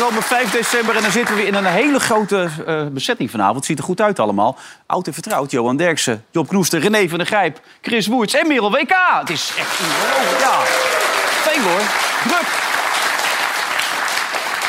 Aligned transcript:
Gekomen, 0.00 0.22
5 0.22 0.50
december. 0.50 0.96
En 0.96 1.02
dan 1.02 1.10
zitten 1.10 1.36
we 1.36 1.46
in 1.46 1.54
een 1.54 1.64
hele 1.64 2.00
grote 2.00 2.48
eh, 2.66 2.86
bezetting 2.86 3.30
vanavond. 3.30 3.56
Het 3.56 3.64
ziet 3.64 3.78
er 3.78 3.84
goed 3.84 4.00
uit 4.00 4.18
allemaal. 4.18 4.56
Oud 4.86 5.06
en 5.06 5.12
vertrouwd, 5.12 5.50
Johan 5.50 5.76
Derksen, 5.76 6.24
Job 6.30 6.48
Knoester, 6.48 6.80
René 6.80 7.08
van 7.08 7.18
der 7.18 7.26
Grijp... 7.26 7.60
Chris 7.80 8.06
Woerts 8.06 8.34
en 8.34 8.48
Merel 8.48 8.70
WK. 8.70 8.92
Het 9.20 9.30
is 9.30 9.52
echt 9.58 9.80
ongelooflijk. 9.80 10.40
Ja, 10.40 10.58
veel 11.50 11.62
hoor. 11.62 11.80
Druk. 12.28 12.48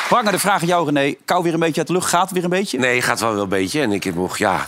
Pranger, 0.08 0.32
de 0.32 0.40
vraag 0.40 0.62
aan 0.62 0.68
jou, 0.68 0.86
René. 0.86 1.16
Kou 1.26 1.44
weer 1.44 1.54
een 1.54 1.60
beetje 1.60 1.78
uit 1.78 1.88
de 1.88 1.94
lucht? 1.94 2.10
Gaat 2.10 2.22
het 2.22 2.32
weer 2.32 2.44
een 2.44 2.50
beetje? 2.50 2.80
Nee, 2.80 3.02
gaat 3.02 3.20
wel 3.20 3.34
wel 3.34 3.44
een 3.44 3.50
beetje. 3.50 3.82
En 3.82 3.92
ik 3.92 4.04
heb 4.04 4.16
nog, 4.16 4.38
ja, 4.38 4.66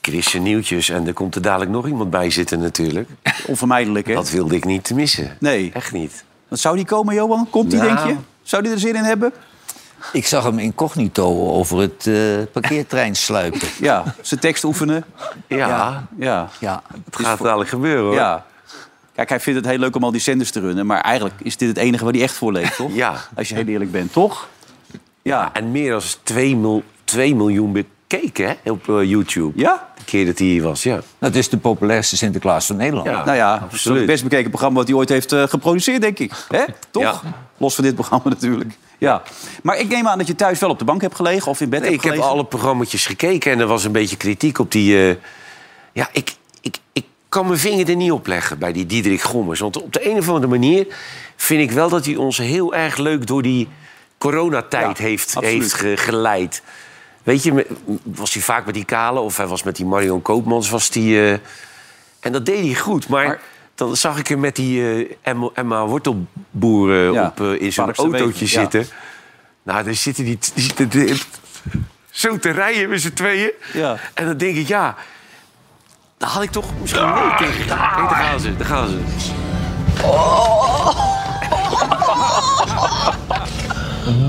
Chrisje 0.00 0.38
nieuwtjes. 0.38 0.88
En 0.88 1.06
er 1.06 1.12
komt 1.12 1.34
er 1.34 1.42
dadelijk 1.42 1.70
nog 1.70 1.86
iemand 1.86 2.10
bij 2.10 2.30
zitten 2.30 2.58
natuurlijk. 2.60 3.08
Onvermijdelijk, 3.46 4.06
hè? 4.06 4.14
Dat 4.14 4.30
wilde 4.30 4.54
ik 4.54 4.64
niet 4.64 4.90
missen. 4.94 5.36
Nee. 5.40 5.70
Echt 5.74 5.92
niet. 5.92 6.24
Wat 6.48 6.58
zou 6.58 6.76
die 6.76 6.86
komen, 6.86 7.14
Johan? 7.14 7.50
Komt 7.50 7.70
die, 7.70 7.80
Nou. 7.80 7.94
denk 7.94 8.08
je? 8.08 8.16
Zou 8.42 8.62
die 8.62 8.72
er 8.72 8.78
zin 8.78 8.94
in 8.94 9.04
hebben? 9.04 9.32
Ik 10.12 10.26
zag 10.26 10.44
hem 10.44 10.58
incognito 10.58 11.48
over 11.48 11.78
het 11.78 12.06
eh 12.06 12.14
parkeertrein 12.52 13.16
sluipen. 13.16 13.68
Ja, 13.80 14.04
zijn 14.20 14.40
tekst 14.40 14.64
oefenen. 14.64 15.04
Ja, 15.46 15.56
Ja. 15.56 16.06
Ja. 16.18 16.48
Ja, 16.60 16.82
het 17.04 17.16
gaat 17.26 17.42
dadelijk 17.42 17.70
gebeuren 17.70 18.04
hoor. 18.04 18.14
Ja. 18.14 18.44
Kijk, 19.14 19.28
hij 19.28 19.40
vindt 19.40 19.58
het 19.60 19.68
heel 19.68 19.78
leuk 19.78 19.96
om 19.96 20.04
al 20.04 20.10
die 20.10 20.20
zenders 20.20 20.50
te 20.50 20.60
runnen. 20.60 20.86
Maar 20.86 21.00
eigenlijk 21.00 21.34
is 21.42 21.56
dit 21.56 21.68
het 21.68 21.76
enige 21.76 22.04
waar 22.04 22.12
hij 22.12 22.22
echt 22.22 22.34
voor 22.34 22.52
leeft, 22.52 22.76
toch? 22.76 22.94
Ja. 22.94 23.14
Als 23.36 23.48
je 23.48 23.54
heel 23.54 23.66
eerlijk 23.66 23.90
bent, 23.90 24.12
toch? 24.12 24.48
Ja. 25.22 25.50
En 25.52 25.70
meer 25.70 25.90
dan 25.90 26.00
2, 26.22 26.56
mil, 26.56 26.82
2 27.04 27.34
miljoen 27.34 27.72
bekeken 27.72 28.56
hè, 28.62 28.70
op 28.70 28.88
eh, 28.88 29.02
YouTube. 29.02 29.52
Ja? 29.60 29.88
Keer 30.04 30.26
dat 30.26 30.38
hij 30.38 30.46
hier 30.46 30.62
was, 30.62 30.82
ja. 30.82 31.00
dat 31.18 31.34
is 31.34 31.48
de 31.48 31.56
populairste 31.56 32.16
Sinterklaas 32.16 32.66
van 32.66 32.76
Nederland. 32.76 33.08
Ja. 33.08 33.24
Nou 33.24 33.36
ja, 33.36 33.54
absoluut. 33.70 33.96
het 33.98 34.06
best 34.06 34.22
bekeken 34.22 34.48
programma 34.50 34.78
wat 34.78 34.88
hij 34.88 34.96
ooit 34.96 35.08
heeft 35.08 35.32
eh, 35.32 35.42
geproduceerd, 35.42 36.00
denk 36.00 36.18
ik. 36.18 36.32
Hè? 36.48 36.64
Toch? 36.90 37.02
Ja. 37.02 37.20
Los 37.56 37.74
van 37.74 37.84
dit 37.84 37.94
programma 37.94 38.28
natuurlijk. 38.40 38.76
Ja. 38.98 39.22
Maar 39.62 39.78
ik 39.78 39.88
neem 39.88 40.06
aan 40.08 40.18
dat 40.18 40.26
je 40.26 40.34
thuis 40.34 40.58
wel 40.58 40.70
op 40.70 40.78
de 40.78 40.84
bank 40.84 41.00
hebt 41.02 41.14
gelegen 41.14 41.50
of 41.50 41.60
in 41.60 41.68
bed 41.68 41.80
Nee, 41.80 41.88
hebt 41.90 42.02
ik 42.02 42.08
heb 42.10 42.12
gelegen. 42.18 42.36
alle 42.38 42.46
programma's 42.48 43.06
gekeken 43.06 43.52
en 43.52 43.60
er 43.60 43.66
was 43.66 43.84
een 43.84 43.92
beetje 43.92 44.16
kritiek 44.16 44.58
op 44.58 44.72
die... 44.72 45.08
eh, 45.08 45.16
Ja, 45.92 46.08
ik, 46.12 46.34
ik, 46.60 46.76
ik 46.92 47.04
kan 47.28 47.46
mijn 47.46 47.58
vinger 47.58 47.88
er 47.88 47.96
niet 47.96 48.12
op 48.12 48.26
leggen 48.26 48.58
bij 48.58 48.72
die 48.72 48.86
Diederik 48.86 49.20
Gommers. 49.22 49.60
Want 49.60 49.82
op 49.82 49.92
de 49.92 50.10
een 50.10 50.16
of 50.18 50.28
andere 50.28 50.46
manier 50.46 50.86
vind 51.36 51.62
ik 51.62 51.70
wel 51.70 51.88
dat 51.88 52.04
hij 52.04 52.16
ons 52.16 52.38
heel 52.38 52.74
erg 52.74 52.96
leuk 52.96 53.26
door 53.26 53.42
die 53.42 53.68
coronatijd 54.18 54.98
Ja, 54.98 55.04
heeft, 55.04 55.36
absoluut. 55.36 55.60
heeft 55.60 55.72
ge- 55.74 55.96
geleid. 55.96 56.62
Weet 57.24 57.42
je, 57.42 57.66
was 58.02 58.32
hij 58.34 58.42
vaak 58.42 58.64
met 58.66 58.74
die 58.74 58.84
Kale 58.84 59.20
of 59.20 59.36
hij 59.36 59.46
was 59.46 59.62
met 59.62 59.76
die 59.76 59.86
Marion 59.86 60.22
Koopmans. 60.22 60.70
Was 60.70 60.90
die, 60.90 61.20
eh, 61.20 61.32
en 62.20 62.32
dat 62.32 62.46
deed 62.46 62.64
hij 62.64 62.74
goed, 62.80 63.08
maar... 63.08 63.26
Maar- 63.26 63.40
Dan 63.74 63.96
zag 63.96 64.18
ik 64.18 64.28
hem 64.28 64.40
met 64.40 64.56
die 64.56 64.80
eh, 65.06 65.10
Emma, 65.22 65.48
Emma 65.54 65.86
Wortelboer 65.86 66.90
eh, 67.06 67.12
Ja, 67.12 67.26
op, 67.26 67.40
in 67.40 67.72
Parkse 67.74 68.02
autootje 68.02 68.44
ja. 68.44 68.50
zitten. 68.50 68.86
Nou, 69.62 69.84
dan 69.84 69.94
zitten 69.94 70.24
die, 70.24 70.38
die 70.54 70.64
zitten 70.64 70.88
die- 70.88 71.20
zo 72.10 72.38
te 72.38 72.50
rijden 72.50 72.88
met 72.88 73.00
z'n 73.00 73.12
tweeën. 73.12 73.50
Ja. 73.72 73.96
En 74.14 74.26
dan 74.26 74.36
denk 74.36 74.56
ik, 74.56 74.66
ja, 74.68 74.94
daar 76.18 76.28
had 76.30 76.42
ik 76.42 76.50
toch 76.50 76.66
misschien 76.80 77.14
nee 77.14 77.34
tegen. 77.38 77.66
Kijk, 77.66 77.68
daar 77.68 78.08
gaan 78.08 78.40
ze, 78.40 78.56
daar 78.56 78.66
gaan 78.66 78.88
ze. 78.88 78.98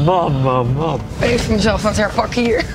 Man, 0.06 0.42
man, 0.42 0.74
man. 0.74 1.02
Even 1.20 1.52
mezelf 1.56 1.86
uit 1.86 1.98
herpakken 1.98 2.44
hier. 2.44 2.66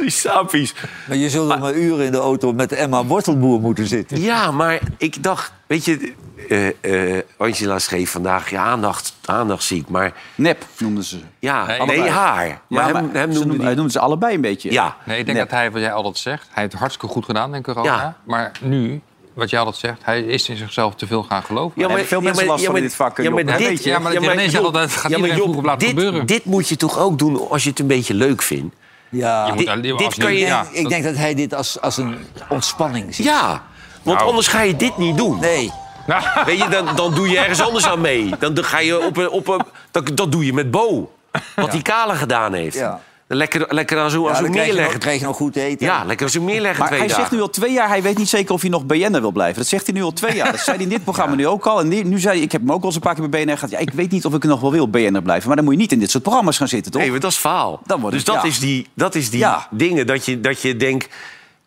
Die 0.00 0.10
sapies. 0.10 0.74
Maar 1.08 1.16
je 1.16 1.30
zult 1.30 1.48
nog 1.48 1.58
maar 1.58 1.72
uren 1.74 2.04
in 2.06 2.12
de 2.12 2.18
auto 2.18 2.52
met 2.52 2.72
Emma 2.72 3.04
Wortelboer 3.04 3.60
moeten 3.60 3.86
zitten. 3.86 4.20
Ja, 4.20 4.50
maar 4.50 4.80
ik 4.98 5.22
dacht, 5.22 5.52
weet 5.66 5.84
je, 5.84 6.12
eh, 6.48 7.16
eh, 7.16 7.22
Angela 7.36 7.78
schreef 7.78 8.10
vandaag, 8.10 8.50
ja, 8.50 8.62
aandacht, 8.64 9.14
aandacht 9.24 9.62
ziek. 9.62 9.88
Maar 9.88 10.12
Nep 10.34 10.64
noemden 10.78 11.04
ze. 11.04 11.18
ja, 11.38 11.66
nee, 11.66 11.78
allebei. 11.80 12.08
haar. 12.10 12.46
Ja, 12.46 12.58
Maar 12.68 12.94
hem, 12.94 13.10
hem 13.12 13.32
ze 13.32 13.38
noemde 13.38 13.56
die- 13.56 13.64
hij 13.66 13.74
noemde 13.74 13.92
ze 13.92 13.98
allebei 14.00 14.34
een 14.34 14.40
beetje. 14.40 14.72
Ja, 14.72 14.96
Nee, 15.04 15.18
ik 15.18 15.24
denk 15.26 15.38
Nep. 15.38 15.48
dat 15.50 15.58
hij, 15.58 15.70
wat 15.70 15.80
jij 15.80 15.92
altijd 15.92 16.18
zegt, 16.18 16.42
hij 16.50 16.52
heeft 16.62 16.70
het 16.72 16.80
hartstikke 16.80 17.14
goed 17.14 17.24
gedaan 17.24 17.54
in 17.54 17.62
corona. 17.62 17.92
Ja. 17.94 18.16
Maar 18.24 18.50
nu, 18.60 19.00
wat 19.34 19.50
jij 19.50 19.58
altijd 19.58 19.76
zegt, 19.76 19.98
hij 20.02 20.20
is 20.22 20.48
in 20.48 20.56
zichzelf 20.56 20.94
te 20.94 21.06
veel 21.06 21.22
gaan 21.22 21.42
geloven. 21.42 21.72
Ja, 21.80 21.86
hebben 21.88 22.06
veel 22.06 22.20
mensen 22.20 22.46
last 22.46 22.64
van 22.64 22.76
in 22.76 22.82
dit 22.82 22.94
vak, 22.94 23.22
Ja, 23.22 23.30
maar 23.30 23.44
dit, 23.44 23.56
Weet 23.58 23.84
je. 23.84 23.90
Ja, 23.90 23.98
maar 23.98 24.12
dat 24.14 24.22
zegt 24.50 24.64
altijd, 24.64 24.90
gaat 24.90 25.10
ja, 25.10 25.18
maar 25.18 25.28
iedereen 25.28 25.42
vroeg 25.42 25.56
of 25.56 25.64
laat 25.64 25.80
dit, 25.80 25.88
gebeuren. 25.88 26.26
Dit 26.26 26.44
moet 26.44 26.68
je 26.68 26.76
toch 26.76 26.98
ook 26.98 27.18
doen 27.18 27.48
als 27.50 27.62
je 27.62 27.70
het 27.70 27.78
een 27.78 27.86
beetje 27.86 28.14
leuk 28.14 28.42
vindt? 28.42 28.74
Ja, 29.08 29.50
dit- 29.50 30.16
kan 30.18 30.32
je- 30.32 30.38
ja, 30.38 30.66
ik 30.72 30.88
denk 30.88 31.04
dat 31.04 31.16
hij 31.16 31.34
dit 31.34 31.54
als, 31.54 31.80
als 31.80 31.96
een 31.96 32.16
ontspanning 32.48 33.14
ziet. 33.14 33.26
Ja, 33.26 33.62
want 34.02 34.16
Nou. 34.16 34.28
anders 34.30 34.46
ga 34.46 34.60
je 34.62 34.76
dit 34.76 34.96
niet 34.96 35.16
doen. 35.16 35.38
Nee, 35.40 35.70
Weet 36.46 36.58
je, 36.58 36.68
dan, 36.68 36.96
dan 36.96 37.14
doe 37.14 37.28
je 37.30 37.38
ergens 37.38 37.60
anders 37.62 37.86
aan 37.86 38.00
mee. 38.00 38.30
Dan, 38.38 38.54
dan 38.54 38.64
ga 38.64 38.78
je 38.78 39.06
op 39.06 39.16
een, 39.16 39.30
op 39.30 39.48
een, 39.48 39.60
dat, 39.90 40.16
dat 40.16 40.32
doe 40.32 40.44
je 40.46 40.52
met 40.52 40.70
Bo. 40.70 41.12
Wat 41.56 41.70
die 41.72 41.82
Kale 41.82 42.14
gedaan 42.14 42.52
heeft. 42.52 42.76
Ja. 42.76 43.00
Lekker, 43.26 43.66
lekker 43.74 43.98
aan 43.98 44.10
zo'n 44.10 44.22
ja, 44.28 44.34
zo 44.34 44.42
dan 44.42 44.50
nog, 44.52 44.64
neerleggen. 44.64 44.98
krijg 45.00 45.20
je 45.20 45.26
nog 45.26 45.36
goed 45.36 45.56
eten. 45.56 45.86
Ja, 45.86 46.04
lekker 46.04 46.26
als 46.26 46.34
een 46.34 46.44
neerleggen 46.44 46.78
Maar 46.78 46.88
twee 46.88 46.98
hij 46.98 47.08
dagen. 47.08 47.22
zegt 47.22 47.34
nu 47.34 47.40
al 47.40 47.50
twee 47.50 47.72
jaar, 47.72 47.88
hij 47.88 48.02
weet 48.02 48.18
niet 48.18 48.28
zeker 48.28 48.54
of 48.54 48.60
hij 48.60 48.70
nog 48.70 48.86
BN'er 48.86 49.20
wil 49.20 49.30
blijven. 49.32 49.56
Dat 49.58 49.66
zegt 49.66 49.86
hij 49.86 49.94
nu 49.94 50.02
al 50.02 50.12
twee 50.12 50.34
jaar. 50.36 50.50
Dat 50.52 50.60
zei 50.60 50.76
hij 50.76 50.84
in 50.84 50.90
dit 50.90 51.02
programma 51.04 51.34
nu 51.34 51.46
ook 51.46 51.66
al. 51.66 51.80
En 51.80 51.88
nu, 51.88 52.18
zei 52.18 52.34
hij, 52.34 52.44
ik 52.44 52.52
heb 52.52 52.60
hem 52.60 52.72
ook 52.72 52.80
al 52.80 52.86
eens 52.86 52.94
een 52.94 53.00
paar 53.00 53.14
keer 53.14 53.28
bij 53.28 53.44
BNR 53.44 53.54
gehad. 53.54 53.70
Ja, 53.70 53.78
ik 53.78 53.90
weet 53.92 54.10
niet 54.10 54.24
of 54.24 54.34
ik 54.34 54.44
nog 54.44 54.60
wel 54.60 54.72
wil 54.72 54.88
BN'er 54.90 55.22
blijven. 55.22 55.46
Maar 55.46 55.56
dan 55.56 55.64
moet 55.64 55.74
je 55.74 55.80
niet 55.80 55.92
in 55.92 55.98
dit 55.98 56.10
soort 56.10 56.22
programma's 56.22 56.56
gaan 56.56 56.68
zitten, 56.68 56.92
toch? 56.92 57.00
Nee, 57.00 57.10
maar 57.10 57.20
dat 57.20 57.30
is 57.30 57.36
faal. 57.36 57.80
Dan 57.86 58.00
wordt 58.00 58.16
dus 58.16 58.24
het- 58.26 58.34
dat, 58.34 58.42
ja. 58.44 58.48
is 58.50 58.58
die, 58.58 58.86
dat 58.94 59.14
is 59.14 59.30
die 59.30 59.38
Ja. 59.38 59.68
dingen 59.70 60.06
dat 60.06 60.24
je, 60.24 60.40
dat 60.40 60.60
je 60.62 60.76
denkt... 60.76 61.08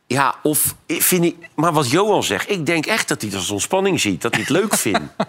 Ja, 0.08 0.36
of 0.44 0.76
ik 0.86 1.02
vind 1.04 1.24
ik... 1.24 1.36
Maar 1.56 1.74
wat 1.74 1.90
Johan 1.92 2.24
zegt, 2.24 2.50
ik 2.52 2.66
denk 2.66 2.86
echt 2.86 3.08
dat 3.08 3.22
hij 3.22 3.30
het 3.30 3.40
als 3.40 3.50
ontspanning 3.50 4.00
ziet. 4.00 4.22
Dat 4.22 4.32
hij 4.32 4.42
het 4.42 4.50
leuk 4.50 4.76
vindt. 4.76 5.00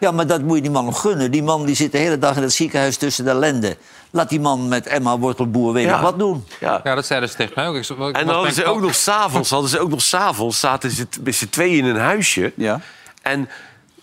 Ja, 0.00 0.10
maar 0.10 0.26
dat 0.26 0.42
moet 0.42 0.56
je 0.56 0.62
die 0.62 0.70
man 0.70 0.84
nog 0.84 1.00
gunnen. 1.00 1.30
Die 1.30 1.42
man 1.42 1.66
die 1.66 1.74
zit 1.74 1.92
de 1.92 1.98
hele 1.98 2.18
dag 2.18 2.36
in 2.36 2.42
het 2.42 2.52
ziekenhuis 2.52 2.96
tussen 2.96 3.24
de 3.24 3.30
ellende. 3.30 3.76
Laat 4.14 4.28
die 4.28 4.40
man 4.40 4.68
met 4.68 4.86
Emma 4.86 5.18
Wortelboer 5.18 5.72
weer 5.72 5.84
Ja. 5.84 5.90
nog 5.90 6.00
wat 6.00 6.18
doen. 6.18 6.44
Ja. 6.60 6.80
Ja, 6.84 6.94
dat 6.94 7.06
zeiden 7.06 7.28
ze 7.28 7.36
tegen 7.36 7.52
mij 7.56 7.68
ook. 7.68 7.74
Ik, 7.76 7.88
ik 7.88 8.16
En 8.16 8.26
dan 8.26 8.34
hadden 8.34 8.52
ze 8.52 8.64
ook 8.64 8.80
nog 8.80 8.94
s'avonds, 8.94 9.50
hadden 9.50 9.70
ze 9.70 9.78
ook 9.78 9.88
nog 9.88 10.02
s'avonds, 10.02 10.60
zaten 10.60 10.90
ze 10.90 11.06
met 11.22 11.34
z'n 11.34 11.48
tweeën 11.48 11.78
in 11.78 11.84
een 11.84 12.00
huisje. 12.00 12.52
Ja. 12.56 12.80
En, 13.22 13.48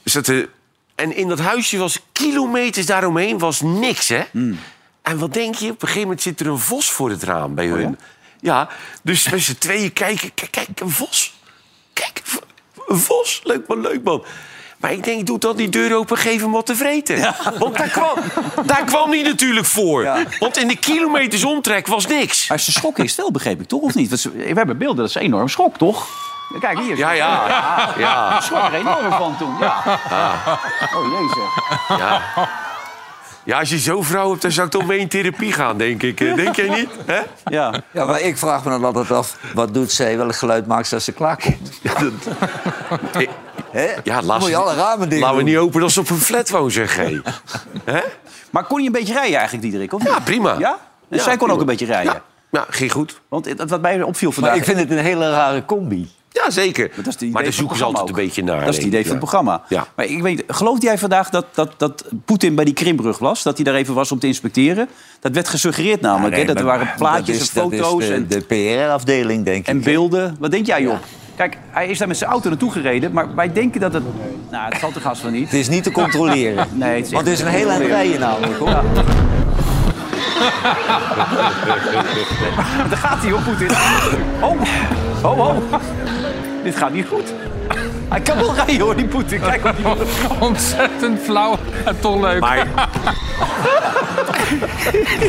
zaten, 0.04 0.48
en 0.96 1.16
in 1.16 1.28
dat 1.28 1.40
huisje 1.40 1.78
was 1.78 2.00
kilometers 2.12 2.86
daaromheen 2.86 3.38
was 3.38 3.62
niks, 3.62 4.08
hè? 4.08 4.22
En 5.02 5.18
wat 5.18 5.34
denk 5.34 5.56
je? 5.56 5.66
Op 5.66 5.72
een 5.82 5.88
gegeven 5.88 6.02
moment 6.02 6.22
zit 6.22 6.40
er 6.40 6.48
een 6.48 6.60
vos 6.60 6.92
voor 6.92 7.10
het 7.10 7.24
raam 7.24 7.56
bij 7.56 7.66
hun. 7.68 7.98
ja? 8.40 8.70
dus 9.04 9.30
met 9.30 9.42
z'n 9.42 9.58
tweeën 9.58 9.94
kijken. 9.94 10.34
Kijk, 10.34 10.52
kijk, 10.52 10.80
een 10.80 10.90
vos. 10.90 11.34
Kijk, 11.94 12.22
een 12.88 12.98
vos. 13.00 13.42
Leuk 13.44 13.68
man, 13.68 13.82
leuk 13.82 14.04
man. 14.04 14.24
Maar 14.82 14.92
ik 14.92 15.04
denk, 15.04 15.26
doe 15.28 15.40
dan 15.40 15.56
die 15.56 15.70
deur 15.70 15.96
open, 15.96 16.18
geef 16.18 16.42
hem 16.42 16.52
wat 16.52 16.66
te 16.66 16.76
vreten. 16.76 17.36
Want 17.60 17.78
daar 17.78 17.90
kwam, 17.90 18.18
daar 18.66 18.84
kwam 18.84 19.10
hij 19.12 19.22
natuurlijk 19.22 19.66
voor. 19.66 20.04
Ja. 20.04 20.24
Want 20.40 20.58
in 20.58 20.68
de 20.68 20.76
kilometers 20.78 21.44
omtrek 21.44 21.88
was 21.88 22.08
niks. 22.08 22.50
Maar 22.50 22.60
ze 22.60 22.72
schrokken 22.72 23.04
is 23.04 23.16
wel, 23.16 23.32
begreep 23.32 23.62
ik 23.62 23.68
toch, 23.68 23.82
of 23.82 23.96
niet? 23.96 24.24
We 24.24 24.52
hebben 24.54 24.78
beelden, 24.78 24.98
dat 24.98 25.08
is 25.10 25.16
een 25.16 25.22
enorm 25.22 25.48
schok, 25.48 25.78
toch? 25.78 26.08
Kijk, 26.60 26.80
hier. 26.80 26.98
Ja, 26.98 27.12
ja. 27.12 27.44
ja. 27.98 28.36
Ik 28.36 28.42
schrok 28.42 28.64
er 28.64 28.74
enorm 28.74 29.12
van 29.12 29.38
toen, 29.38 29.56
ja. 29.60 29.82
Oh, 30.96 31.20
jezus. 31.20 31.98
Ja. 32.00 32.22
Ja, 33.44 33.60
als 33.60 33.70
je 33.70 33.78
zo'n 33.78 34.04
vrouw 34.04 34.30
hebt, 34.30 34.42
dan 34.42 34.52
zou 34.52 34.66
ik 34.66 34.72
toch 34.72 34.86
mee 34.86 35.00
in 35.00 35.08
therapie 35.08 35.54
gaan, 35.54 35.78
denk 35.78 36.04
ik. 36.04 36.22
Eh, 36.22 36.36
Denk 36.36 36.56
jij 36.56 36.70
niet? 36.70 36.90
Hè? 37.06 37.20
Ja. 37.46 37.74
Ja, 37.92 38.06
maar 38.06 38.22
ik 38.22 38.38
vraag 38.38 38.64
me 38.64 38.70
dan 38.70 38.86
altijd 38.86 39.12
af, 39.12 39.38
wat 39.54 39.74
doet 39.74 39.92
zij, 39.92 40.18
welk 40.18 40.36
geluid 40.36 40.68
maakt 40.68 40.88
ze 40.88 40.96
als 40.96 41.04
ze 41.04 41.12
klaarkomt? 41.12 41.80
Eh, 43.12 43.28
Hè? 43.72 43.86
Ja, 44.04 44.16
Dan 44.16 44.26
laat 44.26 44.40
moet 44.40 44.50
je 44.50 44.56
alle 44.56 44.74
ramen 44.74 45.10
dicht 45.10 45.22
Laten 45.22 45.38
we 45.38 45.44
niet 45.44 45.58
open 45.58 45.82
als 45.84 45.94
ze 45.94 46.00
op 46.00 46.10
een 46.10 46.18
flat 46.18 46.50
woont, 46.50 46.74
zeg 46.74 46.96
hé. 46.96 47.20
Hè? 47.92 48.00
Maar 48.50 48.64
kon 48.64 48.80
je 48.82 48.86
een 48.86 48.92
beetje 48.92 49.14
rijden 49.14 49.34
eigenlijk, 49.36 49.62
Diederik? 49.64 49.94
Of 49.94 50.00
niet? 50.04 50.10
Ja, 50.12 50.20
prima. 50.20 50.56
Ja? 50.60 50.78
Dus 51.10 51.18
Ja, 51.18 51.24
zij 51.24 51.38
kon 51.38 51.38
prima. 51.38 51.54
ook 51.54 51.60
een 51.60 51.66
beetje 51.66 51.86
rijden? 51.86 52.14
Ja, 52.14 52.22
ja, 52.52 52.66
ging 52.70 52.92
goed. 52.92 53.22
Want 53.30 53.46
het- 53.46 53.70
wat 53.70 53.82
mij 53.82 54.02
opviel 54.02 54.32
vandaag... 54.32 54.52
Maar 54.52 54.60
ik 54.62 54.66
vind 54.68 54.80
het 54.80 54.92
een 54.92 55.04
hele 55.04 55.30
rare 55.30 55.66
combi. 55.66 56.10
Ja, 56.34 56.50
zeker. 56.50 56.92
Dat 56.96 56.98
is 57.08 57.14
het 57.14 57.16
idee 57.16 57.32
maar 57.34 57.44
daar 57.44 57.52
van 57.52 57.60
zoeken 57.60 57.78
ze 57.78 57.84
altijd 57.84 58.08
een 58.08 58.14
programma 58.14 58.30
beetje 58.36 58.44
naar. 58.44 58.60
Dat 58.66 58.70
is 58.70 58.76
het 58.76 58.76
denk 58.76 58.88
idee 58.88 59.00
ik. 59.00 59.06
van 59.06 59.16
het 59.16 59.24
programma. 59.26 59.62
Ja. 59.68 59.88
Maar 59.96 60.06
ik 60.06 60.22
weet, 60.22 60.44
geloofde 60.48 60.86
jij 60.86 60.98
vandaag 60.98 61.30
dat, 61.30 61.46
dat, 61.54 61.70
dat 61.78 62.06
Poetin 62.26 62.56
bij 62.56 62.66
die 62.66 62.74
Krimbrug 62.74 63.18
was? 63.18 63.44
Dat 63.44 63.56
hij 63.56 63.64
daar 63.66 63.76
even 63.76 63.94
was 63.94 64.12
om 64.12 64.20
te 64.20 64.28
inspecteren? 64.28 64.90
Dat 65.20 65.32
werd 65.34 65.48
gesuggereerd 65.48 66.02
namelijk. 66.02 66.36
hè? 66.36 66.46
Dat 66.46 66.60
er 66.60 66.64
waren 66.66 66.90
plaatjes 66.98 67.40
en 67.40 67.46
foto's 67.46 68.06
de, 68.08 68.14
en, 68.14 68.28
de 68.28 68.42
PR-afdeling, 68.42 69.46
denk 69.46 69.66
en 69.68 69.78
ik. 69.78 69.84
beelden. 69.84 70.36
Wat 70.40 70.52
denk 70.52 70.66
jij, 70.66 70.82
Job? 70.82 71.00
Kijk, 71.36 71.58
hij 71.70 71.88
is 71.88 71.98
daar 71.98 72.08
met 72.08 72.18
zijn 72.18 72.30
auto 72.30 72.50
naartoe 72.50 72.72
gereden. 72.72 73.12
Maar 73.12 73.36
wij 73.36 73.54
denken 73.54 73.82
dat 73.82 73.94
het... 73.94 74.04
Nou, 74.50 74.70
het 74.70 74.78
valt 74.78 74.94
de 74.94 75.00
gas 75.00 75.20
van 75.20 75.32
niet. 75.32 75.44
Het 75.44 75.60
is 75.60 75.70
niet 75.70 75.84
te 75.84 75.92
controleren. 75.92 76.68
Nee, 76.74 76.96
het 76.96 77.06
is 77.06 77.12
Want 77.12 77.26
het 77.26 77.34
is 77.40 77.42
een 77.46 77.52
te 77.52 77.70
eind 77.70 77.86
rijden 77.86 78.20
namelijk, 78.20 78.58
hoor. 78.60 78.70
Daar 82.90 82.98
gaat 82.98 83.22
hij 83.22 83.32
op, 83.32 83.44
Poetin. 83.44 83.70
Oh, 84.42 84.62
oh, 85.24 85.40
oh. 85.40 85.56
Dit 86.64 86.76
gaat 86.76 86.94
niet 86.94 87.08
goed. 87.08 87.34
Hij 88.10 88.20
kan 88.22 88.38
wel 88.38 88.56
rijden, 88.56 88.80
hoor, 88.80 88.96
die 88.96 89.06
Poetin. 89.06 89.40
Kijk 89.40 89.66
op 89.66 89.76
die... 89.76 89.86
Ontzettend 90.48 91.20
flauw 91.20 91.58
en 91.86 92.00
toch 92.00 92.22
leuk. 92.22 92.40
Maar 92.40 92.68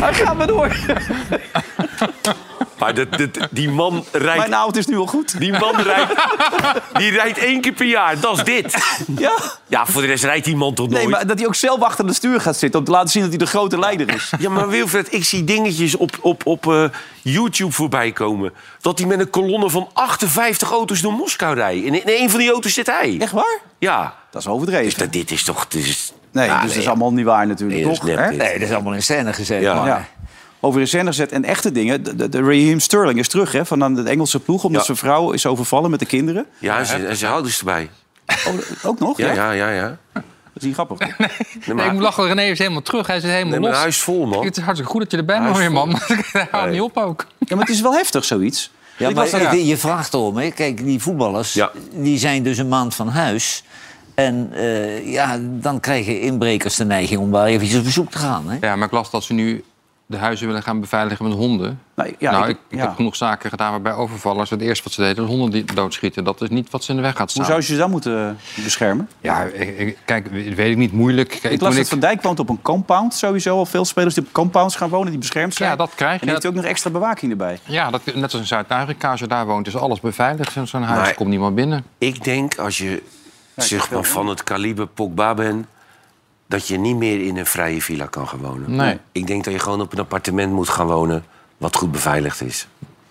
Hij 0.01 0.15
gaat 0.15 0.37
maar 0.37 0.47
door. 0.47 0.77
Maar 2.83 2.95
dat- 2.95 3.19
dat- 3.19 3.49
die 3.51 3.69
man 3.71 4.05
rijdt... 4.13 4.37
Mijn 4.39 4.55
auto 4.55 4.79
is 4.79 4.87
nu 4.87 4.97
al 4.97 5.07
goed. 5.07 5.39
Die 5.39 5.53
man 5.53 5.81
rijdt, 5.81 6.13
die 6.93 7.11
rijdt 7.11 7.39
één 7.39 7.61
keer 7.61 7.73
per 7.73 7.87
jaar. 7.87 8.21
Dat 8.21 8.37
is 8.39 8.45
dit. 8.45 8.77
Ja. 9.19 9.33
Ja, 9.67 9.87
voor 9.87 10.01
de 10.03 10.07
rest 10.09 10.25
rijdt 10.25 10.45
die 10.45 10.57
man 10.57 10.75
toch 10.75 10.89
nooit. 10.89 11.03
Nee, 11.03 11.11
maar 11.11 11.27
dat 11.27 11.39
hij 11.39 11.47
ook 11.47 11.55
zelf 11.55 11.81
achter 11.83 12.05
het 12.07 12.15
stuur 12.15 12.41
gaat 12.41 12.57
zitten... 12.57 12.79
om 12.81 12.87
te 12.87 12.93
laten 12.93 13.09
zien 13.11 13.21
dat 13.23 13.31
hij 13.31 13.39
de 13.39 13.47
grote 13.47 13.79
leider 13.79 14.15
is. 14.15 14.33
Ja, 14.39 14.51
maar 14.51 14.69
Wilfred, 14.69 15.13
ik 15.13 15.25
zie 15.25 15.45
dingetjes 15.45 15.97
op, 15.97 16.19
op, 16.21 16.47
op 16.47 16.67
eh, 16.67 16.85
YouTube 17.23 17.73
voorbij 17.73 18.13
komen. 18.13 18.53
Dat 18.81 18.99
hij 18.99 19.07
met 19.09 19.21
een 19.21 19.31
kolonne 19.31 19.71
van 19.71 19.89
58 19.93 20.71
auto's 20.71 21.01
door 21.01 21.13
Moskou 21.13 21.55
rijdt. 21.55 21.87
En 21.87 21.95
in 21.95 22.23
een 22.23 22.31
van 22.31 22.39
die 22.39 22.51
auto's 22.51 22.75
zit 22.75 22.87
hij. 22.87 23.17
Echt 23.21 23.33
waar? 23.33 23.59
Ja. 23.79 24.15
Dat 24.31 24.41
is 24.43 24.49
overdreven. 24.49 24.85
Dus 24.85 24.95
dat, 24.95 25.13
dit 25.13 25.31
is 25.31 25.43
toch... 25.45 25.67
Dit 25.69 25.85
is, 25.87 26.13
Nee, 26.33 26.47
Ja, 26.47 26.61
dus 26.61 26.69
dat 26.73 26.83
is 26.83 26.89
allemaal 26.89 27.13
niet 27.13 27.25
waar 27.25 27.47
natuurlijk, 27.47 27.79
Nee, 27.79 27.89
dat 27.89 27.93
is 27.93 27.99
toch? 27.99 28.09
nep, 28.09 28.19
Hè? 28.19 28.29
dit. 28.29 28.39
Nee, 28.39 28.59
dat 28.59 28.69
is 28.69 28.75
allemaal 28.75 28.93
in 28.93 29.03
scène 29.03 29.33
gezet. 29.33 29.63
Ja. 29.63 29.75
maar- 29.75 29.87
Ja. 29.87 30.05
Over 30.65 30.81
in 30.81 30.89
scène 30.89 31.07
gezet 31.07 31.33
en 31.33 31.45
echte 31.45 31.73
dingen. 31.73 32.03
De, 32.03 32.17
de, 32.17 32.29
de 32.29 32.39
Raheem 32.41 32.81
Sterling 32.81 33.19
is 33.19 33.29
terug 33.29 33.53
hè, 33.53 33.67
van 33.67 33.83
aan 33.83 33.95
de 33.95 34.03
Engelse 34.03 34.41
ploeg... 34.41 34.65
omdat 34.65 34.81
Ja. 34.81 34.87
zijn 34.87 34.99
vrouw 34.99 35.31
is 35.31 35.47
overvallen 35.47 35.91
met 35.91 36.01
de 36.01 36.07
kinderen. 36.07 36.47
Ja, 36.59 36.79
en 36.79 36.87
zijn- 36.87 37.07
en 37.07 37.17
zijn 37.17 37.33
ouders 37.33 37.59
erbij. 37.59 37.91
Oh, 38.27 38.55
ook 38.91 38.99
nog? 38.99 39.19
Ja, 39.19 39.33
Ja, 39.33 39.51
ja, 39.51 39.69
ja. 39.71 39.75
ja. 39.81 39.99
Dat 40.13 40.23
is 40.55 40.63
niet 40.63 40.75
grappig. 40.75 40.99
Nee, 40.99 41.09
Nee, 41.67 41.75
maar, 41.77 41.87
ik 41.87 41.93
moet 41.93 42.03
lachen, 42.03 42.27
René 42.27 42.43
is 42.43 42.59
helemaal 42.59 42.83
terug. 42.83 43.07
Hij 43.07 43.21
zit 43.21 43.31
helemaal 43.31 43.59
nee, 43.59 43.69
los. 43.71 43.79
huis 43.79 43.99
vol, 43.99 44.27
man. 44.27 44.45
Het 44.45 44.57
is 44.57 44.63
hartstikke 44.63 44.93
goed 44.93 45.03
dat 45.03 45.11
je 45.11 45.17
er 45.17 45.25
bent, 45.25 45.57
hoor, 45.57 45.73
man. 45.73 45.91
Hij 46.33 46.47
houdt 46.51 46.67
Nee. 46.67 46.75
niet 46.75 46.83
op 46.83 46.97
ook. 46.97 47.27
Ja, 47.39 47.57
maar 47.57 47.65
het 47.67 47.75
is 47.75 47.81
wel 47.81 47.93
heftig, 47.93 48.25
zoiets. 48.25 48.71
Ja, 48.97 49.09
Ik 49.09 49.15
maar 49.15 49.55
je- 49.57 49.67
je 49.67 49.77
vraagt 49.77 50.13
erom. 50.15 50.37
Hè. 50.37 50.51
Kijk, 50.51 50.85
die 50.85 51.01
voetballers 51.01 51.53
Ja. 51.53 51.71
die 51.95 52.19
zijn 52.19 52.43
dus 52.43 52.59
een 52.59 52.69
maand 52.69 52.95
van 52.95 53.09
huis. 53.09 53.65
En 54.15 54.49
eh, 54.53 55.13
ja, 55.13 55.39
dan 55.43 55.81
krijgen 55.81 56.21
inbrekers 56.21 56.77
de 56.77 56.85
neiging 56.85 57.21
om 57.21 57.31
daar 57.33 57.47
eventjes 57.47 57.79
op 57.79 57.85
bezoek 57.85 58.11
te 58.11 58.19
gaan. 58.19 58.51
Hè. 58.51 58.57
Ja, 58.61 58.77
maar 58.77 58.87
ik 58.87 58.93
las 58.93 59.11
dat 59.11 59.23
ze 59.25 59.33
nu 59.33 59.65
de 60.07 60.17
huizen 60.17 60.47
willen 60.47 60.63
gaan 60.63 60.81
beveiligen 60.81 61.25
met 61.29 61.35
honden. 61.35 61.81
Nou, 61.95 62.15
ja, 62.19 62.31
nou, 62.31 62.45
ik- 62.45 62.51
ik, 62.51 62.57
ik 62.69 62.79
ja. 62.79 62.85
heb 62.87 62.95
genoeg 62.95 63.17
zaken 63.17 63.51
gedaan 63.51 63.71
waarbij 63.71 63.93
overvallers... 63.95 64.51
het 64.51 64.61
eerste 64.61 64.85
wat 64.85 64.93
ze 64.93 65.01
deden, 65.01 65.17
was 65.23 65.31
honden 65.33 65.51
die 65.51 65.75
doodschieten. 65.75 66.25
Dat 66.25 66.41
is 66.41 66.49
niet 66.49 66.71
wat 66.71 66.85
ze 66.85 66.91
in 66.91 66.97
de 66.97 67.03
weg 67.03 67.17
gaat 67.17 67.31
staan. 67.31 67.43
Hoe 67.45 67.53
zou 67.53 67.65
je 67.67 67.73
ze 67.73 67.77
dan 67.81 67.91
moeten 67.91 68.39
beschermen? 68.65 69.09
Ja, 69.21 69.43
ik, 69.43 69.79
ik- 69.79 69.99
kijk, 70.05 70.27
weet 70.31 70.71
ik 70.71 70.77
niet, 70.77 70.93
moeilijk. 70.93 71.29
Kijk, 71.41 71.55
Ik 71.55 71.61
las 71.61 71.77
dat 71.77 71.89
Van 71.89 71.99
Dijk 72.01 72.23
woont 72.23 72.39
op 72.39 72.49
een 72.49 72.63
compound 72.63 73.15
sowieso. 73.15 73.57
Al 73.57 73.67
veel 73.67 73.85
spelers 73.85 74.15
die 74.15 74.25
op 74.25 74.33
compounds 74.33 74.77
gaan 74.77 74.89
wonen, 74.89 75.11
die 75.11 75.19
beschermd 75.19 75.55
zijn. 75.55 75.71
Ja, 75.71 75.77
dat 75.77 75.91
krijg 75.95 76.13
je. 76.15 76.19
En 76.21 76.25
die 76.27 76.35
heeft 76.35 76.47
ook 76.47 76.55
nog 76.55 76.65
extra 76.65 76.91
bewaking 76.91 77.31
erbij. 77.31 77.59
Ja, 77.65 77.91
dat, 77.91 78.01
net 78.05 78.23
als 78.23 78.35
in 78.35 78.47
Zuid-Afrika, 78.47 79.11
als 79.11 79.21
je 79.21 79.27
daar 79.27 79.47
woont, 79.47 79.67
is 79.67 79.77
alles 79.77 80.01
beveiligd. 80.01 80.57
In 80.57 80.67
zo'n 80.69 80.83
huis 80.83 81.01
Maar- 81.07 81.15
komt 81.15 81.29
niemand 81.29 81.55
binnen. 81.55 81.85
Ik 81.99 82.25
denk, 82.25 82.59
als 82.59 82.79
je 82.79 83.03
zeg 83.57 83.89
wel, 83.89 84.01
maar, 84.01 84.09
van 84.09 84.27
het 84.27 84.43
kaliber 84.43 84.87
Pogba 84.87 85.35
bent... 85.35 85.67
dat 86.53 86.69
je 86.69 86.79
niet 86.79 86.97
meer 86.97 87.27
in 87.27 87.37
een 87.37 87.47
vrije 87.47 87.83
villa 87.83 88.07
kan 88.07 88.29
gaan 88.29 88.39
wonen. 88.39 88.77
Nee. 88.77 88.99
Ik 89.13 89.27
denk 89.27 89.45
dat 89.45 89.53
je 89.53 89.59
gewoon 89.59 89.81
op 89.81 89.93
een 89.93 89.99
appartement 89.99 90.53
moet 90.53 90.69
gaan 90.69 90.87
wonen... 90.87 91.25
wat 91.59 91.77
goed 91.77 91.93
beveiligd 91.93 92.41
is. 92.43 92.69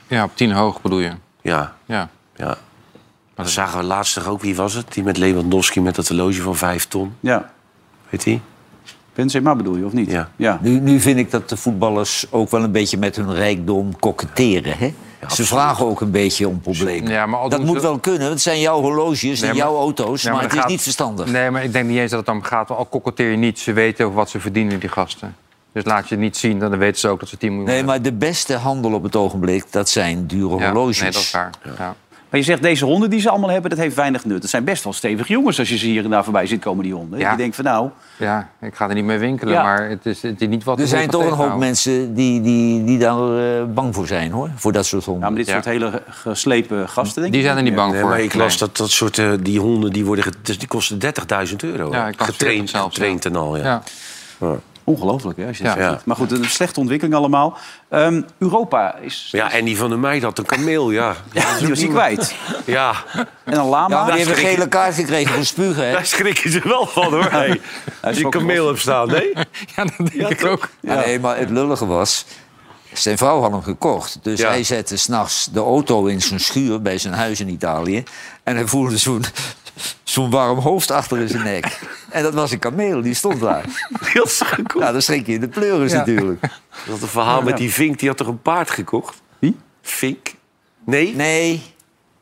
Ja, 0.08 0.24
op 0.24 0.32
tien 0.36 0.52
hoog 0.52 0.82
bedoel 0.82 1.00
je. 1.00 1.12
Ja, 1.42 1.76
Ja. 1.86 2.10
ja. 2.36 2.58
Dat 3.36 3.50
zagen 3.50 3.80
we 3.80 3.84
laatst 3.86 4.14
toch 4.14 4.28
ook, 4.28 4.42
wie 4.42 4.56
was 4.56 4.74
het? 4.74 4.94
Die 4.94 5.04
met 5.04 5.18
Lewandowski 5.18 5.82
met 5.82 5.96
dat 5.96 6.08
horloge 6.08 6.42
van 6.42 6.56
vijf 6.56 6.88
ton. 6.88 7.14
Ja. 7.20 7.52
Weet 8.10 8.24
die? 8.24 8.42
Benzema 9.14 9.56
bedoel 9.56 9.76
je, 9.76 9.86
of 9.86 9.94
niet? 9.94 10.12
Ja. 10.12 10.30
ja. 10.36 10.60
Nu, 10.62 10.80
nu 10.80 11.00
vind 11.00 11.18
ik 11.18 11.32
dat 11.32 11.50
de 11.50 11.58
voetballers 11.58 12.26
ook 12.30 12.52
wel 12.52 12.64
een 12.64 12.72
beetje 12.72 12.98
met 12.98 13.16
hun 13.16 13.34
rijkdom 13.34 14.00
koketteren. 14.00 14.78
Hè? 14.78 14.94
Ze 15.30 15.46
vragen 15.46 15.86
ook 15.86 16.02
een 16.02 16.12
beetje 16.12 16.48
om 16.48 16.60
problemen. 16.62 17.12
Ja, 17.12 17.26
maar 17.26 17.40
al 17.40 17.50
dat 17.50 17.64
moet 17.64 17.76
ze- 17.76 17.82
wel 17.82 18.00
kunnen. 18.00 18.20
want 18.22 18.34
Het 18.34 18.42
zijn 18.42 18.60
jouw 18.60 18.82
horloges 18.82 19.40
Nee, 19.42 19.50
en 19.50 19.56
jouw 19.56 19.78
auto's. 19.78 20.24
Maar, 20.24 20.34
maar 20.34 20.44
het 20.44 20.54
is 20.54 20.66
niet 20.66 20.82
verstandig. 20.82 21.26
Nee, 21.32 21.52
maar 21.52 21.64
ik 21.64 21.74
denk 21.74 21.88
niet 21.90 21.98
eens 21.98 22.12
dat 22.12 22.20
het 22.20 22.30
om 22.30 22.44
gaat. 22.44 22.70
Al 22.70 22.86
koketteer 22.86 23.32
je 23.32 23.38
niet, 23.38 23.60
ze 23.60 23.74
weten 23.74 24.14
wat 24.14 24.30
ze 24.30 24.40
verdienen, 24.40 24.80
die 24.80 24.90
gasten. 24.90 25.36
Dus 25.74 25.84
laat 25.86 26.08
je 26.10 26.16
het 26.16 26.24
niet 26.24 26.38
zien, 26.38 26.60
dan 26.60 26.78
weten 26.78 27.00
ze 27.00 27.08
ook 27.08 27.20
dat 27.20 27.30
ze 27.30 27.38
10 27.38 27.50
miljoen 27.50 27.70
Nee, 27.70 27.84
maar 27.84 28.02
de 28.02 28.14
beste 28.14 28.56
handel 28.56 28.94
op 28.94 29.04
het 29.04 29.16
ogenblik, 29.16 29.66
dat 29.72 29.90
zijn 29.90 30.28
dure 30.28 30.48
horloges. 30.66 31.02
Nee, 31.02 31.12
dat 31.12 31.22
is 31.22 31.32
waar. 31.32 31.50
Ja. 31.78 31.96
Maar 32.32 32.40
je 32.40 32.46
zegt, 32.46 32.62
deze 32.62 32.86
honden 32.86 33.10
die 33.10 33.20
ze 33.20 33.30
allemaal 33.30 33.50
hebben, 33.50 33.70
dat 33.70 33.80
heeft 33.80 33.96
weinig 33.96 34.26
nut. 34.26 34.42
Het 34.42 34.52
zijn 34.52 34.64
best 34.64 34.84
wel 34.84 34.94
stevige 34.94 35.32
jongens 35.32 35.60
als 35.60 35.70
je 35.70 35.78
ze 35.78 35.86
hier 35.86 36.04
en 36.04 36.10
daar 36.10 36.24
voorbij 36.24 36.46
ziet 36.48 36.62
komen, 36.62 36.84
die 36.84 36.94
honden. 36.94 37.20
Ja. 37.20 37.32
Je 37.32 37.38
denkt 37.38 37.56
van 37.56 37.66
nou, 37.66 37.90
ja, 38.18 38.50
ik 38.62 38.76
ga 38.76 38.88
er 38.90 38.96
niet 38.96 39.04
mee 39.04 39.18
winkelen, 39.18 39.54
Ja. 39.54 39.64
maar 39.64 39.90
het 39.90 40.06
is, 40.06 40.22
het 40.22 40.42
is 40.42 40.48
niet 40.48 40.64
wat... 40.64 40.78
Er 40.78 40.84
de 40.84 40.90
zijn 40.90 41.10
toch 41.10 41.26
een 41.26 41.32
hoop 41.38 41.58
mensen 41.58 42.14
die, 42.14 42.42
die, 42.42 42.84
die 42.84 42.98
daar 42.98 43.38
eh, 43.60 43.64
bang 43.74 43.96
voor 43.96 44.08
zijn, 44.08 44.32
hoor. 44.32 44.50
Voor 44.56 44.72
dat 44.72 44.86
soort 44.86 45.06
honden. 45.06 45.24
ja, 45.24 45.30
maar 45.30 45.38
dit 45.38 45.48
Ja. 45.48 45.54
soort 45.54 45.66
hele 45.66 46.02
geslepen 46.10 46.90
gasten, 46.90 47.22
denk 47.22 47.34
Die 47.34 47.44
zijn 47.44 47.58
er 47.58 47.64
niet 47.64 47.76
bang 47.76 47.96
voor. 48.00 48.10
maar 48.10 48.20
ik 48.22 48.34
las 48.34 48.58
dat 48.58 48.78
dat 48.78 48.90
soort 48.90 49.18
eh, 49.18 49.32
die 49.42 49.60
honden 49.60 49.92
die 49.94 50.06
worden 50.06 50.34
dus 50.42 50.58
die 50.60 50.68
kosten 50.68 51.00
30.000 51.50 51.56
euro. 51.60 51.92
Ja, 51.92 52.08
ik 52.08 52.22
getraind, 52.22 52.38
40 52.58 52.70
zelfs, 52.70 52.96
getraind 52.96 53.26
en 53.26 53.36
al. 53.36 53.58
Ja. 53.58 53.64
Ja. 54.40 54.56
Ongelooflijk, 54.92 55.38
hè, 55.38 55.48
als 55.48 55.58
je 55.58 55.64
dat 55.64 55.76
Ja. 55.76 56.00
Maar 56.06 56.16
goed, 56.16 56.32
een 56.32 56.46
slechte 56.46 56.80
ontwikkeling 56.80 57.18
allemaal. 57.18 57.58
Ehm, 57.90 58.22
Europa 58.38 58.96
is... 58.96 59.28
Ja, 59.32 59.52
en 59.52 59.66
die 59.66 59.78
van 59.78 59.90
de 59.90 59.96
meid 59.96 60.24
had 60.24 60.38
een 60.38 60.46
kameel, 60.46 60.92
ja. 60.92 61.16
Ja, 61.32 61.58
die 61.60 61.68
was 61.68 61.80
hij 61.80 61.88
kwijt. 61.88 62.36
Ja, 62.66 62.94
En 63.44 63.58
een 63.58 63.66
lama. 63.66 63.96
Ja, 63.96 64.06
die 64.06 64.14
heeft 64.14 64.30
een 64.30 64.36
gele 64.36 64.68
kaart 64.68 64.96
gekregen 64.96 65.34
voor 65.34 65.46
spugen, 65.46 65.86
hè? 65.86 65.92
daar 65.92 66.06
schrikken 66.06 66.52
ze 66.52 66.62
wel 66.64 66.88
van, 66.88 67.14
hoor. 67.14 67.32
Hey. 67.32 67.62
Als 68.02 68.16
je 68.18 68.24
wel 68.24 68.34
een 68.34 68.40
kameel 68.40 68.68
hebt 68.68 68.80
staan, 68.80 69.08
nee? 69.08 69.34
Ja, 69.76 69.86
dat 69.98 70.12
denk 70.12 70.30
ik 70.30 70.46
ook. 70.46 70.70
Ja, 70.80 70.96
nee, 70.96 71.20
maar 71.20 71.38
het 71.38 71.50
lullige 71.50 71.86
was... 71.86 72.26
Zijn 72.94 73.18
vrouw 73.18 73.42
had 73.42 73.52
hem 73.52 73.62
gekocht. 73.62 74.20
Dus 74.22 74.40
Ja. 74.40 74.48
hij 74.50 74.64
zette 74.64 74.98
s'nachts 74.98 75.50
de 75.54 75.60
auto 75.60 76.06
in 76.06 76.22
zijn 76.22 76.40
schuur 76.40 76.82
bij 76.82 76.98
zijn 76.98 77.14
huis 77.14 77.40
in 77.40 77.50
Italië. 77.50 78.04
En 78.44 78.56
hij 78.56 78.68
voelde 78.68 78.98
zo'n 78.98 79.24
zo'n 80.04 80.30
warm 80.30 80.60
hoofd 80.60 80.92
achter 80.92 81.18
in 81.20 81.28
zijn 81.30 81.44
nek. 81.44 81.80
En 82.10 82.24
dat 82.24 82.34
was 82.34 82.52
een 82.52 82.60
kameel, 82.60 83.02
die 83.02 83.14
stond 83.14 83.40
daar. 83.40 83.66
Die 83.90 84.12
had 84.14 84.32
ze 84.32 84.46
gekocht. 84.46 84.80
Nou, 84.80 84.92
dan 84.92 85.02
schrik 85.02 85.28
je 85.28 85.34
in 85.34 85.40
de 85.40 85.48
pleuris 85.48 85.92
Ja. 85.92 85.98
natuurlijk. 85.98 86.42
Dat 86.88 87.02
een 87.02 87.08
verhaal 87.08 87.42
met 87.42 87.58
die 87.58 87.74
vink, 87.74 88.00
die 88.00 88.08
had 88.08 88.18
toch 88.18 88.28
een 88.28 88.42
paard 88.42 88.70
gekocht? 88.72 89.22
Wie? 89.40 89.58
Vink? 89.82 90.34
Nee? 90.86 91.16
Nee, 91.16 91.64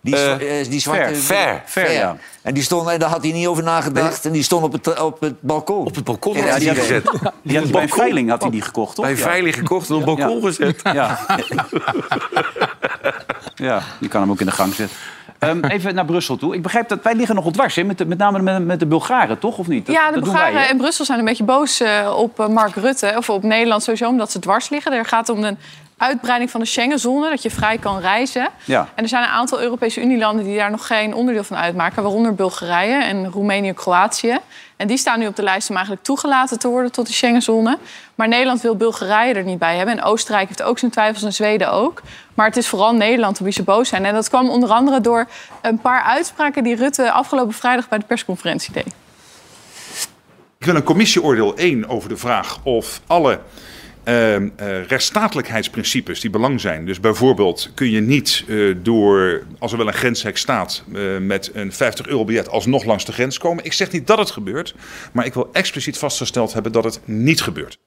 die, 0.02 0.16
Eh, 0.16 0.60
eh, 0.62 0.70
die 0.70 0.80
zwarte... 0.80 1.16
Ver, 1.16 1.62
Ver, 1.66 1.92
ja. 1.92 2.18
En, 2.42 2.54
die 2.54 2.64
stond, 2.64 2.88
en 2.90 3.00
daar 3.00 3.10
had 3.10 3.24
hij 3.24 3.32
niet 3.32 3.48
over 3.48 3.64
nagedacht. 3.64 4.26
En 4.26 4.32
die 4.32 4.44
stond 4.44 4.64
op 4.64 4.72
het, 4.72 5.02
op 5.02 5.20
het 5.22 5.42
balkon. 5.42 5.86
Op 5.86 5.96
het 5.96 6.04
balkon 6.04 6.34
Ja, 6.34 6.40
had 6.40 6.50
hij 6.50 6.60
die 6.60 6.70
die 6.70 6.78
had- 6.78 6.88
gezet. 6.88 7.04
Die 7.44 7.54
had 7.56 7.64
hij 7.64 7.72
bij 7.74 7.82
een 7.82 7.90
veiling 7.90 8.30
had 8.30 8.42
hij 8.42 8.52
die 8.52 8.62
gekocht, 8.62 8.96
toch? 8.96 9.06
Bij 9.06 9.16
Ja. 9.16 9.22
Veilig 9.22 9.56
gekocht 9.56 9.90
en 9.90 9.96
op 9.96 10.06
het 10.06 10.16
balkon 10.18 10.42
Ja. 10.42 10.48
gezet. 10.48 10.80
Ja. 10.84 11.20
ja, 13.56 13.82
je 14.00 14.08
kan 14.08 14.22
hem 14.22 14.32
ook 14.32 14.40
in 14.40 14.46
de 14.46 14.52
gang 14.52 14.74
zetten. 14.74 14.98
Ehm, 15.40 15.64
even 15.66 15.96
naar 15.96 16.06
Brussel 16.06 16.38
toe. 16.38 16.56
Ik 16.56 16.62
begrijp 16.62 16.88
dat 16.90 17.00
wij 17.04 17.16
liggen 17.16 17.36
nogal 17.36 17.52
dwars, 17.52 17.76
hè? 17.76 17.84
Met, 17.84 17.98
de, 17.98 18.06
met 18.06 18.18
name 18.18 18.40
met, 18.42 18.66
met 18.66 18.80
de 18.80 18.86
Bulgaren, 18.86 19.40
toch? 19.40 19.58
Of 19.58 19.68
niet? 19.68 19.86
Dat, 19.86 19.96
ja, 19.96 20.08
de 20.08 20.14
dat 20.14 20.24
doen 20.24 20.34
wij, 20.34 20.42
Bulgaren 20.44 20.62
hè? 20.68 20.72
en 20.72 20.78
Brussel 20.78 21.06
zijn 21.06 21.20
een 21.20 21.26
beetje 21.26 21.44
boos 21.44 21.80
eh, 21.82 22.14
op 22.18 22.40
eh, 22.40 22.48
Mark 22.48 22.76
Rutte. 22.76 23.14
Of 23.18 23.30
op 23.30 23.44
Nederland 23.44 23.84
sowieso, 23.84 24.08
omdat 24.08 24.32
ze 24.32 24.40
dwars 24.40 24.70
liggen. 24.70 24.92
Er 24.94 25.06
gaat 25.06 25.30
om 25.30 25.44
een 25.44 25.58
uitbreiding 26.00 26.52
van 26.52 26.60
de 26.60 26.66
Schengenzone, 26.66 27.30
dat 27.30 27.42
je 27.42 27.50
vrij 27.50 27.78
kan 27.78 28.00
reizen. 28.00 28.50
Ja. 28.66 28.88
En 28.96 29.04
er 29.04 29.10
zijn 29.10 29.24
een 29.24 29.30
aantal 29.30 29.62
Europese 29.62 30.02
Unielanden 30.02 30.46
die 30.46 30.58
daar 30.58 30.72
nog 30.72 30.88
geen 30.88 31.14
onderdeel 31.14 31.44
van 31.44 31.58
uitmaken. 31.58 32.04
Waaronder 32.04 32.36
Bulgarije 32.36 33.04
en 33.04 33.32
Roemenië, 33.32 33.74
Kroatië. 33.74 34.38
En 34.76 34.88
die 34.88 34.98
staan 34.98 35.20
nu 35.20 35.28
op 35.28 35.36
de 35.36 35.44
lijst 35.44 35.70
om 35.70 35.76
eigenlijk 35.76 36.06
toegelaten 36.06 36.60
te 36.60 36.68
worden 36.68 36.92
tot 36.92 37.08
de 37.08 37.14
Schengenzone. 37.14 37.78
Maar 38.16 38.28
Nederland 38.28 38.62
wil 38.62 38.76
Bulgarije 38.76 39.34
er 39.34 39.44
niet 39.44 39.60
bij 39.60 39.76
hebben. 39.76 39.98
En 39.98 40.04
Oostenrijk 40.04 40.48
heeft 40.48 40.64
ook 40.64 40.80
zijn 40.80 40.92
twijfels 40.92 41.24
en 41.24 41.34
Zweden 41.34 41.72
ook. 41.72 42.02
Maar 42.34 42.48
het 42.48 42.58
is 42.58 42.68
vooral 42.68 42.94
Nederland 42.94 43.40
op 43.40 43.44
wie 43.44 43.54
ze 43.54 43.64
boos 43.64 43.90
zijn. 43.90 44.06
En 44.06 44.14
dat 44.14 44.30
kwam 44.30 44.50
onder 44.50 44.70
andere 44.70 45.02
door 45.02 45.28
een 45.62 45.80
paar 45.80 46.04
uitspraken 46.04 46.64
die 46.64 46.76
Rutte 46.76 47.12
afgelopen 47.12 47.54
vrijdag 47.54 47.90
bij 47.90 47.98
de 47.98 48.06
persconferentie 48.06 48.74
deed. 48.74 48.94
Ik 50.58 50.66
wil 50.66 50.76
een 50.76 50.84
commissieoordeel 50.84 51.56
1 51.56 51.90
over 51.90 52.10
de 52.10 52.18
vraag 52.18 52.60
of 52.64 53.02
alle 53.08 53.40
ehm, 54.04 54.50
eh, 54.56 54.84
rechtsstatelijkheidsprincipes 54.84 56.20
die 56.20 56.30
belang 56.30 56.62
zijn. 56.62 56.86
Dus 56.86 57.00
bijvoorbeeld 57.00 57.72
kun 57.74 57.90
je 57.90 58.02
niet 58.02 58.44
eh, 58.48 58.76
door, 58.82 59.44
als 59.60 59.72
er 59.72 59.78
wel 59.78 59.88
een 59.88 59.94
grenshek 59.94 60.38
staat, 60.38 60.84
eh, 60.94 61.18
met 61.18 61.52
een 61.54 61.74
50 61.74 62.08
euro 62.08 62.26
biljet 62.26 62.50
alsnog 62.50 62.84
langs 62.84 63.06
de 63.06 63.12
grens 63.12 63.38
komen. 63.38 63.66
Ik 63.66 63.74
zeg 63.74 63.92
niet 63.92 64.08
dat 64.08 64.18
het 64.18 64.32
gebeurt, 64.32 64.76
maar 65.12 65.26
ik 65.26 65.34
wil 65.34 65.50
expliciet 65.54 65.98
vastgesteld 65.98 66.54
hebben 66.54 66.72
dat 66.72 66.84
het 66.84 67.00
niet 67.06 67.42
gebeurt. 67.42 67.78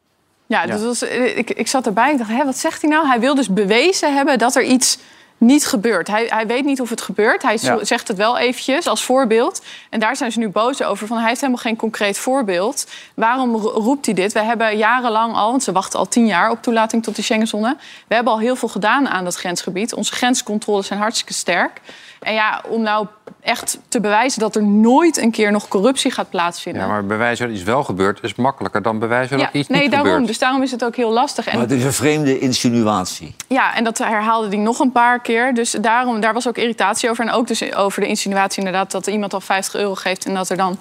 Ja, 0.52 0.66
dat 0.66 0.82
was, 0.82 1.02
eh, 1.02 1.36
ik, 1.36 1.50
ik 1.50 1.66
zat 1.66 1.86
erbij 1.86 2.06
en 2.06 2.12
ik 2.12 2.18
dacht, 2.18 2.30
hè, 2.30 2.44
wat 2.44 2.58
zegt 2.58 2.82
hij 2.82 2.90
nou? 2.90 3.06
Hij 3.06 3.20
wil 3.20 3.34
dus 3.34 3.48
bewezen 3.48 4.14
hebben 4.14 4.38
dat 4.38 4.56
er 4.56 4.62
iets 4.62 4.98
niet 5.42 5.66
gebeurt. 5.66 6.08
Hij, 6.08 6.26
hij 6.28 6.46
weet 6.46 6.64
niet 6.64 6.80
of 6.80 6.90
het 6.90 7.00
gebeurt. 7.00 7.42
Hij 7.42 7.58
Ja. 7.60 7.84
zegt 7.84 8.08
het 8.08 8.16
wel 8.16 8.38
eventjes 8.38 8.86
als 8.86 9.04
voorbeeld. 9.04 9.62
En 9.90 10.00
daar 10.00 10.16
zijn 10.16 10.32
ze 10.32 10.38
nu 10.38 10.48
boos 10.48 10.82
over. 10.82 11.06
Van, 11.06 11.16
hij 11.18 11.26
heeft 11.28 11.40
helemaal 11.40 11.62
geen 11.62 11.76
concreet 11.76 12.18
voorbeeld. 12.18 12.86
Waarom 13.14 13.56
ro- 13.56 13.70
roept 13.70 14.06
hij 14.06 14.14
dit? 14.14 14.32
We 14.32 14.40
hebben 14.42 14.76
jarenlang 14.76 15.34
al, 15.34 15.50
want 15.50 15.62
ze 15.62 15.72
wachten 15.72 15.98
al 15.98 16.08
tien 16.08 16.26
jaar 16.26 16.50
op 16.50 16.62
toelating 16.62 17.02
tot 17.02 17.16
de 17.16 17.22
Schengenzone. 17.22 17.76
We 18.08 18.14
hebben 18.14 18.32
al 18.32 18.38
heel 18.38 18.56
veel 18.56 18.68
gedaan 18.68 19.08
aan 19.08 19.24
dat 19.24 19.34
grensgebied. 19.36 19.94
Onze 19.94 20.12
grenscontroles 20.12 20.86
zijn 20.86 20.98
hartstikke 21.00 21.32
sterk. 21.32 21.80
En 22.22 22.34
ja, 22.34 22.62
om 22.68 22.82
nou 22.82 23.06
echt 23.40 23.78
te 23.88 24.00
bewijzen 24.00 24.40
dat 24.40 24.56
er 24.56 24.62
nooit 24.62 25.16
een 25.16 25.30
keer 25.30 25.52
nog 25.52 25.68
corruptie 25.68 26.10
gaat 26.10 26.30
plaatsvinden. 26.30 26.82
Ja, 26.82 26.88
maar 26.88 27.06
bewijzen 27.06 27.46
dat 27.46 27.56
iets 27.56 27.64
wel 27.64 27.84
gebeurt 27.84 28.22
is 28.22 28.34
makkelijker 28.34 28.82
dan 28.82 28.98
bewijzen 28.98 29.38
Ja, 29.38 29.44
dat 29.44 29.54
iets 29.54 29.68
nee, 29.68 29.80
niet 29.80 29.90
daarom. 29.90 30.08
gebeurt. 30.08 30.28
Dus 30.28 30.38
daarom 30.38 30.62
is 30.62 30.70
het 30.70 30.84
ook 30.84 30.96
heel 30.96 31.10
lastig. 31.10 31.46
En 31.46 31.52
Maar 31.58 31.68
het 31.68 31.78
is 31.78 31.84
een 31.84 31.92
vreemde 31.92 32.38
insinuatie. 32.38 33.34
Ja, 33.48 33.74
en 33.74 33.84
dat 33.84 33.98
herhaalde 33.98 34.48
hij 34.48 34.56
nog 34.56 34.78
een 34.78 34.92
paar 34.92 35.20
keer. 35.20 35.54
Dus 35.54 35.70
daarom, 35.70 36.20
daar 36.20 36.34
was 36.34 36.48
ook 36.48 36.56
irritatie 36.56 37.10
over. 37.10 37.24
En 37.26 37.32
ook 37.32 37.46
dus 37.46 37.74
over 37.74 38.00
de 38.00 38.06
insinuatie 38.06 38.58
inderdaad 38.58 38.90
dat 38.90 39.06
iemand 39.06 39.34
al 39.34 39.40
50 39.40 39.74
euro 39.80 39.94
geeft... 39.94 40.24
en 40.24 40.34
dat 40.34 40.48
er 40.48 40.56
dan 40.56 40.78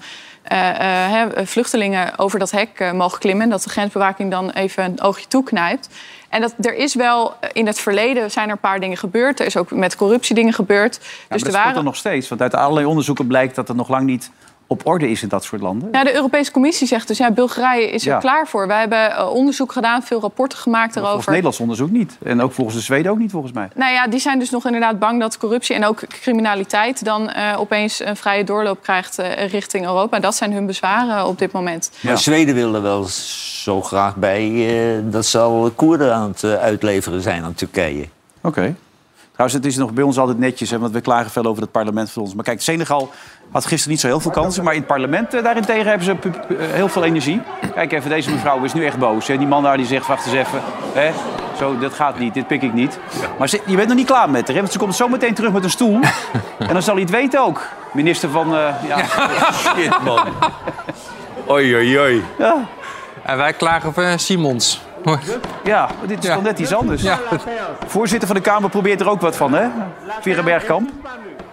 vluchtelingen 1.43 2.17
over 2.17 2.39
dat 2.39 2.51
hek 2.51 2.79
eh, 2.79 2.91
mogen 2.91 3.19
klimmen. 3.19 3.43
En 3.43 3.49
dat 3.49 3.63
de 3.63 3.69
grensbewaking 3.69 4.31
dan 4.31 4.49
even 4.49 4.83
een 4.83 5.01
oogje 5.01 5.27
toeknijpt. 5.27 5.89
En 6.29 6.41
dat, 6.41 6.53
er 6.59 6.75
is 6.75 6.95
wel, 6.95 7.33
eh, 7.39 7.49
in 7.53 7.67
het 7.67 7.79
verleden 7.79 8.31
zijn 8.31 8.45
er 8.45 8.51
een 8.51 8.59
paar 8.59 8.79
dingen 8.79 8.97
gebeurd. 8.97 9.39
Er 9.39 9.45
is 9.45 9.57
ook 9.57 9.71
met 9.71 9.95
corruptie 9.95 10.35
dingen 10.35 10.53
gebeurd. 10.53 10.95
Ja, 11.01 11.07
maar 11.07 11.37
dus 11.37 11.47
dat 11.47 11.53
er 11.53 11.59
waren 11.59 11.77
er 11.77 11.83
nog 11.83 11.95
steeds. 11.95 12.29
Want 12.29 12.41
uit 12.41 12.55
allerlei 12.55 12.85
onderzoeken 12.85 13.27
blijkt 13.27 13.55
dat 13.55 13.67
het 13.67 13.77
nog 13.77 13.89
lang 13.89 14.05
niet 14.05 14.31
op 14.71 14.87
orde 14.87 15.09
is 15.09 15.21
in 15.21 15.27
dat 15.27 15.43
soort 15.43 15.61
landen. 15.61 15.89
Ja, 15.91 16.03
de 16.03 16.13
Europese 16.15 16.51
Commissie 16.51 16.87
zegt 16.87 17.07
dus, 17.07 17.17
ja, 17.17 17.31
Bulgarije 17.31 17.89
is 17.89 18.05
er 18.05 18.11
Ja. 18.11 18.17
klaar 18.17 18.47
voor. 18.47 18.67
Wij 18.67 18.79
hebben 18.79 19.11
eh, 19.11 19.29
onderzoek 19.33 19.71
gedaan, 19.71 20.03
veel 20.03 20.19
rapporten 20.19 20.57
gemaakt 20.57 20.83
Volgens 20.83 21.03
daarover. 21.05 21.29
Nederlands 21.29 21.59
onderzoek 21.59 21.89
niet. 21.89 22.17
En 22.23 22.41
ook 22.41 22.51
volgens 22.53 22.75
de 22.77 22.81
Zweden 22.83 23.11
ook 23.11 23.17
niet, 23.17 23.31
volgens 23.31 23.53
mij. 23.53 23.69
Nou 23.75 23.93
ja, 23.93 24.07
die 24.07 24.19
zijn 24.19 24.39
dus 24.39 24.49
nog 24.49 24.65
inderdaad 24.65 24.99
bang 24.99 25.19
dat 25.19 25.37
corruptie 25.37 25.75
en 25.75 25.85
ook 25.85 26.07
criminaliteit 26.07 27.03
dan 27.05 27.29
eh, 27.29 27.59
opeens 27.59 27.99
een 27.99 28.15
vrije 28.15 28.43
doorloop 28.43 28.81
krijgt 28.81 29.19
eh, 29.19 29.47
richting 29.47 29.85
Europa. 29.85 30.19
Dat 30.19 30.35
zijn 30.35 30.53
hun 30.53 30.65
bezwaren 30.65 31.25
op 31.27 31.39
dit 31.39 31.51
moment. 31.51 31.91
Maar 32.01 32.17
Zweden 32.17 32.55
wil 32.55 32.75
er 32.75 32.81
wel 32.81 33.03
zo 33.63 33.81
graag 33.81 34.15
bij 34.15 35.03
dat 35.03 35.25
ze 35.25 35.39
al 35.39 35.71
Koerden 35.75 36.13
aan 36.15 36.29
het 36.29 36.43
uitleveren 36.43 37.21
zijn 37.21 37.43
aan 37.43 37.53
Turkije. 37.53 38.07
Oké. 38.41 38.75
Trouwens, 39.31 39.53
het 39.53 39.65
is 39.65 39.77
nog 39.77 39.93
bij 39.93 40.03
ons 40.03 40.17
altijd 40.17 40.37
netjes, 40.37 40.69
hè, 40.69 40.79
want 40.79 40.93
we 40.93 41.01
klagen 41.01 41.31
veel 41.31 41.45
over 41.45 41.61
het 41.61 41.71
parlement 41.71 42.11
van 42.11 42.21
ons. 42.21 42.33
Maar 42.33 42.43
kijk, 42.43 42.61
Senegal 42.61 43.11
had 43.51 43.65
gisteren 43.65 43.91
niet 43.91 43.99
zo 43.99 44.07
heel 44.07 44.19
veel 44.19 44.31
kansen. 44.31 44.63
Maar 44.63 44.73
in 44.73 44.79
het 44.79 44.87
parlement 44.87 45.33
eh, 45.33 45.43
daarentegen 45.43 45.85
hebben 45.85 46.05
ze 46.05 46.11
eh, 46.11 46.55
heel 46.71 46.87
veel 46.87 47.03
energie. 47.03 47.41
Kijk 47.73 47.91
even, 47.91 48.09
deze 48.09 48.31
mevrouw 48.31 48.63
is 48.63 48.73
nu 48.73 48.85
echt 48.85 48.97
boos. 48.97 49.27
Hè. 49.27 49.37
Die 49.37 49.47
man 49.47 49.63
daar 49.63 49.77
die 49.77 49.85
zegt, 49.85 50.07
wacht 50.07 50.25
eens 50.25 50.35
even. 50.35 50.61
Hè, 50.93 51.11
zo, 51.57 51.77
dat 51.79 51.93
gaat 51.93 52.19
niet, 52.19 52.33
dit 52.33 52.47
pik 52.47 52.61
ik 52.61 52.73
niet. 52.73 52.99
Maar 53.37 53.49
ze- 53.49 53.61
je 53.65 53.75
bent 53.75 53.87
nog 53.87 53.97
niet 53.97 54.05
klaar 54.07 54.29
met 54.29 54.41
haar, 54.45 54.53
hè, 54.55 54.61
want 54.61 54.71
ze 54.71 54.77
komt 54.79 54.95
zo 54.95 55.07
meteen 55.07 55.33
terug 55.33 55.51
met 55.51 55.63
een 55.63 55.69
stoel. 55.69 55.99
en 56.59 56.73
dan 56.73 56.81
zal 56.81 56.93
hij 56.93 57.03
het 57.03 57.11
weten 57.11 57.41
ook. 57.41 57.67
Minister 57.93 58.29
van... 58.29 58.55
eh, 58.55 58.73
ja. 58.87 58.97
Shit, 59.53 60.01
man. 60.03 60.19
Oei, 61.49 61.75
oei, 61.75 61.99
oei. 61.99 62.23
Ja. 62.37 62.55
En 63.23 63.37
wij 63.37 63.53
klagen 63.53 63.89
over 63.89 64.19
Simons. 64.19 64.81
ja, 65.63 65.87
dit 66.05 66.19
is 66.19 66.25
Ja. 66.25 66.33
toch 66.33 66.43
net 66.43 66.59
iets 66.59 66.73
anders. 66.73 67.01
Ja. 67.01 67.19
Voorzitter 67.87 68.27
van 68.27 68.35
de 68.37 68.41
Kamer 68.41 68.69
probeert 68.69 69.01
er 69.01 69.09
ook 69.09 69.21
wat 69.21 69.35
van, 69.35 69.53
hè? 69.53 69.67
Vera 70.21 70.43
Bergkamp. 70.43 70.89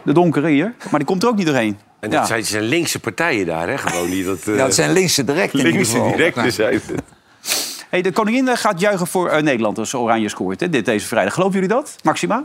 De 0.02 0.12
donkere 0.12 0.49
hier. 0.49 0.75
Maar 0.90 0.99
die 0.99 1.09
komt 1.09 1.23
er 1.23 1.28
ook 1.28 1.37
niet 1.37 1.47
doorheen. 1.47 1.78
En 2.00 2.11
dat 2.11 2.21
Ja. 2.21 2.26
zijn, 2.26 2.45
zijn 2.45 2.62
linkse 2.62 2.99
partijen 3.00 3.47
daar, 3.47 3.69
hè? 3.69 3.78
Gewoon 3.78 4.11
die 4.11 4.25
dat... 4.25 4.38
eh, 4.47 4.57
Ja, 4.57 4.64
het 4.64 4.75
zijn 4.75 4.93
linkse 4.93 5.25
direct 5.25 5.52
in 5.52 5.59
ieder 5.59 5.73
linkse 5.73 5.93
geval. 5.93 6.11
directe 6.17 6.50
zijn. 6.50 6.81
Hey, 7.90 8.02
de 8.02 8.12
koningin 8.12 8.49
eh, 8.49 8.57
gaat 8.57 8.81
juichen 8.81 9.07
voor 9.07 9.28
eh, 9.28 9.43
Nederland 9.43 9.78
als 9.78 9.95
Oranje 9.95 10.28
scoort 10.28 10.61
hè, 10.61 10.69
dit, 10.69 10.85
deze 10.85 11.07
vrijdag. 11.07 11.35
Geloven 11.35 11.55
jullie 11.55 11.69
dat, 11.69 11.97
Maxima? 12.02 12.45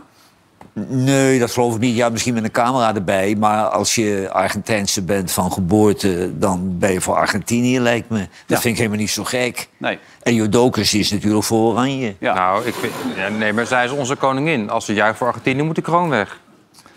Nee, 0.88 1.40
dat 1.40 1.52
geloof 1.52 1.74
ik 1.76 1.80
niet. 1.80 1.96
Ja, 1.96 2.10
misschien 2.10 2.34
met 2.34 2.44
een 2.44 2.52
camera 2.52 2.96
erbij. 2.96 3.36
Maar 3.36 3.64
als 3.68 3.96
je 3.96 4.30
Argentijnse 4.32 5.02
bent 5.02 5.32
van 5.32 5.52
geboorte, 5.52 6.38
dan 6.38 6.76
ben 6.80 6.92
je 6.92 7.02
voor 7.02 7.16
Argentinië, 7.16 7.80
lijkt 7.80 8.10
me. 8.10 8.18
Dat 8.20 8.28
Ja. 8.48 8.58
vind 8.60 8.66
ik 8.74 8.78
helemaal 8.78 8.98
niet 9.00 9.10
zo 9.10 9.24
gek. 9.24 9.68
Nee. 9.78 9.98
En 10.22 10.34
Jodokus 10.36 10.94
is 10.94 11.12
natuurlijk 11.12 11.44
voor 11.44 11.72
Oranje. 11.72 12.16
Ja, 12.20 12.34
Nou, 12.34 12.66
ik 12.66 12.74
vind, 12.74 12.94
ja, 13.16 13.30
nee, 13.30 13.54
maar 13.54 13.66
zij 13.66 13.86
is 13.86 13.92
onze 13.92 14.16
koningin. 14.16 14.70
Als 14.70 14.86
ze 14.86 14.94
juicht 14.94 15.18
voor 15.18 15.28
Argentinië, 15.28 15.62
moet 15.62 15.76
de 15.76 15.82
kroon 15.82 16.10
weg. 16.10 16.40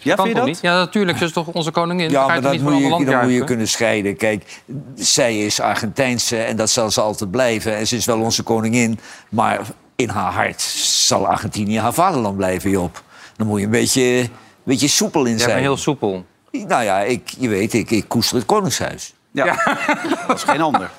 Ja 0.06 0.14
Kan 0.14 0.24
vind 0.24 0.36
je 0.36 0.42
dat? 0.42 0.52
niet? 0.52 0.60
Ja, 0.62 0.74
natuurlijk. 0.76 1.18
Ze 1.18 1.24
is 1.24 1.32
toch 1.32 1.46
onze 1.46 1.70
koningin? 1.70 2.10
Ja, 2.10 2.26
maar 2.26 2.40
dat 2.40 2.52
niet 2.52 2.60
voor 2.60 2.72
moet 2.72 2.82
een 2.92 2.98
je, 2.98 3.04
dan 3.04 3.22
moet 3.22 3.32
je 3.32 3.44
kunnen 3.44 3.68
scheiden. 3.68 4.16
Kijk, 4.16 4.60
zij 4.94 5.38
is 5.38 5.60
Argentijnse 5.60 6.36
en 6.36 6.56
dat 6.56 6.70
zal 6.70 6.90
ze 6.90 7.00
altijd 7.00 7.30
blijven. 7.30 7.76
En 7.76 7.86
ze 7.86 7.96
is 7.96 8.04
wel 8.04 8.20
onze 8.20 8.42
koningin. 8.42 8.98
Maar 9.28 9.60
in 9.96 10.08
haar 10.08 10.32
hart 10.32 10.60
zal 10.62 11.26
Argentinië 11.26 11.78
haar 11.78 11.92
vaderland 11.92 12.36
blijven, 12.36 12.70
Job. 12.70 13.02
Dan 13.36 13.46
moet 13.46 13.58
je 13.58 13.64
een 13.64 13.70
beetje, 13.70 14.02
een 14.02 14.30
beetje 14.64 14.88
soepel 14.88 15.24
in 15.24 15.38
zijn. 15.38 15.58
heel 15.58 15.76
soepel. 15.76 16.24
Nou 16.50 16.84
ja, 16.84 17.00
ik, 17.00 17.34
je 17.38 17.48
weet, 17.48 17.74
ik, 17.74 17.90
ik 17.90 18.04
koester 18.08 18.36
het 18.36 18.46
koningshuis. 18.46 19.14
Ja. 19.30 19.44
dat 20.26 20.36
is 20.36 20.42
geen 20.42 20.60
ander. 20.60 20.90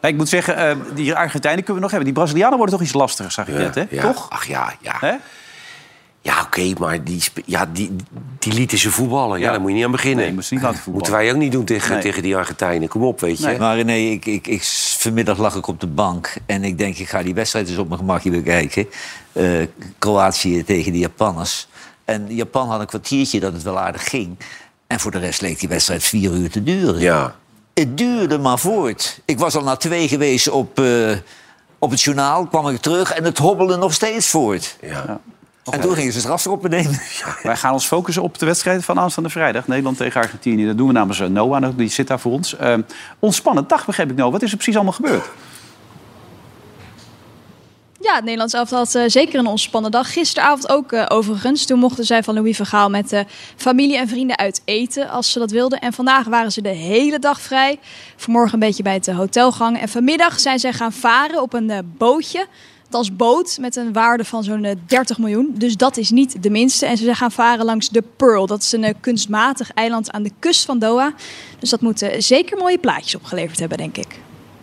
Nee, 0.00 0.12
ik 0.12 0.18
moet 0.18 0.28
zeggen, 0.28 0.56
eh, 0.56 0.76
die 0.94 1.14
Argentijnen 1.14 1.64
kunnen 1.64 1.74
we 1.74 1.80
nog 1.80 1.90
hebben. 1.90 2.14
Die 2.14 2.22
Brazilianen 2.22 2.56
worden 2.56 2.76
toch 2.76 2.84
iets 2.84 2.94
lastiger, 2.94 3.32
zag 3.32 3.48
ik 3.48 3.54
net, 3.54 3.74
hè? 3.74 3.84
Ja. 3.90 4.02
Toch? 4.02 4.30
Ach 4.30 4.46
ja, 4.46 4.72
ja. 4.80 4.96
Hè? 5.00 5.14
Ja, 6.28 6.40
oké, 6.42 6.72
maar 6.78 7.04
die, 7.04 7.22
ja, 7.44 7.66
die, 7.72 7.96
die 8.38 8.52
lieten 8.52 8.78
ze 8.78 8.90
voetballen. 8.90 9.38
Ja, 9.38 9.44
Ja. 9.44 9.50
daar 9.50 9.60
moet 9.60 9.70
je 9.70 9.76
niet 9.76 9.84
aan 9.84 9.90
beginnen. 9.90 10.18
Nee, 10.18 10.26
je 10.28 10.34
moet 10.34 10.44
ze 10.44 10.54
niet 10.54 10.62
laten 10.62 10.78
voetballen. 10.78 11.00
Moeten 11.08 11.24
wij 11.24 11.32
ook 11.32 11.38
niet 11.42 11.52
doen 11.52 11.64
tegen, 11.64 11.92
Nee. 11.92 12.00
tegen 12.02 12.22
die 12.22 12.36
Argentijnen. 12.36 12.88
Kom 12.88 13.02
op, 13.02 13.20
weet 13.20 13.38
je. 13.38 13.46
Nee. 13.46 13.58
Maar 13.58 13.84
nee, 13.84 14.12
ik, 14.12 14.26
ik, 14.26 14.46
ik, 14.46 14.62
vanmiddag 14.98 15.38
lag 15.38 15.54
ik 15.56 15.66
op 15.66 15.80
de 15.80 15.86
bank 15.86 16.34
en 16.46 16.64
ik 16.64 16.78
denk, 16.78 16.96
ik 16.98 17.08
ga 17.08 17.22
die 17.22 17.34
wedstrijd 17.34 17.68
eens 17.68 17.78
op 17.78 17.86
mijn 17.88 17.98
gemakje 18.00 18.30
bekijken. 18.30 18.86
Eh, 19.32 19.44
Kroatië 19.98 20.64
tegen 20.64 20.92
de 20.92 20.98
Japanners. 20.98 21.68
En 22.04 22.26
Japan 22.28 22.68
had 22.68 22.80
een 22.80 22.86
kwartiertje 22.86 23.40
dat 23.40 23.52
het 23.52 23.62
wel 23.62 23.78
aardig 23.78 24.08
ging. 24.08 24.36
En 24.86 25.00
voor 25.00 25.10
de 25.10 25.18
rest 25.18 25.40
leek 25.40 25.60
die 25.60 25.68
wedstrijd 25.68 26.02
vier 26.02 26.32
uur 26.32 26.50
te 26.50 26.62
duren. 26.62 27.00
Ja. 27.00 27.34
Het 27.74 27.98
duurde 27.98 28.38
maar 28.38 28.58
voort. 28.58 29.20
Ik 29.24 29.38
was 29.38 29.54
al 29.56 29.62
naar 29.62 29.78
twee 29.78 30.08
geweest 30.08 30.48
op, 30.50 30.78
eh, 30.80 31.10
op 31.78 31.90
het 31.90 32.00
journaal, 32.02 32.46
kwam 32.46 32.68
ik 32.68 32.80
terug 32.80 33.12
en 33.12 33.24
het 33.24 33.38
hobbelde 33.38 33.76
nog 33.76 33.92
steeds 33.94 34.28
voort. 34.28 34.76
ja. 34.82 35.20
En 35.70 35.80
toen 35.80 35.94
gingen 35.94 36.12
ze 36.12 36.20
strafschoppen 36.20 36.70
nemen. 36.70 37.00
Wij 37.42 37.56
gaan 37.56 37.72
ons 37.72 37.86
focussen 37.86 38.22
op 38.22 38.38
de 38.38 38.46
wedstrijd 38.46 38.84
van 38.84 38.98
aanstaande 38.98 39.28
vrijdag. 39.28 39.66
Nederland 39.66 39.96
tegen 39.96 40.20
Argentinië. 40.20 40.66
Dat 40.66 40.76
doen 40.76 40.86
we 40.86 40.92
namens 40.92 41.20
eh, 41.20 41.28
Noah, 41.28 41.76
die 41.76 41.88
zit 41.88 42.06
daar 42.06 42.20
voor 42.20 42.32
ons. 42.32 42.56
Eh 42.56 42.74
ontspannend 43.18 43.68
dag, 43.68 43.86
begreep 43.86 44.10
ik 44.10 44.16
nou. 44.16 44.32
Wat 44.32 44.42
is 44.42 44.50
er 44.50 44.56
precies 44.56 44.74
allemaal 44.74 44.92
gebeurd? 44.92 45.24
Ja, 48.00 48.14
het 48.14 48.24
Nederlands 48.24 48.54
elftal 48.54 48.78
had 48.78 48.94
eh, 48.94 49.02
zeker 49.06 49.38
een 49.38 49.46
ontspannen 49.46 49.90
dag. 49.90 50.12
Gisteravond 50.12 50.68
ook 50.68 50.92
eh, 50.92 51.04
overigens. 51.08 51.64
Toen 51.64 51.78
mochten 51.78 52.04
zij 52.04 52.22
van 52.22 52.34
Louis 52.34 52.56
van 52.56 52.66
Gaal 52.66 52.90
met 52.90 53.12
eh, 53.12 53.20
familie 53.56 53.96
en 53.96 54.08
vrienden 54.08 54.38
uit 54.38 54.62
eten 54.64 55.08
als 55.08 55.32
ze 55.32 55.38
dat 55.38 55.50
wilden. 55.50 55.78
En 55.78 55.92
vandaag 55.92 56.26
waren 56.26 56.52
ze 56.52 56.62
de 56.62 56.68
hele 56.68 57.18
dag 57.18 57.40
vrij. 57.40 57.78
Vanmorgen 58.16 58.54
een 58.54 58.60
beetje 58.60 58.82
bij 58.82 58.94
het 58.94 59.06
hotel 59.06 59.52
gehangen. 59.52 59.80
En 59.80 59.88
vanmiddag 59.88 60.40
zijn 60.40 60.58
zij 60.58 60.72
gaan 60.72 60.92
varen 60.92 61.42
op 61.42 61.52
een 61.52 61.70
eh, 61.70 61.78
bootje. 61.84 62.46
Als 62.90 63.16
boot 63.16 63.58
met 63.60 63.76
een 63.76 63.92
waarde 63.92 64.24
van 64.24 64.44
zo'n 64.44 64.64
eh, 64.64 64.76
30 64.86 65.18
miljoen. 65.18 65.54
Dus 65.54 65.76
dat 65.76 65.96
is 65.96 66.10
niet 66.10 66.42
de 66.42 66.50
minste. 66.50 66.86
En 66.86 66.96
ze 66.96 67.14
gaan 67.14 67.32
varen 67.32 67.64
langs 67.64 67.88
de 67.88 68.02
Pearl. 68.16 68.46
Dat 68.46 68.62
is 68.62 68.72
een 68.72 68.84
eh, 68.84 68.94
kunstmatig 69.00 69.72
eiland 69.72 70.10
aan 70.10 70.22
de 70.22 70.32
kust 70.38 70.64
van 70.64 70.78
Doha. 70.78 71.12
Dus 71.58 71.70
dat 71.70 71.80
moet 71.80 72.02
eh, 72.02 72.20
zeker 72.20 72.58
mooie 72.58 72.78
plaatjes 72.78 73.14
opgeleverd 73.14 73.58
hebben, 73.58 73.78
denk 73.78 73.96
ik. 73.96 74.18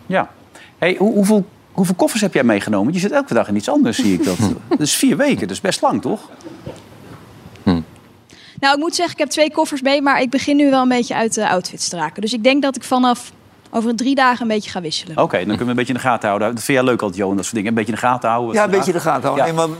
Ja. 0.06 0.30
Hey, 0.78 0.96
hoe, 0.98 1.12
hoeveel, 1.12 1.46
hoeveel 1.72 1.94
koffers 1.94 2.22
heb 2.22 2.34
jij 2.34 2.44
meegenomen? 2.44 2.92
Je 2.92 2.98
zit 2.98 3.10
elke 3.10 3.34
dag 3.34 3.48
in 3.48 3.56
iets 3.56 3.68
anders, 3.68 3.96
zie 3.96 4.14
ik 4.14 4.24
dat. 4.24 4.38
Dus 4.78 4.94
vier 4.94 5.16
weken, 5.16 5.48
is 5.48 5.60
best 5.60 5.80
lang, 5.80 6.02
toch? 6.02 6.30
Nou, 8.60 8.74
ik 8.74 8.80
moet 8.80 8.94
zeggen, 8.94 9.14
ik 9.14 9.20
heb 9.20 9.28
twee 9.28 9.52
koffers 9.52 9.82
mee, 9.82 10.02
maar 10.02 10.20
ik 10.20 10.30
begin 10.30 10.56
nu 10.56 10.70
wel 10.70 10.82
een 10.82 10.88
beetje 10.88 11.14
uit 11.14 11.34
de 11.34 11.48
outfits 11.48 11.88
te 11.88 11.96
raken. 11.96 12.22
Dus 12.22 12.32
ik 12.32 12.42
denk 12.42 12.62
dat 12.62 12.76
ik 12.76 12.82
vanaf 12.82 13.32
over 13.70 13.96
drie 13.96 14.14
dagen 14.14 14.42
een 14.42 14.48
beetje 14.48 14.70
ga 14.70 14.80
wisselen. 14.80 15.18
Oké, 15.18 15.36
dan 15.36 15.46
kunnen 15.46 15.64
we 15.64 15.70
een 15.70 15.76
beetje 15.76 15.92
in 15.92 15.98
de 15.98 16.04
gaten 16.06 16.28
houden. 16.28 16.54
Dat 16.54 16.64
vind 16.64 16.78
jij 16.78 16.86
leuk 16.86 17.00
altijd, 17.00 17.20
Johan, 17.20 17.36
dat 17.36 17.44
soort 17.44 17.56
dingen. 17.56 17.70
Een 17.70 17.76
beetje 17.76 17.92
in 17.92 17.98
de 18.00 18.06
gaten 18.06 18.28
houden. 18.30 18.54
Ja, 18.54 18.64
een 18.64 18.70
beetje 18.70 18.92
de 18.92 19.00
gaten 19.00 19.22
houden. 19.22 19.46
Ja. 19.46 19.52
Nee, 19.52 19.66
maar 19.66 19.76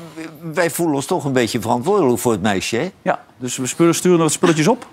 wij 0.55 0.71
voelen 0.71 0.95
ons 0.95 1.07
toch 1.07 1.25
een 1.25 1.33
beetje 1.33 1.61
verantwoordelijk 1.61 2.19
voor 2.19 2.33
het 2.33 2.43
meisje, 2.43 2.77
hè? 2.77 2.91
Ja, 3.03 3.21
dus 3.39 3.57
we 3.57 3.67
spullen, 3.67 3.95
sturen 3.95 4.19
wat 4.19 4.33
spulletjes 4.33 4.69
op. 4.69 4.87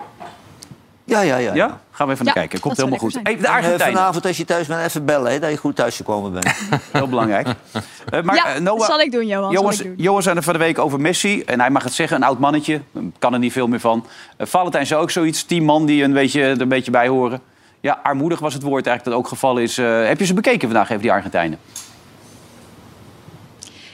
Ja, 1.06 1.22
ja, 1.22 1.38
ja. 1.38 1.54
Ja? 1.54 1.80
Gaan 1.92 2.08
we 2.08 2.14
even 2.14 2.26
naar 2.26 2.34
Ja, 2.34 2.40
kijken. 2.42 2.60
Komt 2.60 2.76
dat 2.76 2.86
helemaal 2.86 3.10
zou 3.10 3.24
goed. 3.24 3.28
Even 3.28 3.42
de 3.42 3.48
En, 3.48 3.54
eh, 3.54 3.58
Argentijnen. 3.60 3.98
vanavond 3.98 4.26
als 4.26 4.38
je 4.38 4.46
thuis 4.46 4.68
bent, 4.68 4.86
even 4.86 5.06
bellen, 5.06 5.32
hè, 5.32 5.40
dat 5.40 5.50
je 5.50 5.58
goed 5.58 5.76
thuis 5.76 5.96
gekomen 5.96 6.32
bent. 6.32 6.46
Heel 6.92 7.08
belangrijk. 7.08 7.48
Eh, 7.48 8.22
maar, 8.22 8.36
ja, 8.36 8.46
eh, 8.48 8.54
dat 8.54 8.64
Noah, 8.64 8.86
zal 8.88 9.00
ik 9.00 9.12
doen, 9.12 9.28
Johan. 9.28 9.52
Johan, 9.52 9.72
ik 9.72 9.84
doen. 9.84 9.94
Johan 9.98 10.22
zei 10.22 10.36
er 10.36 10.44
van 10.44 10.54
de 10.54 10.60
week 10.60 10.80
over 10.80 11.00
Messi. 11.02 11.42
En 11.42 11.60
hij 11.60 11.70
mag 11.70 11.84
het 11.84 11.94
zeggen, 11.94 12.18
een 12.18 12.24
oud 12.24 12.40
mannetje. 12.40 12.82
Kan 13.20 13.34
er 13.34 13.40
niet 13.40 13.52
veel 13.52 13.68
meer 13.68 13.80
van. 13.80 14.06
Uh, 14.38 14.48
Valentijn 14.48 14.86
zei 14.86 15.02
ook 15.02 15.12
zoiets. 15.12 15.44
Tien 15.44 15.64
man 15.64 15.86
die 15.86 16.04
een 16.04 16.14
beetje, 16.14 16.42
er 16.42 16.62
een 16.62 16.68
beetje 16.68 16.92
bij 16.92 17.08
horen. 17.08 17.42
Ja, 17.84 18.00
armoedig 18.04 18.40
was 18.40 18.54
het 18.54 18.64
woord 18.64 18.88
eigenlijk 18.88 19.16
dat 19.16 19.26
ook 19.26 19.32
gevallen 19.32 19.64
is. 19.64 19.78
Eh, 19.78 20.06
heb 20.08 20.20
je 20.20 20.26
ze 20.26 20.34
bekeken 20.34 20.68
vandaag 20.68 20.90
even, 20.90 21.02
die 21.02 21.12
Argentijnen? 21.12 21.60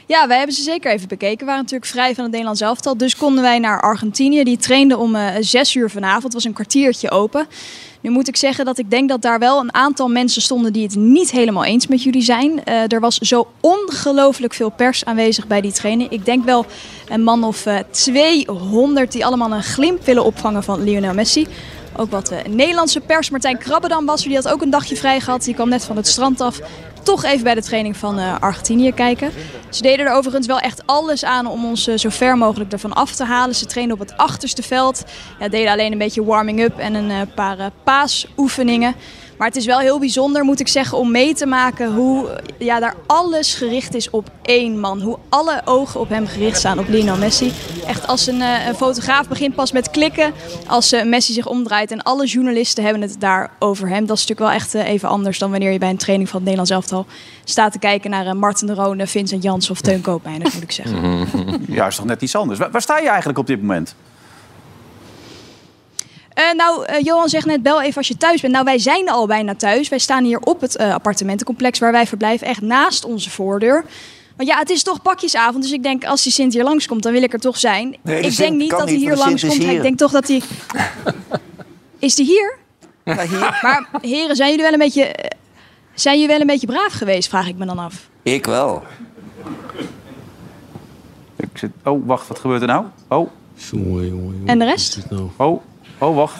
Ja, 0.05 0.27
wij 0.27 0.37
hebben 0.37 0.55
ze 0.55 0.61
zeker 0.61 0.91
even 0.91 1.07
bekeken. 1.07 1.39
We 1.39 1.45
waren 1.45 1.61
natuurlijk 1.61 1.91
vrij 1.91 2.13
van 2.13 2.23
het 2.23 2.31
Nederlands 2.31 2.61
elftal. 2.61 2.97
Dus 2.97 3.15
konden 3.15 3.43
wij 3.43 3.59
naar 3.59 3.81
Argentinië. 3.81 4.43
Die 4.43 4.57
trainde 4.57 4.97
om 4.97 5.15
eh, 5.15 5.35
zes 5.39 5.75
uur 5.75 5.89
vanavond. 5.89 6.23
Het 6.23 6.33
was 6.33 6.43
een 6.43 6.53
kwartiertje 6.53 7.11
open. 7.11 7.47
Nu 8.01 8.09
moet 8.09 8.27
ik 8.27 8.35
zeggen 8.35 8.65
dat 8.65 8.77
ik 8.77 8.89
denk 8.89 9.09
dat 9.09 9.21
daar 9.21 9.39
wel 9.39 9.59
een 9.59 9.73
aantal 9.73 10.07
mensen 10.07 10.41
stonden 10.41 10.73
die 10.73 10.83
het 10.83 10.95
niet 10.95 11.31
helemaal 11.31 11.65
eens 11.65 11.87
met 11.87 12.03
jullie 12.03 12.21
zijn. 12.21 12.63
Eh, 12.63 12.91
er 12.91 12.99
was 12.99 13.17
zo 13.17 13.47
ongelooflijk 13.59 14.53
veel 14.53 14.69
pers 14.69 15.05
aanwezig 15.05 15.47
bij 15.47 15.61
die 15.61 15.71
training. 15.71 16.09
Ik 16.09 16.25
denk 16.25 16.45
wel 16.45 16.65
een 17.09 17.23
man 17.23 17.43
of 17.43 17.65
eh 17.65 17.77
200 17.89 19.11
die 19.11 19.25
allemaal 19.25 19.51
een 19.51 19.63
glimp 19.63 20.05
willen 20.05 20.23
opvangen 20.23 20.63
van 20.63 20.83
Lionel 20.83 21.13
Messi. 21.13 21.47
Ook 21.99 22.11
wat 22.11 22.31
eh, 22.31 22.45
Nederlandse 22.45 22.99
pers. 22.99 23.29
Martijn 23.29 23.57
Krabbedam 23.57 24.05
was 24.05 24.21
er, 24.21 24.27
die 24.27 24.35
had 24.35 24.47
ook 24.47 24.61
een 24.61 24.69
dagje 24.69 24.95
vrij 24.95 25.19
gehad. 25.19 25.43
Die 25.43 25.53
kwam 25.53 25.69
net 25.69 25.85
van 25.85 25.95
het 25.95 26.07
strand 26.07 26.41
af. 26.41 26.59
Toch 27.03 27.23
even 27.23 27.43
bij 27.43 27.55
de 27.55 27.61
training 27.61 27.97
van 27.97 28.19
eh, 28.19 28.35
Argentinië 28.39 28.93
kijken. 28.93 29.31
Ze 29.69 29.81
deden 29.81 30.05
er 30.05 30.13
overigens 30.13 30.47
wel 30.47 30.59
echt 30.59 30.81
alles 30.85 31.25
aan 31.25 31.47
om 31.47 31.65
ons 31.65 31.87
eh, 31.87 31.97
zo 31.97 32.09
ver 32.09 32.37
mogelijk 32.37 32.71
ervan 32.71 32.93
af 32.93 33.15
te 33.15 33.23
halen. 33.23 33.55
Ze 33.55 33.65
trainden 33.65 33.99
op 33.99 34.07
het 34.07 34.17
achterste 34.17 34.63
veld. 34.63 35.03
Ja, 35.39 35.49
deden 35.49 35.71
alleen 35.71 35.91
een 35.91 35.97
beetje 35.97 36.25
warming-up 36.25 36.77
en 36.77 36.93
een 36.93 37.33
paar 37.33 37.71
paasoefeningen. 37.83 38.95
Maar 39.39 39.47
het 39.47 39.57
is 39.57 39.65
wel 39.65 39.79
heel 39.79 39.99
bijzonder, 39.99 40.43
moet 40.43 40.59
ik 40.59 40.67
zeggen, 40.67 40.97
om 40.97 41.11
mee 41.11 41.33
te 41.33 41.45
maken 41.45 41.93
hoe 41.93 42.41
ja, 42.57 42.79
daar 42.79 42.95
alles 43.05 43.53
gericht 43.53 43.95
is 43.95 44.09
op 44.09 44.31
één 44.41 44.79
man. 44.79 45.01
Hoe 45.01 45.17
alle 45.29 45.61
ogen 45.65 45.99
op 45.99 46.09
hem 46.09 46.27
gericht 46.27 46.57
staan, 46.57 46.79
op 46.79 46.87
Lionel 46.87 47.17
Messi. 47.17 47.51
Echt 47.87 48.07
als 48.07 48.27
een, 48.27 48.41
eh, 48.41 48.73
fotograaf 48.75 49.27
begint 49.27 49.55
pas 49.55 49.71
met 49.71 49.89
klikken 49.89 50.33
als 50.67 50.91
eh, 50.91 51.05
Messi 51.05 51.33
zich 51.33 51.47
omdraait. 51.47 51.91
En 51.91 52.01
alle 52.01 52.25
journalisten 52.25 52.83
hebben 52.83 53.01
het 53.01 53.15
daar 53.19 53.51
over 53.59 53.89
hem. 53.89 54.05
Dat 54.05 54.17
is 54.17 54.27
natuurlijk 54.27 54.39
wel 54.39 54.59
echt 54.59 54.75
eh, 54.75 54.93
even 54.93 55.09
anders 55.09 55.39
dan 55.39 55.51
wanneer 55.51 55.71
je 55.71 55.79
bij 55.79 55.89
een 55.89 55.97
training 55.97 56.29
van 56.29 56.39
het 56.39 56.49
Nederlands 56.49 56.71
elftal 56.71 57.05
staat 57.43 57.71
te 57.71 57.79
kijken 57.79 58.09
naar 58.09 58.37
Martin 58.37 58.67
de 58.67 58.73
Roon, 58.73 59.07
Vincent 59.07 59.43
Jans 59.43 59.69
of 59.69 59.81
Teun 59.81 60.01
Koopmeiners, 60.01 60.53
moet 60.53 60.63
ik 60.63 60.71
zeggen. 60.71 61.27
Ja, 61.67 61.87
is 61.87 61.95
toch 61.95 62.05
net 62.05 62.21
iets 62.21 62.35
anders. 62.35 62.59
Waar, 62.59 62.71
waar 62.71 62.81
sta 62.81 62.97
je 62.97 63.07
eigenlijk 63.07 63.39
op 63.39 63.47
dit 63.47 63.61
moment? 63.61 63.95
Eh, 66.39 66.53
nou, 66.55 66.85
eh, 66.85 67.03
Johan 67.03 67.29
zegt 67.29 67.45
net, 67.45 67.63
bel 67.63 67.81
even 67.81 67.97
als 67.97 68.07
je 68.07 68.17
thuis 68.17 68.41
bent. 68.41 68.53
Nou, 68.53 68.65
wij 68.65 68.79
zijn 68.79 69.09
al 69.09 69.27
bijna 69.27 69.55
thuis. 69.55 69.89
Wij 69.89 69.99
staan 69.99 70.23
hier 70.23 70.39
op 70.39 70.61
het 70.61 70.75
eh, 70.75 70.93
appartementencomplex 70.93 71.79
waar 71.79 71.91
wij 71.91 72.07
verblijven, 72.07 72.47
echt 72.47 72.61
naast 72.61 73.05
onze 73.05 73.29
voordeur. 73.29 73.85
Want 74.35 74.49
ja, 74.49 74.57
het 74.57 74.69
is 74.69 74.83
toch 74.83 75.01
pakjesavond, 75.01 75.63
dus 75.63 75.71
ik 75.71 75.83
denk 75.83 76.05
als 76.05 76.23
die 76.23 76.31
Sint 76.31 76.53
hier 76.53 76.63
langskomt, 76.63 77.03
dan 77.03 77.11
wil 77.11 77.23
ik 77.23 77.33
er 77.33 77.39
toch 77.39 77.57
zijn. 77.57 77.97
Nee, 78.01 78.21
de 78.21 78.27
ik 78.27 78.37
denk 78.37 78.57
niet 78.57 78.69
dat 78.69 78.89
hij 78.89 78.97
hier 78.97 79.15
langskomt. 79.15 79.63
Ik 79.63 79.81
denk 79.81 79.97
toch 79.97 80.11
dat 80.11 80.27
hij... 80.27 80.41
Is 81.99 82.15
die 82.15 82.25
hier? 82.25 82.57
Ja, 83.03 83.27
hier. 83.27 83.59
Maar 83.61 83.89
heren, 84.01 84.35
zijn 84.35 84.49
jullie 84.49 84.63
wel 84.63 84.73
een 84.73 84.79
beetje... 84.79 85.15
Zijn 85.93 86.15
jullie 86.15 86.29
wel 86.29 86.41
een 86.41 86.47
beetje 86.47 86.67
braaf 86.67 86.93
geweest, 86.93 87.29
vraag 87.29 87.47
ik 87.47 87.57
me 87.57 87.65
dan 87.65 87.79
af. 87.79 88.09
Ik 88.23 88.45
wel. 88.45 88.83
Ik 91.35 91.49
zit... 91.53 91.71
Oh, 91.83 92.07
wacht, 92.07 92.27
wat 92.27 92.39
gebeurt 92.39 92.61
er 92.61 92.67
nou? 92.67 92.85
Oh, 93.07 93.29
Jongen, 93.71 94.07
jongen, 94.07 94.09
jongen. 94.09 94.47
En 94.47 94.59
de 94.59 94.65
rest? 94.65 94.99
nou? 95.09 95.29
oh, 95.37 95.61
oh, 95.99 96.15
wacht. 96.15 96.35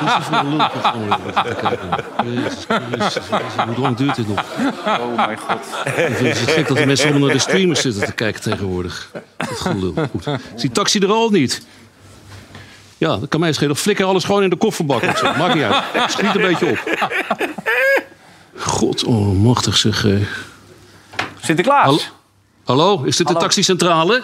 Dit 0.00 0.08
is 0.18 0.24
voor 0.26 0.36
een 0.36 0.56
lulprogramma. 0.56 1.18
Even 1.26 1.56
kijken. 1.56 1.88
Jezus 2.24 2.64
Christus, 2.68 3.24
Hoe 3.66 3.78
lang 3.78 3.96
duurt 3.96 4.14
dit 4.16 4.28
nog? 4.28 4.44
Oh, 4.86 5.16
mijn 5.26 5.38
god. 5.38 5.58
Ik 5.84 5.92
vind 6.16 6.38
het 6.38 6.50
gek 6.50 6.68
dat 6.68 6.76
de 6.76 6.86
mensen 6.86 7.06
allemaal 7.08 7.26
naar 7.26 7.36
de 7.36 7.42
streamers 7.42 7.80
zitten 7.80 8.04
te 8.04 8.12
kijken 8.12 8.40
tegenwoordig. 8.40 9.10
Dat 9.36 9.48
gelul. 9.60 9.94
Goed. 10.10 10.26
Is 10.54 10.60
die 10.60 10.70
taxi 10.70 10.98
er 10.98 11.10
al 11.12 11.30
niet? 11.30 11.66
Ja, 12.98 13.16
dat 13.16 13.28
kan 13.28 13.40
mij 13.40 13.52
schelen. 13.52 13.76
Flikker 13.76 14.04
alles 14.06 14.24
gewoon 14.24 14.42
in 14.42 14.50
de 14.50 14.56
kofferbak. 14.56 15.02
of 15.02 15.18
zo. 15.18 15.32
Maakt 15.38 15.54
niet 15.54 15.62
uit. 15.64 16.10
Schiet 16.10 16.34
een 16.34 16.40
beetje 16.42 16.66
op. 16.70 16.78
God, 18.56 19.04
oh, 19.04 19.32
machtig 19.42 19.76
zeg. 19.76 20.04
eh. 20.06 20.12
Sinterklaas. 21.42 21.84
Hallo? 21.84 21.98
Hallo, 22.64 23.02
is 23.02 23.16
dit 23.16 23.26
de 23.28 23.34
taxicentrale? 23.34 24.22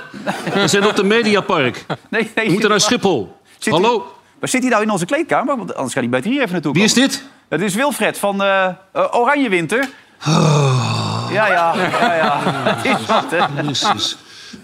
We 0.55 0.69
zijn 0.69 0.87
op 0.87 0.97
de 0.97 1.05
Mediapark. 1.05 1.85
Nee, 2.09 2.31
nee. 2.35 2.47
We 2.47 2.53
moeten 2.53 2.71
naar. 2.71 2.81
Schiphol. 2.81 3.37
Zit 3.61 3.73
Hallo, 3.73 4.13
Waar 4.41 4.49
zit 4.49 4.61
hij 4.61 4.71
nou 4.71 4.83
in 4.83 4.91
onze 4.91 5.05
kleedkamer? 5.07 5.57
Want 5.57 5.75
anders 5.75 5.95
kan 5.95 6.03
hij 6.03 6.11
beter 6.13 6.31
hier 6.31 6.41
even 6.41 6.53
naartoe 6.53 6.73
wie 6.73 6.83
is 6.85 6.95
dit? 6.95 7.23
Het 7.49 7.61
is 7.61 7.75
Wilfred 7.75 8.19
van 8.19 8.43
eh, 8.43 8.65
eh, 8.67 8.75
Oranje 9.11 9.49
Winter. 9.49 9.89
Ah. 10.19 11.29
Ja, 11.33 11.47
ja, 11.47 11.75
ja, 11.77 12.15
ja. 12.15 12.41
Het 12.45 12.85
is 13.01 13.07
wat, 13.07 13.25
hè. 13.31 13.63
Jezus. 13.63 14.17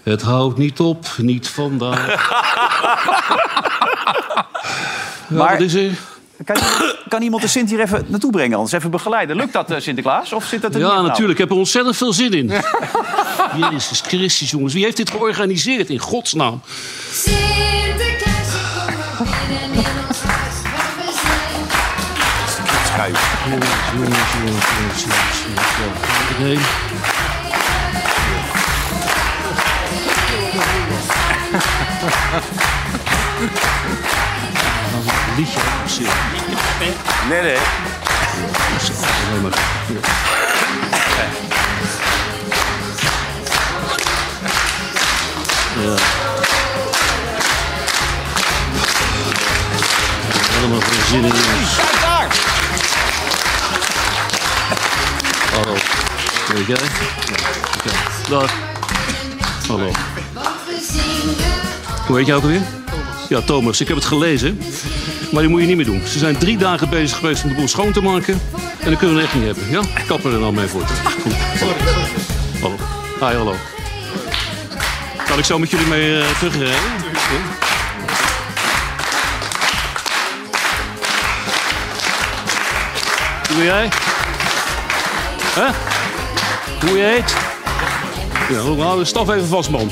Het 0.03 0.21
houdt 0.21 0.57
niet 0.57 0.79
op, 0.79 1.05
niet 1.17 1.47
vandaag. 1.47 2.05
Ja, 5.29 5.35
Maar- 5.37 5.51
wat 5.51 5.61
is 5.61 5.73
er? 5.73 5.91
Kan, 6.45 6.55
kan 7.09 7.21
iemand 7.21 7.41
de 7.41 7.47
Sint 7.47 7.69
hier 7.69 7.79
even 7.79 8.05
naartoe 8.07 8.31
brengen? 8.31 8.55
Anders 8.55 8.71
even 8.75 8.91
begeleiden. 8.91 9.35
Lukt 9.35 9.53
dat, 9.53 9.71
eh, 9.71 9.79
Sinterklaas? 9.79 10.33
Of 10.33 10.43
zit 10.45 10.61
dat 10.61 10.73
er 10.73 10.79
niet 10.79 10.87
Ja, 10.87 10.93
nou? 10.93 11.07
natuurlijk. 11.07 11.31
Ik 11.31 11.37
heb 11.37 11.49
er 11.49 11.57
ontzettend 11.57 11.97
veel 11.97 12.13
zin 12.13 12.33
in. 12.33 12.51
Jezus 13.71 14.01
Christus, 14.01 14.49
jongens. 14.49 14.73
Wie 14.73 14.83
heeft 14.83 14.97
dit 14.97 15.09
georganiseerd 15.11 15.89
in 15.89 15.99
godsnaam? 15.99 16.61
Sinterklaas, 17.11 18.06
zijn. 22.97 23.13
Jongens, 23.49 23.69
jongens, 23.93 24.31
jongens, 24.33 24.65
jongens, 24.77 25.03
jongens. 25.03 25.39
jongens. 25.45 25.71
Ja, 25.77 25.87
waar 26.01 26.19
moet 26.19 26.29
ik 26.29 26.37
heen? 26.37 26.61
Een 35.27 35.35
liedje 35.37 35.59
opzitten. 35.83 36.15
Nee, 37.29 37.41
nee. 37.41 37.57
Alleen 39.29 39.41
maar. 39.41 39.51
Ja. 45.75 45.95
Helemaal 50.53 50.79
geen 50.81 51.05
zin 51.07 51.23
in. 51.23 51.27
jongens. 51.27 52.06
Oké. 56.49 56.75
Dag. 58.29 58.53
Hallo. 59.67 59.91
Hoe 62.07 62.17
heet 62.17 62.25
jij 62.25 62.35
ook 62.35 62.41
alweer? 62.41 62.61
Ja, 63.29 63.41
Thomas. 63.41 63.81
Ik 63.81 63.87
heb 63.87 63.97
het 63.97 64.05
gelezen. 64.05 64.61
Maar 65.31 65.41
die 65.41 65.51
moet 65.51 65.61
je 65.61 65.67
niet 65.67 65.75
meer 65.75 65.85
doen. 65.85 66.01
Ze 66.07 66.19
zijn 66.19 66.37
drie 66.37 66.57
dagen 66.57 66.89
bezig 66.89 67.17
geweest 67.17 67.43
om 67.43 67.49
de 67.49 67.55
boel 67.55 67.67
schoon 67.67 67.91
te 67.91 68.01
maken. 68.01 68.41
En 68.79 68.89
dan 68.89 68.97
kunnen 68.97 69.15
we 69.17 69.23
echt 69.23 69.33
niet 69.33 69.43
hebben. 69.43 69.69
Ja? 69.69 69.81
Kappen 70.07 70.33
er 70.33 70.39
nou 70.39 70.53
mee 70.53 70.67
voor. 70.67 70.81
Goed. 71.21 71.33
Hallo. 72.61 72.75
Hi, 73.19 73.37
hallo. 73.37 73.55
Kan 75.27 75.37
ik 75.37 75.45
zo 75.45 75.59
met 75.59 75.69
jullie 75.69 75.87
mee 75.87 76.21
eh, 76.21 76.37
terugrijden? 76.37 76.73
Ja? 76.73 76.81
Hoe 83.53 83.63
jij? 83.63 83.89
Hè? 85.55 85.96
Hoe 86.79 86.97
je 86.97 87.03
heet? 87.03 87.35
Ja, 88.49 88.83
hou 88.83 88.99
de 88.99 89.05
staf 89.05 89.29
even 89.29 89.47
vast, 89.47 89.69
man. 89.69 89.91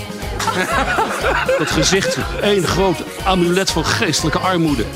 Dat 1.59 1.71
gezicht, 1.71 2.17
één 2.41 2.63
groot 2.63 2.97
amulet 3.23 3.71
van 3.71 3.85
geestelijke 3.85 4.39
armoede. 4.39 4.85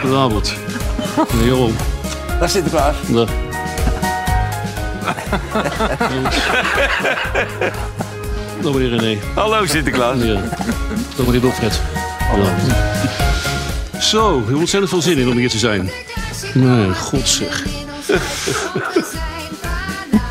Goedenavond. 0.00 0.54
Nee, 1.32 1.46
Johan. 1.46 1.76
Daar 2.38 2.48
Sinterklaas. 2.48 2.94
Dag. 3.06 3.28
Dag 8.62 8.72
meneer 8.72 8.98
René. 8.98 9.18
Hallo 9.34 9.66
Sinterklaas. 9.66 10.22
Ja. 10.22 10.40
Dag 11.16 11.26
meneer 11.26 11.40
Wilfred. 11.40 11.80
Ja. 12.36 12.54
Zo, 14.00 14.42
heel 14.46 14.58
ontzettend 14.58 14.90
veel 14.90 15.02
zin 15.02 15.18
in 15.18 15.28
om 15.28 15.36
hier 15.36 15.50
te 15.50 15.58
zijn. 15.58 15.90
Nee, 16.54 16.94
god 16.94 17.28
zeg. 17.28 17.62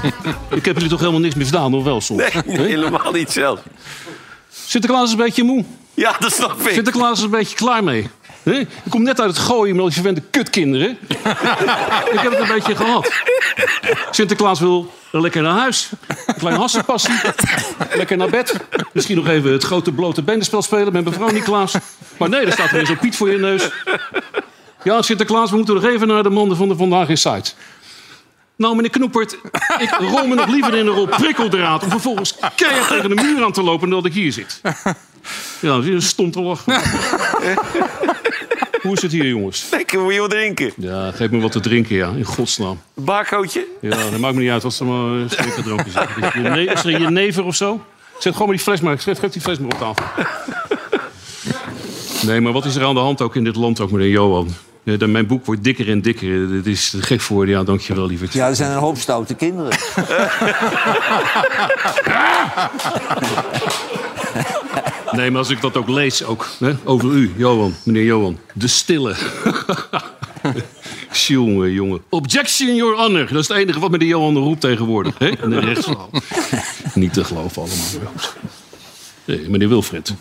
Ik 0.60 0.66
heb 0.66 0.76
jullie 0.76 0.90
toch 0.90 1.00
helemaal 1.00 1.20
niks 1.20 1.36
meer 1.36 1.46
gedaan, 1.46 1.74
of 1.74 1.84
wel 1.84 2.02
soms? 2.02 2.22
Nee, 2.46 2.68
helemaal 2.68 3.12
niet 3.12 3.32
zelf. 3.32 3.62
Sinterklaas 4.66 5.06
is 5.06 5.12
een 5.12 5.18
beetje 5.18 5.44
moe. 5.44 5.66
Ja, 5.94 6.16
dat 6.20 6.34
snap 6.34 6.62
ik. 6.62 6.74
Sinterklaas 6.74 7.18
is 7.18 7.24
een 7.24 7.30
beetje 7.30 7.56
klaar 7.56 7.84
mee. 7.84 8.10
Hè? 8.44 8.60
Ik 8.60 8.68
kom 8.90 9.04
net 9.04 9.22
uit 9.22 9.30
het 9.30 9.40
gooien 9.40 9.72
met 9.76 9.80
al 9.80 9.86
die 9.86 9.96
verwende 9.96 10.22
kutkinderen. 10.30 10.98
ik 12.14 12.20
heb 12.20 12.32
het 12.32 12.40
een 12.40 12.56
beetje 12.56 12.76
gehad. 12.76 13.12
Sinterklaas 14.12 14.60
wil 14.60 14.92
lekker 15.12 15.42
naar 15.42 15.58
huis. 15.58 15.90
Een 16.26 16.36
klein 16.36 16.56
hassenpassie. 16.56 17.14
Lekker 17.96 18.18
naar 18.18 18.30
bed. 18.30 18.56
Misschien 18.94 19.16
nog 19.16 19.28
even 19.28 19.52
het 19.52 19.64
grote 19.64 19.92
blote 19.92 20.22
benenspel 20.22 20.62
spelen 20.62 20.94
met 20.94 21.06
mevrouw 21.06 21.30
Niklaas. 21.30 21.76
Maar 22.18 22.30
nee, 22.30 22.46
er 22.46 22.52
staat 22.52 22.72
weer 22.72 22.86
zo'n 22.86 22.98
Piet 22.98 23.16
voor 23.16 23.32
je 23.32 23.38
neus. 23.38 23.70
Ja, 24.84 25.02
Sinterklaas, 25.02 25.50
we 25.50 25.56
moeten 25.56 25.76
nog 25.76 25.84
even 25.84 26.08
naar 26.08 26.24
de 26.24 26.30
mannen 26.30 26.58
van 26.58 26.68
de 26.68 26.76
Vandaag 26.76 27.10
in 27.10 27.18
Site. 27.18 27.52
Nou, 28.60 28.76
meneer 28.76 28.92
Knoepert, 28.92 29.38
ik 29.78 29.90
rol 30.00 30.28
me 30.28 30.36
nog 30.36 30.48
liever 30.48 30.74
in 30.74 30.88
een 30.88 30.94
rol 30.94 31.08
prikkeldraad... 31.08 31.84
om 31.84 31.90
vervolgens 31.90 32.36
keihard 32.56 32.88
tegen 32.88 33.10
de 33.10 33.16
muur 33.16 33.44
aan 33.44 33.52
te 33.52 33.64
lopen 33.64 33.90
dan 33.90 34.02
dat 34.02 34.12
ik 34.12 34.18
hier 34.18 34.32
zit. 34.32 34.62
Ja, 35.62 35.82
zie 35.82 35.94
je, 35.94 36.00
stom 36.00 36.32
te 36.32 36.42
lachen. 36.42 36.82
Hoe 38.82 38.94
is 38.94 39.02
het 39.02 39.12
hier, 39.12 39.28
jongens? 39.28 39.68
Lekker, 39.72 40.00
moet 40.00 40.14
je 40.14 40.20
wat 40.20 40.30
drinken? 40.30 40.74
Ja, 40.78 41.12
geef 41.12 41.30
me 41.30 41.40
wat 41.40 41.52
te 41.52 41.60
drinken, 41.60 41.96
ja. 41.96 42.08
In 42.08 42.24
godsnaam. 42.24 42.82
Een 42.96 43.04
barcootje? 43.04 43.66
Ja, 43.82 44.10
dat 44.10 44.18
maakt 44.18 44.36
me 44.36 44.42
niet 44.42 44.52
uit 44.52 44.64
wat 44.64 44.80
er 44.80 44.86
maar 44.86 45.16
uh, 45.16 45.26
drankjes 45.64 45.94
zijn. 45.94 46.68
Is 46.68 46.84
er 46.84 46.94
een 46.94 47.02
jenever 47.02 47.44
of 47.46 47.56
zo? 47.56 47.86
Zet 48.20 48.32
gewoon 48.32 48.48
maar 48.48 48.56
die 48.56 48.66
fles 48.66 48.82
maar. 48.82 49.00
Geef 49.00 49.20
die 49.20 49.42
fles 49.42 49.60
maar 49.60 49.72
op 49.72 49.80
tafel. 49.80 50.06
Nee, 52.28 52.42
maar 52.42 52.52
wat 52.52 52.66
is 52.66 52.76
er 52.76 52.86
aan 52.86 52.94
de 52.94 53.00
hand 53.00 53.22
ook 53.22 53.36
in 53.36 53.44
dit 53.44 53.56
land, 53.56 53.80
ook 53.80 53.92
meneer 53.92 54.10
Johan? 54.10 54.56
Ja, 54.84 54.98
dat- 54.98 55.10
mijn 55.10 55.28
boek 55.28 55.46
wordt 55.46 55.64
dikker 55.64 55.90
en 55.90 56.02
dikker. 56.02 56.52
Dit 56.52 56.66
is 56.68 56.90
te 56.90 57.02
gek 57.02 57.22
voor. 57.22 57.48
Ja, 57.48 57.64
dankjewel, 57.64 58.06
lieverd. 58.08 58.34
Ja, 58.34 58.48
er 58.48 58.56
zijn 58.56 58.72
een 58.72 58.78
hoop 58.78 58.98
stoute 58.98 59.36
kinderen. 59.36 59.78
Nee, 65.12 65.30
maar 65.32 65.40
als 65.40 65.50
ik 65.50 65.62
dat 65.62 65.78
ook 65.78 65.88
lees, 65.88 66.24
ook 66.24 66.48
hè, 66.60 66.74
over 66.84 67.10
u, 67.12 67.32
Johan, 67.38 67.76
meneer 67.84 68.04
Johan. 68.04 68.38
De 68.54 68.68
stille. 68.68 69.16
jongen, 71.28 71.72
jongen. 71.72 72.02
Objection, 72.10 72.76
your 72.76 72.96
honor. 72.96 73.28
Dat 73.32 73.42
is 73.42 73.48
het 73.48 73.58
enige 73.58 73.80
wat 73.80 73.92
meneer 73.92 74.08
Johan 74.08 74.38
roept 74.38 74.62
tegenwoordig. 74.62 75.18
Hè? 75.18 75.28
In 75.44 75.50
de 75.50 75.60
rechtszaal. 75.60 76.10
Niet 76.94 77.14
te 77.14 77.24
geloven 77.24 77.62
allemaal. 77.62 78.12
Nee, 79.26 79.50
meneer 79.50 79.70
Wilfred. 79.70 80.14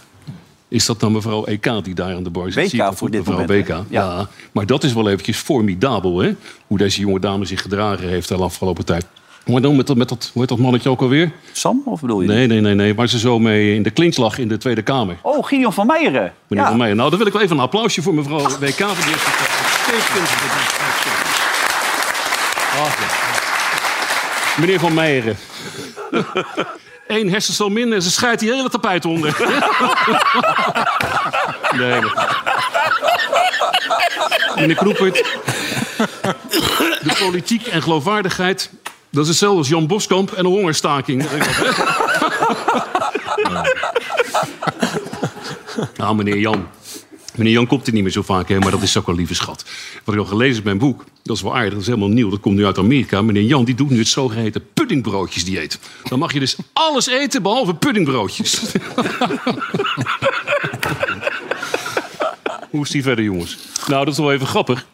Is 0.68 0.87
dat 0.87 1.00
dan 1.00 1.12
mevrouw 1.12 1.44
EK 1.44 1.70
die 1.83 1.94
daar 1.94 2.14
aan 2.14 2.22
de 2.22 2.31
bar 2.31 2.52
zit? 2.52 2.72
WK 2.72 2.90
voor 2.96 3.11
dit 3.11 3.18
mevrouw 3.20 3.38
moment, 3.46 3.68
WK. 3.68 3.68
Ja. 3.68 3.85
Ja. 3.88 4.28
Maar 4.52 4.66
dat 4.66 4.85
is 4.85 4.92
wel 4.92 5.09
eventjes 5.09 5.37
formidabel, 5.37 6.18
hè? 6.18 6.35
Hoe 6.66 6.78
deze 6.78 7.00
jonge 7.00 7.20
dame 7.20 7.44
zich 7.44 7.62
gedragen 7.62 8.09
heeft 8.09 8.28
de 8.28 8.35
afgelopen 8.35 8.85
tijd. 8.85 9.07
Maar 9.46 9.61
dan 9.61 9.76
met 9.76 9.87
dat, 9.87 9.96
met 9.96 10.09
dat, 10.09 10.31
hoe 10.33 10.40
heet 10.40 10.50
dat 10.50 10.59
mannetje 10.59 10.88
ook 10.90 11.00
alweer? 11.00 11.33
Sam, 11.52 11.83
of 11.85 12.00
bedoel 12.00 12.20
je? 12.20 12.28
Nee, 12.28 12.46
nee, 12.46 12.61
nee, 12.61 12.74
nee. 12.74 12.94
Waar 12.94 13.09
ze 13.09 13.18
zo 13.18 13.38
mee 13.38 13.74
in 13.74 13.83
de 13.83 13.90
clinch 13.92 14.16
lag 14.16 14.38
in 14.38 14.48
de 14.48 14.57
Tweede 14.57 14.83
Kamer. 14.83 15.16
Oh, 15.22 15.46
Gideon 15.46 15.72
van 15.72 15.87
Meijeren. 15.87 16.33
Meneer 16.46 16.64
Ja. 16.64 16.70
Van 16.70 16.78
Meijer. 16.78 16.96
Nou, 16.96 17.09
dan 17.11 17.18
wil 17.18 17.26
ik 17.26 17.33
wel 17.33 17.42
even 17.42 17.57
een 17.57 17.62
applausje 17.62 18.02
voor 18.02 18.14
mevrouw 18.14 18.38
WK. 18.38 18.48
Voor 18.48 19.04
die 19.04 19.14
heeft. 19.14 19.26
Ach. 22.81 22.96
Meneer 24.59 24.81
Van 24.81 24.94
Meijeren. 24.94 25.37
Eén 27.08 27.30
hersencel 27.30 27.68
minder 27.68 27.96
en 27.96 28.02
ze 28.02 28.10
scheidt 28.10 28.40
die 28.40 28.52
hele 28.52 28.68
tapijt 28.68 29.04
onder. 29.04 29.36
nee, 31.78 32.00
maar... 32.00 32.42
Meneer 34.54 34.76
Kroepert. 34.76 35.14
De 37.02 37.16
politiek 37.18 37.66
en 37.66 37.82
geloofwaardigheid... 37.82 38.70
dat 39.10 39.22
is 39.22 39.28
hetzelfde 39.28 39.58
als 39.58 39.68
Jan 39.68 39.86
Boskamp 39.86 40.32
en 40.32 40.44
een 40.44 40.50
hongerstaking. 40.50 41.26
Nou, 45.96 46.14
meneer 46.16 46.38
Jan. 46.38 46.68
Meneer 47.38 47.53
Jan 47.53 47.66
komt 47.66 47.87
er 47.87 47.92
niet 47.92 48.03
meer 48.03 48.12
zo 48.12 48.22
vaak, 48.22 48.48
hè, 48.48 48.59
maar 48.59 48.70
dat 48.70 48.83
is 48.83 48.96
ook 48.96 49.07
wel 49.07 49.14
lieve 49.14 49.35
schat. 49.35 49.64
Wat 50.05 50.14
ik 50.14 50.20
al 50.20 50.27
gelezen 50.27 50.55
heb 50.55 50.66
in 50.66 50.77
mijn 50.77 50.90
boek, 50.90 51.05
dat 51.22 51.37
is 51.37 51.42
wel 51.42 51.57
aardig, 51.57 51.72
dat 51.72 51.81
is 51.81 51.87
helemaal 51.87 52.09
nieuw. 52.09 52.31
Dat 52.31 52.40
komt 52.40 52.57
nu 52.57 52.66
uit 52.66 52.79
Amerika. 52.79 53.22
Meneer 53.22 53.42
Jan 53.42 53.64
die 53.64 53.74
doet 53.74 53.90
nu 53.90 53.98
het 53.98 54.09
zogeheten 54.09 54.64
puddingbroodjesdieet. 54.74 55.79
Dan 56.09 56.18
mag 56.18 56.33
je 56.33 56.40
dus 56.40 56.57
alles 56.72 57.07
eten 57.07 57.42
behalve 57.42 57.74
puddingbroodjes. 57.74 58.61
Hoe 62.70 62.83
is 62.83 62.90
die 62.90 63.03
verder, 63.03 63.24
jongens? 63.24 63.59
Nou, 63.87 64.05
dat 64.05 64.14
is 64.14 64.20
wel 64.20 64.33
even 64.33 64.46
grappig. 64.46 64.87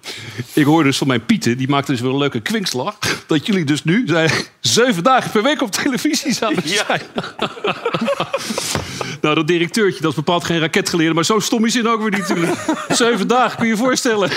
Ik 0.52 0.64
hoorde 0.64 0.88
dus 0.88 0.98
van 0.98 1.06
mijn 1.06 1.24
Pieten, 1.24 1.58
die 1.58 1.68
maakte 1.68 1.90
dus 1.90 2.00
weer 2.00 2.10
een 2.10 2.16
leuke 2.16 2.40
kwinkslag... 2.40 2.98
dat 3.26 3.46
jullie 3.46 3.64
dus 3.64 3.84
nu 3.84 4.02
zijn, 4.06 4.30
zeven 4.60 5.02
dagen 5.02 5.30
per 5.30 5.42
week 5.42 5.62
op 5.62 5.70
televisie 5.70 6.32
zouden 6.32 6.68
zijn. 6.68 7.02
Nou, 9.24 9.36
dat 9.36 9.46
directeurtje, 9.46 10.00
dat 10.00 10.10
is 10.10 10.16
bepaald 10.16 10.44
geen 10.44 10.58
raketgeleerde... 10.58 11.14
maar 11.14 11.24
zo 11.24 11.38
stom 11.38 11.64
is 11.64 11.74
hij 11.74 11.86
ook 11.86 12.00
weer 12.00 12.10
niet 12.10 12.28
natuurlijk. 12.28 12.58
Zeven 12.88 13.28
dagen, 13.28 13.56
kun 13.56 13.66
je 13.66 13.72
je 13.72 13.78
voorstellen. 13.78 14.28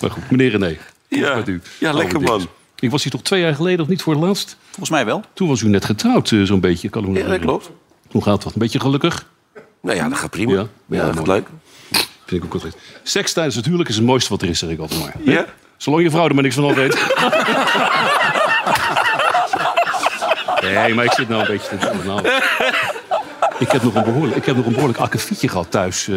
maar 0.00 0.10
goed, 0.10 0.30
meneer 0.30 0.50
René. 0.50 0.78
Ja. 1.08 1.34
Met 1.34 1.48
u. 1.48 1.60
Ja, 1.78 1.92
lekker, 1.92 2.20
man. 2.20 2.46
Ik 2.78 2.90
was 2.90 3.02
hier 3.02 3.12
toch 3.12 3.22
twee 3.22 3.40
jaar 3.40 3.54
geleden, 3.54 3.80
of 3.80 3.88
niet 3.88 4.02
voor 4.02 4.14
het 4.14 4.22
laatst? 4.22 4.56
Volgens 4.66 4.90
mij 4.90 5.04
wel. 5.04 5.22
Toen 5.32 5.48
was 5.48 5.60
u 5.60 5.68
net 5.68 5.84
getrouwd, 5.84 6.30
eh, 6.30 6.42
zo'n 6.42 6.60
beetje. 6.60 6.88
Kan 6.88 7.14
Ja, 7.14 7.28
dat 7.28 7.38
klopt. 7.38 7.70
Hoe 8.10 8.22
gaat 8.22 8.42
dat? 8.42 8.52
Een 8.52 8.58
beetje 8.58 8.80
gelukkig? 8.80 9.26
Nou 9.80 9.96
ja, 9.96 10.08
dat 10.08 10.18
gaat 10.18 10.30
prima. 10.30 10.52
Ja. 10.52 10.66
Ja, 10.86 10.96
Ja, 10.96 11.06
dat 11.06 11.16
gaat 11.16 11.26
leuk. 11.26 11.46
Vind 12.26 12.42
ik 12.42 12.44
ook 12.44 12.52
altijd. 12.52 12.76
Seks 13.02 13.32
tijdens 13.32 13.56
het 13.56 13.64
huwelijk 13.64 13.88
is 13.88 13.96
het 13.96 14.04
mooiste 14.04 14.30
wat 14.30 14.42
er 14.42 14.48
is, 14.48 14.58
zeg 14.58 14.70
ik 14.70 14.78
altijd 14.78 15.00
maar. 15.00 15.14
Ja? 15.22 15.46
Zolang 15.76 16.02
je 16.02 16.10
vrouw 16.10 16.28
er 16.28 16.34
maar 16.34 16.42
niks 16.42 16.54
van 16.54 16.64
af 16.64 16.74
weet. 16.74 16.96
Nee, 20.62 20.94
maar 20.94 21.04
ik 21.04 21.12
zit 21.12 21.28
nou 21.28 21.40
een 21.40 21.46
beetje 21.56 21.78
te 21.78 21.86
doen. 21.92 22.06
Nou, 22.06 22.28
ik 23.58 23.70
heb 23.70 23.82
nog 23.82 23.94
een 23.94 24.04
behoorlijk, 24.04 24.36
ik 24.36 24.44
heb 24.44 24.56
nog 24.56 24.66
een 24.66 24.72
behoorlijk 24.72 24.98
akkefietje 24.98 25.48
gehad 25.48 25.70
thuis. 25.70 26.08
eh, 26.08 26.16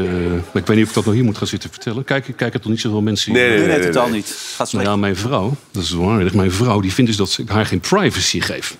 maar 0.51 0.61
ik 0.61 0.67
weet 0.67 0.75
niet 0.75 0.81
of 0.83 0.89
ik 0.89 0.93
dat 0.93 1.05
nog 1.05 1.13
hier 1.13 1.23
moet 1.23 1.37
gaan 1.37 1.47
zitten 1.47 1.69
vertellen. 1.69 2.03
Kijk, 2.03 2.33
kijken 2.35 2.61
toch 2.61 2.71
niet 2.71 2.81
zoveel 2.81 3.01
mensen 3.01 3.31
hier? 3.33 3.41
Nee, 3.41 3.57
Nee, 3.57 3.67
nee, 3.67 3.77
nee, 3.77 3.85
totaal 3.85 4.09
niet. 4.09 4.25
Gaat 4.25 4.57
Nou 4.57 4.69
slecht. 4.69 4.85
ja, 4.85 4.95
mijn 4.95 5.15
vrouw, 5.15 5.53
dat 5.71 5.83
is 5.83 5.95
aardig. 6.01 6.33
Mijn 6.33 6.51
vrouw 6.51 6.79
die 6.79 6.93
vindt 6.93 7.09
dus 7.17 7.19
dat 7.19 7.37
ik 7.37 7.49
haar 7.49 7.65
geen 7.65 7.79
privacy 7.79 8.41
geef. 8.41 8.75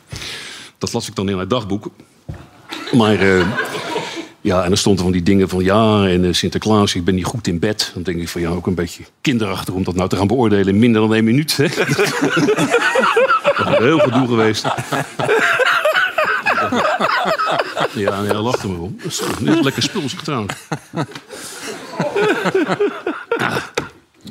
Dat 0.77 0.93
las 0.93 1.07
ik 1.07 1.15
dan 1.15 1.29
in 1.29 1.35
haar 1.37 1.47
dagboek. 1.47 1.89
Maar 2.91 3.19
eh, 3.19 3.45
ja, 4.41 4.61
en 4.61 4.67
dan 4.67 4.77
stond 4.77 4.97
er 4.97 5.03
van 5.03 5.13
die 5.13 5.23
dingen 5.23 5.49
van 5.49 5.63
ja, 5.63 6.07
en 6.07 6.25
eh, 6.25 6.33
Sinterklaas, 6.33 6.95
ik 6.95 7.03
ben 7.03 7.15
niet 7.15 7.25
goed 7.25 7.47
in 7.47 7.59
bed. 7.59 7.91
Dan 7.93 8.03
denk 8.03 8.21
ik 8.21 8.29
van 8.29 8.41
ja, 8.41 8.49
ook 8.49 8.67
een 8.67 8.75
beetje 8.75 9.03
kinderachtig 9.21 9.73
om 9.73 9.83
dat 9.83 9.95
nou 9.95 10.09
te 10.09 10.15
gaan 10.15 10.27
beoordelen 10.27 10.67
in 10.67 10.79
minder 10.79 11.01
dan 11.01 11.13
één 11.13 11.23
minuut. 11.23 11.57
Hè? 11.57 11.67
dat 13.57 13.67
is 13.69 13.77
heel 13.77 13.99
gedoe 13.99 14.27
geweest. 14.27 14.65
Ja, 17.93 18.11
en 18.11 18.25
hij 18.25 18.35
lachte 18.35 18.67
me 18.67 18.77
om. 18.77 18.97
Dat 19.03 19.11
is, 19.11 19.21
lekker 19.61 19.83
spul, 19.83 20.09
zeg 20.09 20.21
trouwens. 20.21 20.53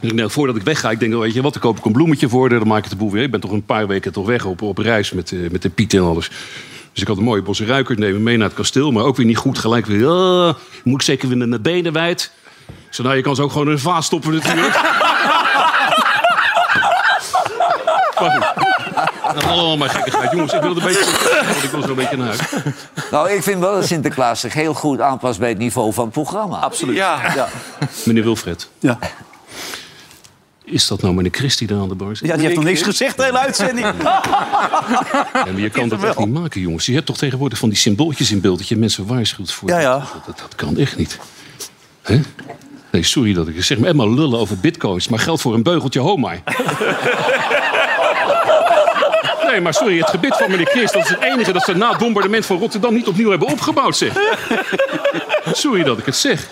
Nou, 0.00 0.30
voordat 0.30 0.56
ik 0.56 0.62
wegga, 0.62 0.90
ik 0.90 1.00
denk, 1.00 1.14
weet 1.14 1.34
je 1.34 1.42
wat, 1.42 1.52
dan 1.52 1.62
koop 1.62 1.78
ik 1.78 1.84
een 1.84 1.92
bloemetje 1.92 2.28
voor. 2.28 2.48
Dan 2.48 2.66
maak 2.66 2.84
ik 2.84 2.90
de 2.90 2.96
boel 2.96 3.10
weer. 3.10 3.22
Ik 3.22 3.30
ben 3.30 3.40
toch 3.40 3.50
een 3.50 3.64
paar 3.64 3.86
weken 3.86 4.12
toch 4.12 4.26
weg 4.26 4.44
op, 4.44 4.62
op 4.62 4.78
reis 4.78 5.12
met, 5.12 5.32
eh, 5.32 5.50
met 5.50 5.62
de 5.62 5.70
Piet 5.70 5.94
en 5.94 6.02
alles. 6.02 6.30
Dus 6.92 7.02
ik 7.02 7.08
had 7.08 7.16
een 7.16 7.24
mooie 7.24 7.42
bos 7.42 7.60
ruikers 7.60 7.98
nemen 7.98 8.22
mee 8.22 8.36
naar 8.36 8.46
het 8.46 8.56
kasteel. 8.56 8.90
Maar 8.92 9.04
ook 9.04 9.16
weer 9.16 9.26
niet 9.26 9.36
goed 9.36 9.58
gelijk 9.58 9.86
weer. 9.86 10.06
"Ah, 10.08 10.54
moet 10.84 10.94
ik 10.94 11.02
zeker 11.02 11.28
weer 11.28 11.36
met 11.36 11.48
mijn 11.48 11.62
benen 11.62 11.92
wijd? 11.92 12.32
Ik 12.68 12.74
zei, 12.96 13.06
nou, 13.06 13.18
je 13.18 13.24
kan 13.24 13.34
ze 13.34 13.42
ook 13.42 13.52
gewoon 13.52 13.66
in 13.66 13.72
een 13.72 13.78
vaas 13.78 14.06
stoppen 14.06 14.32
natuurlijk. 14.34 14.74
goed. 18.14 18.44
Oh, 19.50 19.78
mijn 19.78 19.90
gekkigheid. 19.90 20.30
Jongens, 20.30 20.52
ik 20.52 20.60
wil 20.60 20.74
het 20.74 20.78
een 20.78 20.84
beetje... 20.92 21.04
want 21.46 21.62
Ik 21.64 21.70
wil 21.70 21.82
zo 21.82 21.88
een 21.88 21.94
beetje 21.94 22.16
naar 22.16 22.26
huis. 22.26 22.40
Nou, 23.10 23.30
ik 23.30 23.42
vind 23.42 23.60
wel 23.60 23.74
dat 23.74 23.86
Sinterklaas 23.86 24.40
zich 24.40 24.52
heel 24.54 24.74
goed 24.74 25.00
aanpast 25.00 25.38
bij 25.38 25.48
het 25.48 25.58
niveau 25.58 25.92
van 25.92 26.04
het 26.04 26.12
programma. 26.12 26.56
Absoluut. 26.56 26.96
Ja. 26.96 27.20
Ja. 27.34 27.48
Meneer 28.04 28.22
Wilfred, 28.22 28.68
Ja. 28.78 28.98
Is 30.70 30.86
dat 30.86 31.02
nou 31.02 31.14
meneer 31.14 31.32
Christie 31.32 31.66
daar 31.66 31.78
aan 31.78 31.88
de 31.88 31.94
bar? 31.94 32.18
ja, 32.20 32.34
die 32.34 32.44
heeft 32.44 32.56
nog 32.56 32.64
niks 32.64 32.82
gezegd 32.82 33.16
de 33.16 33.24
hele 33.24 33.38
uitzending. 33.38 33.86
Ja, 35.32 35.52
maar 35.52 35.60
je 35.60 35.70
kan 35.70 35.88
dat 35.88 36.04
echt 36.04 36.18
niet 36.18 36.32
maken, 36.32 36.60
jongens. 36.60 36.86
Je 36.86 36.94
hebt 36.94 37.06
toch 37.06 37.16
tegenwoordig 37.16 37.58
van 37.58 37.68
die 37.68 37.78
symbooltjes 37.78 38.30
in 38.30 38.40
beeld... 38.40 38.58
dat 38.58 38.68
je 38.68 38.76
mensen 38.76 39.06
waarschuwt 39.06 39.52
voor... 39.52 39.68
Ja, 39.68 39.80
ja. 39.80 39.98
Dat, 39.98 40.22
dat, 40.26 40.38
dat 40.38 40.54
kan 40.54 40.76
echt 40.76 40.96
niet. 40.96 41.18
Hè? 42.02 42.20
Nee, 42.90 43.02
sorry 43.02 43.32
dat 43.32 43.48
ik 43.48 43.56
het 43.56 43.64
zeg, 43.64 43.78
maar 43.78 43.96
maar 43.96 44.08
lullen 44.08 44.38
over 44.38 44.58
bitcoins... 44.58 45.08
maar 45.08 45.18
geld 45.18 45.40
voor 45.40 45.54
een 45.54 45.62
beugeltje 45.62 46.00
homai. 46.00 46.42
Nee, 49.50 49.60
maar 49.60 49.74
sorry, 49.74 49.98
het 49.98 50.10
gebit 50.10 50.36
van 50.36 50.50
meneer 50.50 50.66
Christ... 50.66 50.92
dat 50.92 51.04
is 51.04 51.08
het 51.08 51.22
enige 51.22 51.52
dat 51.52 51.64
ze 51.64 51.76
na 51.76 51.88
het 51.88 51.98
bombardement 51.98 52.46
van 52.46 52.58
Rotterdam... 52.58 52.94
niet 52.94 53.06
opnieuw 53.06 53.30
hebben 53.30 53.48
opgebouwd, 53.48 53.96
zeg. 53.96 54.16
Sorry 55.52 55.82
dat 55.82 55.98
ik 55.98 56.04
het 56.06 56.16
zeg. 56.16 56.50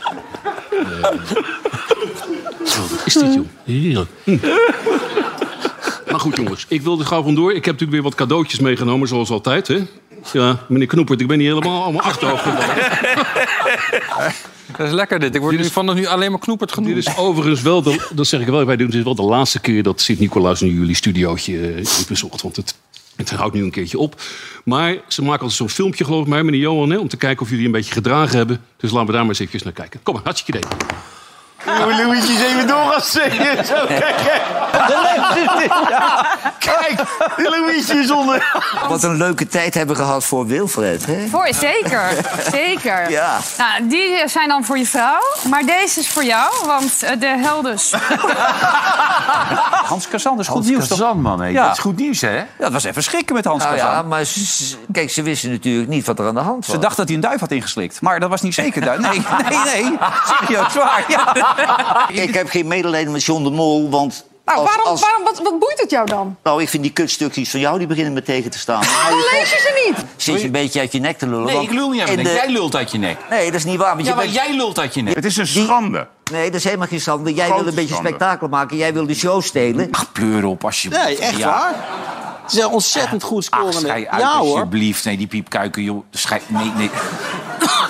Nee. 0.71 1.45
Wat 2.77 3.03
is 3.05 3.15
dit, 3.15 3.35
joh? 3.35 3.47
Heerlijk. 3.65 4.11
Hm. 4.25 4.37
Maar 6.11 6.21
goed, 6.21 6.37
jongens, 6.37 6.67
ik 6.69 6.83
wil 6.83 6.99
er 6.99 7.07
gauw 7.07 7.23
vandoor. 7.23 7.51
Ik 7.51 7.65
heb 7.65 7.65
natuurlijk 7.65 7.93
weer 7.93 8.03
wat 8.03 8.15
cadeautjes 8.15 8.61
meegenomen, 8.61 9.09
zoals 9.09 9.31
altijd. 9.31 9.69
Hè? 9.69 9.79
Ja, 10.33 10.65
meneer 10.69 10.87
Knoepert, 10.87 11.21
ik 11.21 11.27
ben 11.27 11.39
niet 11.39 11.47
helemaal 11.47 11.83
allemaal 11.83 12.03
achterhoofd. 12.03 12.45
Dat 14.77 14.87
is 14.87 14.93
lekker 14.93 15.19
dit. 15.21 15.35
Ik 15.35 15.41
word 15.41 15.57
nu 15.57 15.65
vanaf 15.65 15.95
nu 15.95 16.07
alleen 16.07 16.31
maar 16.31 16.41
knoeperd 16.41 16.73
genoemd. 16.73 16.95
Dit 16.95 17.07
is 17.07 17.17
overigens 17.17 17.63
wel, 17.63 17.83
de, 17.83 18.09
dat 18.15 18.27
zeg 18.27 18.41
ik 18.41 18.47
er 18.47 18.53
wel 18.53 18.65
bij, 18.65 18.77
dit 18.77 18.95
is 18.95 19.03
wel 19.03 19.15
de 19.15 19.23
laatste 19.23 19.61
keer 19.61 19.83
dat 19.83 20.01
Sint-Nicolaas 20.01 20.61
nu 20.61 20.69
jullie 20.69 20.95
studiootje 20.95 21.61
eh, 21.61 21.75
heeft 21.75 22.09
bezocht. 22.09 22.43
Want 22.43 22.57
het, 22.57 22.75
het 23.17 23.31
houdt 23.31 23.55
nu 23.55 23.63
een 23.63 23.71
keertje 23.71 23.99
op. 23.99 24.21
Maar 24.65 24.97
ze 25.09 25.23
maken 25.23 25.41
altijd 25.41 25.59
zo'n 25.59 25.69
filmpje, 25.69 26.05
geloof 26.05 26.23
ik, 26.23 26.29
mij, 26.29 26.43
meneer 26.43 26.61
Johan, 26.61 26.91
hè, 26.91 26.99
om 26.99 27.09
te 27.09 27.17
kijken 27.17 27.43
of 27.43 27.51
jullie 27.51 27.67
een 27.67 27.73
beetje 27.73 27.93
gedragen 27.93 28.37
hebben. 28.37 28.61
Dus 28.77 28.91
laten 28.91 29.07
we 29.07 29.13
daar 29.13 29.21
maar 29.21 29.31
eens 29.31 29.39
even 29.39 29.61
naar 29.65 29.73
kijken. 29.73 30.01
Kom 30.03 30.15
maar, 30.15 30.23
hartstikke 30.25 30.59
idee. 30.59 30.79
Moet 31.85 31.97
Louietjes 31.97 32.41
even 32.41 32.67
door 32.67 32.93
gaan 32.93 33.01
zingen. 33.01 33.67
Zo, 33.67 33.87
kijk, 33.87 34.15
kijk. 34.17 34.43
Kijk, 36.59 37.01
Louietjes 37.37 38.11
onder. 38.11 38.53
Wat 38.89 39.03
een 39.03 39.17
leuke 39.17 39.47
tijd 39.47 39.75
hebben 39.75 39.97
we 39.97 40.03
gehad 40.03 40.25
voor 40.25 40.47
Wilfred, 40.47 41.07
hè? 41.07 41.27
Voor, 41.31 41.49
zeker, 41.61 42.11
zeker. 42.51 43.11
Ja. 43.11 43.39
Nou, 43.59 43.89
die 43.89 44.29
zijn 44.29 44.49
dan 44.49 44.65
voor 44.65 44.79
je 44.79 44.87
vrouw, 44.87 45.21
maar 45.49 45.63
deze 45.63 46.01
is 46.01 46.09
voor 46.09 46.25
jou, 46.25 46.53
want 46.67 47.03
eh, 47.03 47.21
de 47.21 47.27
helders. 47.27 47.91
Hans 49.89 50.09
Kazan, 50.09 50.33
dat 50.33 50.41
is 50.41 50.47
goed 50.47 50.57
Hans 50.57 50.69
nieuws? 50.69 50.89
Kazan, 50.89 51.21
man. 51.21 51.53
Ja. 51.53 51.63
Dat 51.67 51.73
is 51.77 51.79
goed 51.83 51.97
nieuws, 51.97 52.21
hè? 52.21 52.37
Ja, 52.37 52.47
dat 52.59 52.73
was 52.73 52.85
even 52.85 53.03
schrikken 53.03 53.35
met 53.35 53.45
Hans 53.45 53.63
Nou 53.63 53.77
Kazan. 53.77 53.91
ja, 53.91 54.03
maar 54.03 54.27
kijk, 54.93 55.11
ze 55.11 55.23
wisten 55.23 55.51
natuurlijk 55.51 55.89
niet 55.89 56.07
wat 56.07 56.19
er 56.19 56.27
aan 56.27 56.35
de 56.35 56.41
hand 56.41 56.67
was. 56.67 56.75
Ze 56.75 56.81
dacht 56.81 56.97
dat 56.97 57.07
hij 57.07 57.15
een 57.17 57.23
duif 57.23 57.41
had 57.41 57.51
ingeslikt. 57.51 58.01
Maar 58.01 58.21
dat 58.21 58.31
was 58.31 58.43
niet 58.43 58.55
zeker 58.55 58.81
duif. 58.81 59.01
Nee, 59.01 59.11
nee, 59.51 59.83
nee. 59.83 59.99
Serieus, 60.25 60.73
zwaar. 60.73 61.05
Ja. 61.09 62.09
Ik 62.09 62.35
heb 62.35 62.49
geen 62.49 62.67
medelijden 62.67 63.13
met 63.13 63.25
John 63.25 63.43
de 63.45 63.51
Mol, 63.51 63.91
want... 63.91 64.25
Nou, 64.49 64.61
als- 64.61 64.69
waarom, 64.69 64.87
als- 64.87 65.01
waarom, 65.01 65.25
wat, 65.25 65.39
wat 65.43 65.59
boeit 65.59 65.81
het 65.81 65.91
jou 65.91 66.07
dan? 66.07 66.37
Nou, 66.43 66.63
ik 66.63 66.69
vind 66.69 66.83
die 66.83 66.93
kutstukjes 66.93 67.51
van 67.51 67.61
jou, 67.61 67.79
die 67.79 67.87
beginnen 67.87 68.13
me 68.13 68.23
tegen 68.23 68.51
te 68.51 68.59
staan. 68.59 68.81
Dan 69.09 69.19
lees 69.33 69.51
je 69.51 69.59
ze 69.59 69.83
niet. 69.87 70.05
Zit 70.17 70.41
je 70.41 70.47
een 70.47 70.53
beetje 70.53 70.81
uit 70.81 70.93
je 70.93 70.99
nek 71.01 71.19
te 71.19 71.27
lullen. 71.29 71.47
Nee, 71.47 71.63
ik 71.63 71.71
lul 71.73 71.91
niet 71.91 72.07
nek. 72.07 72.25
de- 72.25 72.33
Jij 72.33 72.51
lult 72.51 72.77
uit 72.77 72.91
je 72.91 72.99
nek. 72.99 73.17
Nee, 73.31 73.45
dat 73.47 73.55
is 73.55 73.65
niet 73.65 73.77
waar. 73.77 73.95
Want 73.95 74.01
Ja, 74.07 74.09
je 74.11 74.15
maar 74.17 74.25
bent- 74.25 74.37
jij 74.37 74.57
lult 74.57 74.79
uit 74.79 74.95
je 74.95 75.03
nek. 75.03 75.15
Het 75.15 75.25
is 75.25 75.37
een 75.37 75.47
schande. 75.47 76.07
Nee, 76.33 76.45
dat 76.45 76.55
is 76.55 76.65
helemaal 76.65 76.87
geen 76.87 77.01
schande. 77.01 77.35
Jij 77.35 77.45
Grote 77.47 77.61
wil 77.61 77.69
een 77.69 77.75
beetje 77.75 77.93
schande. 77.95 78.09
spektakel 78.09 78.49
maken. 78.49 78.77
Jij 78.77 78.93
wil 78.93 79.07
de 79.07 79.15
show 79.15 79.43
stelen. 79.43 79.91
Pleur 80.13 80.45
op 80.45 80.65
alsjeblieft. 80.65 81.05
Nee, 81.05 81.19
echt 81.19 81.37
Ja. 81.37 81.47
waar? 81.49 81.75
Ze 82.47 82.57
zijn 82.57 82.69
ontzettend 82.69 83.23
goed 83.23 83.47
Ach, 83.51 83.59
scorende. 83.61 83.79
schei 83.89 84.07
uit 84.07 84.21
ja 84.23 84.39
hoor. 84.39 84.53
alsjeblieft. 84.55 85.05
Nee, 85.05 85.17
die 85.17 85.27
piepkuiken, 85.27 85.83
joh. 85.83 86.03
Nee, 86.49 86.73
nee. 86.77 86.91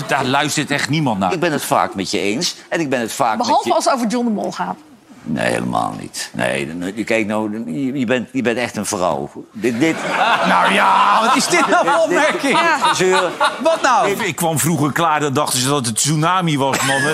Daar 0.07 0.25
luistert 0.25 0.71
echt 0.71 0.89
niemand 0.89 1.19
naar. 1.19 1.33
Ik 1.33 1.41
ben 1.41 1.53
het 1.53 1.65
vaak 1.65 1.95
met 1.95 2.11
je 2.11 2.19
eens. 2.19 2.55
En 2.69 2.81
ik 2.81 2.89
ben 2.91 3.01
het 3.01 3.13
vaak 3.13 3.37
Behalve 3.39 3.69
met 3.69 3.77
als 3.77 3.85
het 3.85 3.95
over 3.95 4.07
John 4.07 4.25
de 4.27 4.33
Mol 4.33 4.53
gaat. 4.53 4.77
Nee, 5.29 5.47
helemaal 5.53 5.95
niet. 6.01 6.31
Nee, 6.33 6.79
dan- 6.79 6.93
je, 6.95 7.05
kijk 7.05 7.27
nou, 7.27 7.71
je, 7.99 8.07
bent, 8.07 8.29
je 8.33 8.43
bent 8.43 8.59
echt 8.59 8.77
een 8.77 8.87
vrouw. 8.87 9.31
Dit, 9.53 9.81
dit, 9.81 9.97
Nou 10.49 10.73
ja, 10.73 11.21
wat 11.25 11.37
is 11.37 11.47
dit 11.47 11.67
nou 11.69 11.87
voor 11.89 12.03
opmerking? 12.03 12.59
Zeuren. 12.95 13.33
Wat 13.63 13.83
nou? 13.83 14.09
Ik, 14.11 14.21
ik 14.23 14.37
kwam 14.37 14.59
vroeger 14.59 14.93
klaar, 14.93 15.21
dan 15.21 15.33
dachten 15.33 15.59
ze 15.59 15.69
dat 15.69 15.87
het 15.87 15.97
tsunami 15.97 16.59
was, 16.59 16.77
man. 16.83 17.03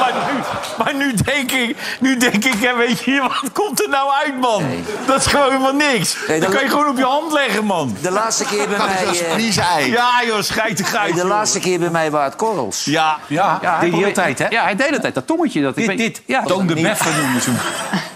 Maar, 0.00 0.12
nu, 0.32 0.40
maar 0.84 0.94
nu 0.94 1.14
denk 1.14 1.50
ik, 1.52 1.76
nu 2.00 2.16
denk 2.16 2.44
ik 2.44 2.54
hè, 2.62 2.76
weet 2.76 3.00
je, 3.04 3.20
wat 3.20 3.52
komt 3.52 3.82
er 3.82 3.88
nou 3.88 4.10
uit, 4.24 4.40
man? 4.40 4.64
Dat 5.06 5.16
is 5.20 5.26
gewoon 5.26 5.46
helemaal 5.50 5.72
niks. 5.74 6.16
Nee, 6.28 6.40
dat 6.40 6.48
dan- 6.48 6.56
kan 6.56 6.64
je 6.68 6.70
gewoon 6.70 6.88
op 6.88 6.96
je 6.98 7.04
hand 7.04 7.32
leggen, 7.32 7.64
man. 7.64 7.96
De 8.02 8.10
laatste 8.10 8.44
keer 8.44 8.68
bij 8.68 8.78
mij... 8.78 9.20
eh, 9.36 9.88
Ja, 9.92 10.10
joh, 10.26 10.40
schijtig 10.42 10.88
de 11.14 11.26
laatste 11.26 11.60
keer 11.60 11.78
bij 11.78 11.90
mij 11.90 12.10
waren 12.10 12.26
het 12.28 12.36
korrels. 12.36 12.84
Ja, 12.84 13.18
ja, 13.26 13.58
Ja, 13.62 13.70
hij 13.70 13.80
deed 13.80 13.80
hij 13.80 13.88
probeert- 13.90 14.18
altijd, 14.18 14.38
hè? 14.38 14.46
Ja, 14.48 14.62
hij 14.62 14.76
deed 14.76 14.92
altijd. 14.92 15.14
Dat 15.14 15.26
tongetje. 15.26 15.62
Dat, 15.62 15.76
ik 15.76 15.86
weet- 15.86 15.98
dit. 15.98 16.22
Ja, 16.26 16.42
Toon 16.42 16.66
de 16.66 16.74
Beffer 16.74 17.16
noemen 17.22 17.42
ze 17.42 17.50
hem. 17.50 17.58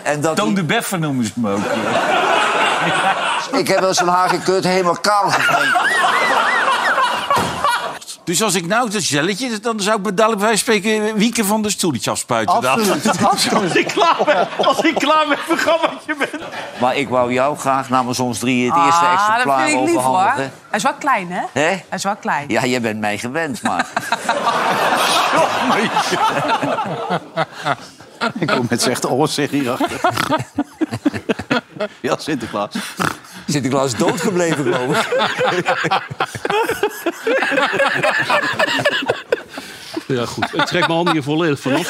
En 0.02 0.20
dat 0.20 0.36
Toon 0.36 0.46
die- 0.46 0.54
de 0.54 0.62
Beffer 0.64 0.98
noemen 0.98 1.24
ze 1.24 1.32
hem 1.34 1.46
ook. 1.48 1.60
ik 3.60 3.68
heb 3.68 3.80
wel 3.80 3.94
zo'n 3.94 4.08
hagenkut 4.08 4.64
helemaal 4.64 4.96
kaal 5.00 5.30
gevreten. 5.30 5.72
Dus 8.24 8.42
als 8.42 8.54
ik 8.54 8.66
nou 8.66 8.90
dat 8.90 9.06
jelletje, 9.08 9.60
dan 9.60 9.80
zou 9.80 9.98
ik 9.98 10.04
me 10.04 10.14
dadelijk 10.14 10.42
bij 10.42 10.56
spreken 10.56 11.14
Wieke 11.14 11.44
van 11.44 11.62
de 11.62 11.70
stoeltje 11.70 12.10
afspuiten. 12.10 12.54
Absoluut, 12.54 13.06
absoluut. 13.30 13.62
Als 13.62 13.74
ik 13.74 13.86
klaar 13.86 14.16
ben, 14.24 14.48
als 14.66 14.80
ik 14.80 14.94
klaar 14.94 15.28
met 15.28 15.38
het 15.38 15.46
programmaatje 15.46 16.14
ben. 16.18 16.28
Maar 16.80 16.96
ik 16.96 17.08
wou 17.08 17.32
jou 17.32 17.58
graag 17.58 17.88
namens 17.88 18.20
ons 18.20 18.38
drie 18.38 18.66
het 18.72 18.76
eerste 18.84 19.04
Ah, 19.04 19.10
dat 19.18 19.28
exemplaar 19.28 19.66
vind 19.66 19.80
ik 19.80 19.86
lief 19.86 19.94
hoor. 19.94 20.04
overhandigen. 20.04 20.52
Hij 20.68 20.78
is 20.78 20.82
wel 20.82 20.94
klein, 20.98 21.30
hè? 21.32 21.40
Hè? 21.52 21.66
Hij 21.68 21.84
is 21.90 22.02
wel 22.04 22.16
klein. 22.16 22.44
Ja, 22.48 22.64
jij 22.64 22.80
bent 22.80 23.00
mij 23.00 23.18
gewend, 23.18 23.62
maar... 23.62 23.86
Ik 28.38 28.46
kom 28.46 28.66
met 28.70 28.82
zegt 28.82 29.10
oors 29.10 29.34
zeg 29.34 29.50
hierachter. 29.50 30.00
Ja, 32.00 32.16
Sinterklaas. 32.18 32.74
Sinterklaas 33.48 33.92
is 33.92 33.98
doodgebleven, 33.98 34.64
geloof 34.64 35.06
ik. 35.06 35.12
Ja, 40.06 40.26
goed. 40.26 40.44
Ik 40.52 40.64
trek 40.64 40.80
mijn 40.80 40.92
handen 40.92 41.12
hier 41.12 41.22
volledig 41.22 41.60
vanaf. 41.60 41.88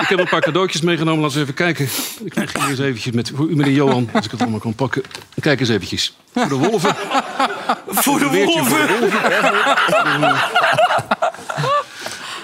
ik 0.00 0.06
heb 0.08 0.18
een 0.18 0.28
paar 0.28 0.40
cadeautjes 0.40 0.80
meegenomen. 0.80 1.20
Laten 1.20 1.36
we 1.36 1.42
even 1.42 1.54
kijken. 1.54 1.88
Ik 2.24 2.30
krijg 2.30 2.52
hier 2.52 2.68
eens 2.68 2.78
eventjes 2.78 3.14
met 3.14 3.32
voor 3.34 3.46
u, 3.48 3.56
meneer 3.56 3.72
Johan. 3.72 4.08
Als 4.12 4.24
ik 4.24 4.30
het 4.30 4.40
allemaal 4.40 4.60
kan 4.60 4.74
pakken. 4.74 5.02
Kijk 5.40 5.60
eens 5.60 5.68
eventjes. 5.68 6.16
Voor 6.34 6.48
de 6.48 6.54
wolven. 6.54 6.96
Voor 7.88 8.18
de 8.18 8.30
Weertje 8.30 8.64
voor 8.64 8.78
de 8.78 8.98
wolven. 9.00 9.20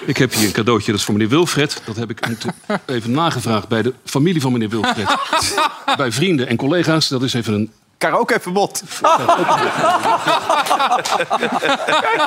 Ik 0.09 0.17
heb 0.17 0.33
hier 0.33 0.45
een 0.47 0.51
cadeautje, 0.51 0.91
dat 0.91 0.99
is 0.99 1.05
voor 1.05 1.13
meneer 1.13 1.29
Wilfred. 1.29 1.81
Dat 1.85 1.95
heb 1.95 2.09
ik 2.09 2.19
even 2.85 3.11
nagevraagd 3.11 3.67
bij 3.67 3.81
de 3.81 3.93
familie 4.05 4.41
van 4.41 4.51
meneer 4.51 4.69
Wilfred. 4.69 5.15
bij 5.97 6.11
vrienden 6.11 6.47
en 6.47 6.55
collega's. 6.55 7.07
Dat 7.07 7.23
is 7.23 7.33
even 7.33 7.53
een 7.53 7.71
Karaokeverbod. 7.97 8.83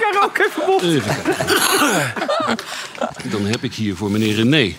Karaokeverbod. 0.01 0.83
Even 0.83 1.15
kijken. 1.15 2.65
Dan 3.31 3.45
heb 3.47 3.63
ik 3.63 3.75
hier 3.75 3.97
voor 3.97 4.11
meneer 4.11 4.35
René. 4.35 4.73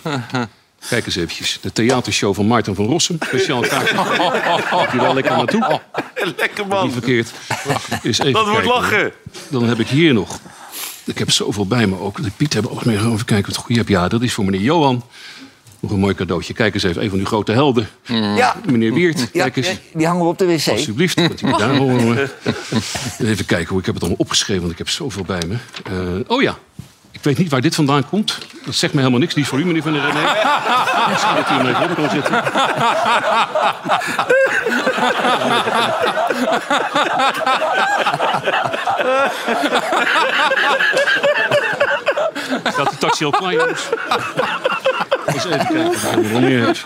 Kijk 0.90 1.06
eens 1.06 1.16
eventjes. 1.16 1.60
De 1.62 1.72
theatershow 1.74 2.36
van 2.36 2.48
Maarten 2.48 2.76
van 2.76 2.86
Rossum. 2.86 3.18
Speciaal 3.28 3.62
kaartje. 3.62 3.96
Heb 4.78 4.92
je 4.92 4.98
daar 4.98 5.14
lekker 5.14 5.38
naartoe? 5.38 5.80
Lekker 6.38 6.64
Niet 6.64 6.74
man. 6.74 6.92
verkeerd. 6.92 7.32
Is 8.02 8.20
even 8.20 8.34
Dat 8.34 8.48
wordt 8.48 8.60
kijken. 8.62 8.82
lachen. 8.82 9.12
Dan 9.48 9.64
heb 9.64 9.80
ik 9.80 9.88
hier 9.88 10.14
nog. 10.14 10.40
Ik 11.06 11.18
heb 11.18 11.32
zoveel 11.32 11.68
bij 11.68 11.88
me 11.88 12.00
ook. 12.00 12.24
De 12.24 12.32
Piet 12.38 12.54
hebben 12.54 12.72
ook 12.72 12.86
meegenomen. 12.86 13.14
Even 13.16 13.26
kijken 13.26 13.54
wat 13.54 13.64
goed 13.64 13.76
heb. 13.76 13.88
Ja, 13.88 14.08
dat 14.08 14.22
is 14.22 14.34
voor 14.34 14.46
meneer 14.46 14.62
Johan. 14.62 15.04
Nog 15.80 15.92
een 15.92 16.00
mooi 16.00 16.16
cadeautje. 16.16 16.54
Kijk 16.54 16.74
eens 16.74 16.84
even. 16.84 17.04
Een 17.04 17.10
van 17.10 17.20
uw 17.20 17.26
grote 17.26 17.52
helden. 17.52 17.88
Ja, 18.36 18.56
Meneer 18.66 18.94
Wiert. 18.94 19.20
ja, 19.20 19.28
Kijk 19.50 19.56
eens. 19.56 19.80
die 19.94 20.08
hangen 20.08 20.22
we 20.24 20.28
op 20.30 20.38
de 20.38 20.46
wc. 20.46 20.68
Alsjeblieft, 20.68 21.14
kunt 21.16 21.42
u 21.42 21.46
me 21.46 21.58
daar 21.58 21.76
horen. 21.76 22.30
Even 23.20 23.46
kijken 23.46 23.68
hoe 23.70 23.80
ik 23.80 23.86
heb 23.86 23.94
het 23.94 24.04
allemaal 24.04 24.20
opgeschreven, 24.22 24.62
want 24.62 24.72
ik 24.72 24.78
heb 24.78 24.90
zoveel 24.90 25.24
bij 25.24 25.42
me. 25.48 25.56
Eh, 25.84 26.30
oh 26.32 26.42
ja, 26.42 26.58
ik 27.12 27.20
weet 27.24 27.38
niet 27.38 27.50
waar 27.50 27.62
dit 27.62 27.76
vandaan 27.76 28.10
komt. 28.10 28.38
Dat 28.66 28.76
zegt 28.76 28.94
me 28.94 29.00
helemaal 29.00 29.20
niks. 29.22 29.34
Die 29.34 29.44
is 29.44 29.50
voor 29.50 29.60
u, 29.60 29.66
meneer 29.66 29.82
Van 29.82 29.94
der 29.94 30.02
René. 30.02 30.22
Misschien 31.12 31.36
dat 31.36 31.50
u 31.50 31.54
hem 31.54 31.68
even 31.68 31.90
op 31.90 31.96
kan 31.96 32.10
zetten. 32.10 32.44
Staat 42.72 42.90
de 42.90 42.98
taxi 43.00 43.26
al 43.26 43.32
klaar, 43.32 43.54
jongens? 43.54 43.90
Eens 45.26 45.46
even 45.46 45.68
kijken 45.68 45.92
ik 45.94 46.00
heb. 46.50 46.78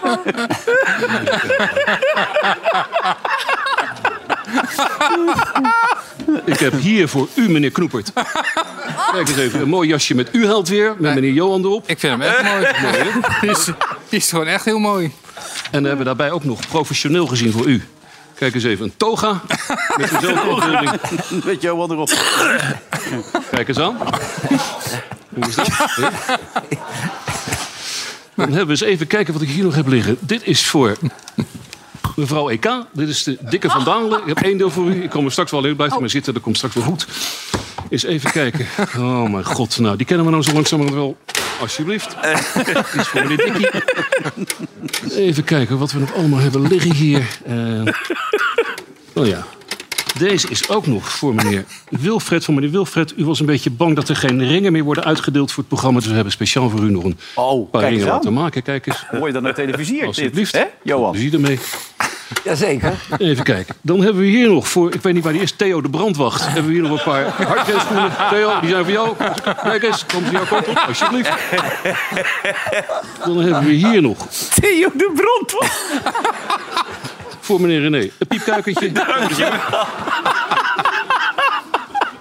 Ik 6.45 6.59
heb 6.59 6.73
hier 6.73 7.07
voor 7.07 7.27
u, 7.33 7.49
meneer 7.49 7.71
Knoepert. 7.71 8.13
Kijk 9.11 9.27
eens 9.27 9.37
even, 9.37 9.61
een 9.61 9.69
mooi 9.69 9.89
jasje 9.89 10.15
met 10.15 10.29
u 10.31 10.45
held 10.45 10.67
weer. 10.67 10.95
Met 10.97 11.13
meneer 11.13 11.31
Johan 11.31 11.63
erop. 11.63 11.89
Ik 11.89 11.99
vind 11.99 12.11
hem 12.11 12.21
echt 12.21 12.43
mooi. 12.81 13.11
Die 13.41 13.49
is, 13.49 13.65
die 14.09 14.19
is 14.19 14.29
gewoon 14.29 14.47
echt 14.47 14.65
heel 14.65 14.79
mooi. 14.79 15.11
En 15.63 15.71
dan 15.71 15.83
hebben 15.83 15.97
we 15.97 16.03
daarbij 16.03 16.31
ook 16.31 16.43
nog 16.43 16.67
professioneel 16.67 17.27
gezien 17.27 17.51
voor 17.51 17.65
u. 17.65 17.83
Kijk 18.33 18.53
eens 18.53 18.63
even, 18.63 18.85
een 18.85 18.93
toga. 18.97 19.41
Met 19.97 20.09
dezelfde. 20.09 20.99
Weet 21.43 21.61
je 21.61 21.75
wel 21.75 21.91
erop. 21.91 22.09
Kijk 23.51 23.67
eens 23.67 23.79
aan. 23.79 23.97
Hoe 25.33 25.47
is 25.47 25.55
dat? 25.55 25.67
Ja. 28.37 28.45
Dan 28.45 28.55
hebben 28.55 28.77
we 28.77 28.83
eens 28.83 28.91
even 28.91 29.07
kijken 29.07 29.33
wat 29.33 29.41
ik 29.41 29.49
hier 29.49 29.63
nog 29.63 29.75
heb 29.75 29.87
liggen. 29.87 30.17
Dit 30.19 30.41
is 30.43 30.65
voor 30.67 30.97
mevrouw 32.15 32.49
EK. 32.49 32.69
Dit 32.91 33.09
is 33.09 33.23
de 33.23 33.37
dikke 33.41 33.69
Van 33.69 33.83
Dalen. 33.83 34.21
Ik 34.21 34.27
heb 34.27 34.41
één 34.41 34.57
deel 34.57 34.71
voor 34.71 34.85
u. 34.85 35.03
Ik 35.03 35.09
kom 35.09 35.25
er 35.25 35.31
straks 35.31 35.51
wel 35.51 35.65
in. 35.65 35.75
Blijf 35.75 35.93
er 35.93 35.99
maar 35.99 36.09
zitten, 36.09 36.33
dat 36.33 36.43
komt 36.43 36.57
straks 36.57 36.75
wel 36.75 36.83
goed. 36.83 37.07
Eens 37.89 38.03
even 38.03 38.31
kijken. 38.31 38.65
Oh 38.97 39.29
mijn 39.29 39.45
god. 39.45 39.79
Nou, 39.79 39.97
die 39.97 40.05
kennen 40.05 40.25
we 40.25 40.31
nou 40.31 40.43
zo 40.43 40.53
langzamerhand 40.53 40.97
wel. 40.97 41.17
Alsjeblieft. 41.61 42.15
Voor 43.07 43.21
meneer 43.21 43.37
Dikkie. 43.37 43.69
Even 45.15 45.43
kijken 45.43 45.77
wat 45.77 45.91
we 45.91 45.99
nog 45.99 46.13
allemaal 46.15 46.39
hebben 46.39 46.61
liggen 46.67 46.93
hier. 46.93 47.27
Eh, 47.45 47.81
oh 49.13 49.27
ja. 49.27 49.45
Deze 50.17 50.47
is 50.49 50.69
ook 50.69 50.87
nog 50.87 51.09
voor 51.09 51.35
meneer 51.35 51.65
Wilfred. 51.89 52.43
Voor 52.45 52.53
meneer 52.53 52.69
Wilfred, 52.71 53.13
u 53.17 53.25
was 53.25 53.39
een 53.39 53.45
beetje 53.45 53.69
bang 53.69 53.95
dat 53.95 54.09
er 54.09 54.15
geen 54.15 54.47
ringen 54.47 54.71
meer 54.71 54.83
worden 54.83 55.03
uitgedeeld 55.03 55.49
voor 55.51 55.59
het 55.59 55.67
programma. 55.67 55.99
Dus 55.99 56.07
we 56.07 56.13
hebben 56.15 56.31
speciaal 56.33 56.69
voor 56.69 56.79
u 56.79 56.89
nog 56.91 57.03
een 57.03 57.17
Oh, 57.35 57.71
paar 57.71 57.81
kijk 57.81 57.83
eens 57.93 58.01
ringen 58.01 58.07
aan. 58.13 58.13
laten 58.23 58.33
maken. 58.33 58.61
Kijk 58.63 58.87
eens. 58.87 59.05
Mooi 59.11 59.31
dan 59.31 59.43
naar 59.43 59.53
televisie. 59.53 60.05
Alsjeblieft. 60.05 60.51
Hè, 60.55 60.63
Johan? 60.83 61.11
Plezier 61.11 61.33
ermee. 61.33 61.59
Jazeker. 62.43 62.93
Even 63.17 63.43
kijken. 63.43 63.75
Dan 63.81 64.01
hebben 64.01 64.21
we 64.21 64.27
hier 64.27 64.49
nog 64.49 64.67
voor, 64.67 64.93
ik 64.93 65.01
weet 65.01 65.13
niet 65.13 65.23
waar 65.23 65.33
die 65.33 65.41
is, 65.41 65.51
Theo 65.51 65.81
de 65.81 65.89
Brandwacht. 65.89 66.45
Hebben 66.45 66.65
we 66.65 66.71
hier 66.71 66.81
nog 66.81 66.91
een 66.91 67.03
paar 67.03 67.47
hardgreepschoenen. 67.47 68.11
Theo, 68.29 68.59
die 68.59 68.69
zijn 68.69 68.83
voor 68.83 68.93
jou. 68.93 69.15
Kijk 69.63 69.83
eens, 69.83 70.05
kom 70.05 70.25
ze 70.25 70.31
jouw 70.31 70.45
kant 70.45 70.67
op, 70.67 70.77
alsjeblieft. 70.87 71.29
Dan 73.25 73.37
hebben 73.37 73.63
we 73.63 73.71
hier 73.71 74.01
nog 74.01 74.27
Theo 74.59 74.89
de 74.93 75.11
Brand. 75.15 75.65
voor 77.39 77.61
meneer 77.61 77.81
René 77.81 77.97
een 78.17 78.27
piepkuikentje. 78.27 78.91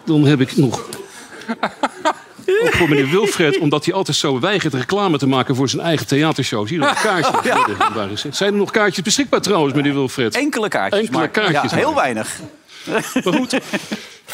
Dan 0.05 0.25
heb 0.25 0.41
ik 0.41 0.57
nog 0.57 0.85
ook 2.63 2.73
voor 2.73 2.89
meneer 2.89 3.11
Wilfred, 3.11 3.59
omdat 3.59 3.85
hij 3.85 3.95
altijd 3.95 4.17
zo 4.17 4.41
weigert 4.41 4.75
reclame 4.75 5.19
te 5.19 5.27
maken 5.27 5.57
voor 5.57 5.69
zijn 5.69 5.83
eigen 5.83 6.07
theatershow. 6.07 6.67
Zie 6.67 6.79
je 6.79 6.85
nog 6.85 6.91
een 6.91 7.11
kaartje? 7.11 7.77
Waar 7.95 8.11
is 8.11 8.23
het? 8.23 8.37
Zijn 8.37 8.53
er 8.53 8.59
nog 8.59 8.71
kaartjes 8.71 9.05
beschikbaar 9.05 9.41
trouwens, 9.41 9.75
meneer 9.75 9.93
Wilfred? 9.93 10.35
Enkele 10.35 10.69
kaartjes. 10.69 11.01
Enkele 11.01 11.19
maar, 11.19 11.29
kaartjes, 11.29 11.71
Ja, 11.71 11.77
heel 11.77 11.95
weinig. 11.95 12.41
Maar 13.25 13.33
goed, 13.33 13.59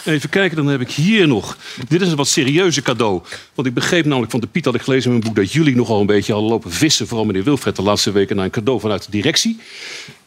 even 0.05 0.29
kijken, 0.29 0.57
dan 0.57 0.67
heb 0.67 0.81
ik 0.81 0.91
hier 0.91 1.29
nog. 1.29 1.57
Dit 1.89 2.01
is 2.01 2.09
een 2.09 2.17
wat 2.17 2.29
serieuze 2.29 2.83
cadeau. 2.83 3.23
Want 3.55 3.69
ik 3.69 3.75
begreep 3.75 4.05
namelijk 4.05 4.31
van 4.31 4.41
de 4.41 4.47
Piet, 4.47 4.65
had 4.65 4.75
ik 4.75 4.83
gelezen 4.83 5.05
in 5.05 5.19
mijn 5.19 5.25
boek... 5.27 5.37
dat 5.37 5.53
jullie 5.53 5.77
nogal 5.77 6.01
een 6.01 6.07
beetje 6.07 6.33
hadden 6.33 6.51
lopen 6.51 6.71
vissen... 6.71 7.07
vooral 7.07 7.27
meneer 7.27 7.45
Wilfred 7.45 7.77
de 7.77 7.83
laatste 7.83 8.13
weken... 8.13 8.37
naar 8.37 8.45
een 8.45 8.51
cadeau 8.51 8.81
vanuit 8.81 9.05
de 9.05 9.11
directie. 9.11 9.61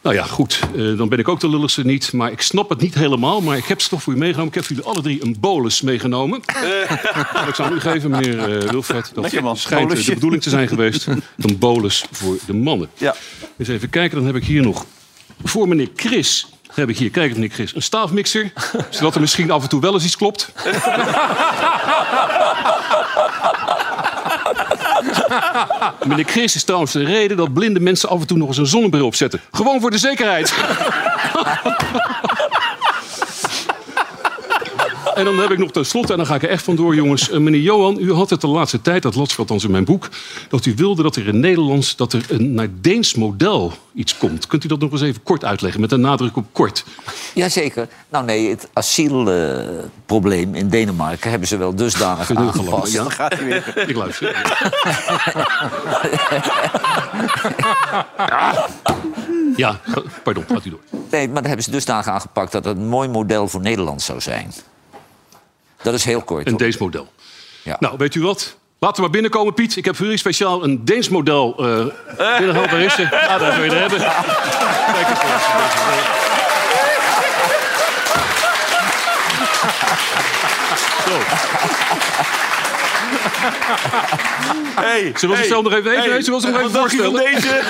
Nou 0.06 0.18
ja, 0.18 0.24
goed, 0.24 0.60
eh, 0.76 0.96
dan 0.96 1.08
ben 1.08 1.18
ik 1.18 1.28
ook 1.28 1.40
de 1.40 1.48
lulligste 1.48 1.84
niet. 1.84 2.12
Maar 2.12 2.32
ik 2.32 2.40
snap 2.40 2.68
het 2.68 2.80
niet 2.80 2.94
helemaal. 2.94 3.40
Maar 3.40 3.56
ik 3.56 3.64
heb 3.64 3.78
toch 3.78 4.02
voor 4.02 4.12
u 4.12 4.16
meegenomen. 4.16 4.48
Ik 4.48 4.54
heb 4.54 4.64
voor 4.64 4.76
jullie 4.76 4.90
alle 4.90 5.02
drie 5.02 5.24
een 5.24 5.36
bolus 5.40 5.80
meegenomen. 5.80 6.40
ik 7.48 7.54
zal 7.54 7.72
u 7.72 7.80
geven, 7.80 8.10
meneer 8.10 8.38
eh, 8.38 8.70
Wilfred. 8.70 9.10
Dat 9.14 9.22
Lekker, 9.24 9.42
man. 9.42 9.56
schijnt 9.56 9.88
Bolusje. 9.88 10.08
de 10.08 10.14
bedoeling 10.14 10.42
te 10.42 10.50
zijn 10.50 10.68
geweest. 10.68 11.06
Een 11.36 11.58
bolus 11.58 12.04
voor 12.10 12.36
de 12.46 12.54
mannen. 12.54 12.88
Ja. 12.94 13.14
Eens 13.58 13.68
even 13.68 13.90
kijken, 13.90 14.16
dan 14.16 14.26
heb 14.26 14.36
ik 14.36 14.44
hier 14.44 14.62
nog 14.62 14.84
voor 15.44 15.68
meneer 15.68 15.88
Chris. 15.96 16.46
Heb 16.74 16.88
ik 16.88 16.98
hier, 16.98 17.10
kijk 17.10 17.32
meneer 17.32 17.50
Chris, 17.50 17.74
een 17.74 17.82
staafmixer. 17.82 18.52
Zodat 18.90 19.14
er 19.14 19.20
misschien 19.20 19.50
af 19.50 19.62
en 19.62 19.68
toe 19.68 19.80
wel 19.80 19.94
eens 19.94 20.04
iets 20.04 20.16
klopt. 20.16 20.52
meneer 26.06 26.24
Chris 26.24 26.54
is 26.54 26.64
trouwens 26.64 26.92
de 26.92 27.04
reden 27.04 27.36
dat 27.36 27.52
blinde 27.52 27.80
mensen 27.80 28.08
af 28.08 28.20
en 28.20 28.26
toe 28.26 28.36
nog 28.36 28.48
eens 28.48 28.56
een 28.56 28.66
zonnebril 28.66 29.06
opzetten. 29.06 29.40
Gewoon 29.52 29.80
voor 29.80 29.90
de 29.90 29.98
zekerheid. 29.98 30.54
En 35.16 35.24
dan 35.24 35.38
heb 35.38 35.50
ik 35.50 35.58
nog 35.58 35.70
tenslotte, 35.70 36.12
en 36.12 36.18
dan 36.18 36.26
ga 36.26 36.34
ik 36.34 36.42
er 36.42 36.48
echt 36.48 36.62
vandoor, 36.62 36.94
jongens. 36.94 37.30
Eh, 37.30 37.38
meneer 37.38 37.60
Johan, 37.60 37.96
u 38.00 38.12
had 38.12 38.30
het 38.30 38.40
de 38.40 38.46
laatste 38.46 38.80
tijd, 38.80 39.02
dat 39.02 39.14
las 39.14 39.32
ik 39.32 39.38
althans 39.38 39.64
in 39.64 39.70
mijn 39.70 39.84
boek... 39.84 40.08
dat 40.48 40.66
u 40.66 40.74
wilde 40.74 41.02
dat 41.02 41.16
er 41.16 41.28
in 41.28 41.40
Nederlands, 41.40 41.96
dat 41.96 42.12
er 42.12 42.24
een 42.28 42.54
naar 42.54 42.68
Deens 42.80 43.14
model 43.14 43.72
iets 43.94 44.18
komt. 44.18 44.46
Kunt 44.46 44.64
u 44.64 44.68
dat 44.68 44.80
nog 44.80 44.92
eens 44.92 45.02
even 45.02 45.22
kort 45.22 45.44
uitleggen, 45.44 45.80
met 45.80 45.92
een 45.92 46.00
nadruk 46.00 46.36
op 46.36 46.46
kort? 46.52 46.84
Jazeker. 47.34 47.88
Nou 48.08 48.24
nee, 48.24 48.50
het 48.50 48.68
asielprobleem 48.72 50.54
in 50.54 50.68
Denemarken 50.68 51.30
hebben 51.30 51.48
ze 51.48 51.56
wel 51.56 51.74
dusdanig 51.74 52.34
aangepast. 52.34 52.92
Ja. 52.92 53.02
Dan 53.02 53.10
gaat 53.10 53.32
hij 53.32 53.44
weer. 53.44 53.72
Ik 53.88 53.96
luister. 53.96 54.36
Ja, 59.56 59.80
pardon, 60.22 60.44
gaat 60.48 60.64
u 60.64 60.70
door. 60.70 60.80
Nee, 61.10 61.26
maar 61.26 61.34
daar 61.34 61.46
hebben 61.46 61.64
ze 61.64 61.70
dusdanig 61.70 62.06
aangepakt 62.06 62.52
dat 62.52 62.64
het 62.64 62.76
een 62.76 62.88
mooi 62.88 63.08
model 63.08 63.48
voor 63.48 63.60
Nederland 63.60 64.02
zou 64.02 64.20
zijn. 64.20 64.52
Dat 65.86 65.94
is 65.94 66.04
heel 66.04 66.22
kort. 66.22 66.46
Een. 66.46 66.56
Deens 66.56 66.78
model. 66.78 67.12
Ja. 67.62 67.76
Nou, 67.80 67.94
weet 67.98 68.14
u 68.14 68.22
wat? 68.22 68.56
Laten 68.78 68.96
we 68.96 69.02
maar 69.02 69.10
binnenkomen, 69.10 69.54
Piet. 69.54 69.76
Ik 69.76 69.84
heb 69.84 69.94
voor 69.96 70.04
jullie 70.04 70.20
speciaal 70.20 70.64
een 70.64 70.84
Deens 70.84 71.08
model 71.08 71.54
eh 71.58 71.64
binnengehaald. 72.38 72.72
Is 72.72 72.94
ze? 72.94 73.02
Ja, 73.28 73.38
daar 73.38 73.54
wil 73.54 73.64
je 73.64 73.70
er 73.70 73.80
hebben. 73.80 73.98
Kijk 73.98 75.08
eens. 75.08 75.20
Zo. 81.04 81.18
Hey, 84.80 85.12
Zullen 85.16 85.34
we 85.36 85.42
zichzelf 85.42 85.62
nog 85.64 85.72
even 85.72 85.90
eten? 85.90 86.10
hey, 86.10 86.22
Zullen 86.22 86.40
we 86.40 86.46
ons 86.46 86.56
nog 86.56 86.58
even 86.58 86.80
voorstellen? 86.80 87.24
deze? 87.24 87.60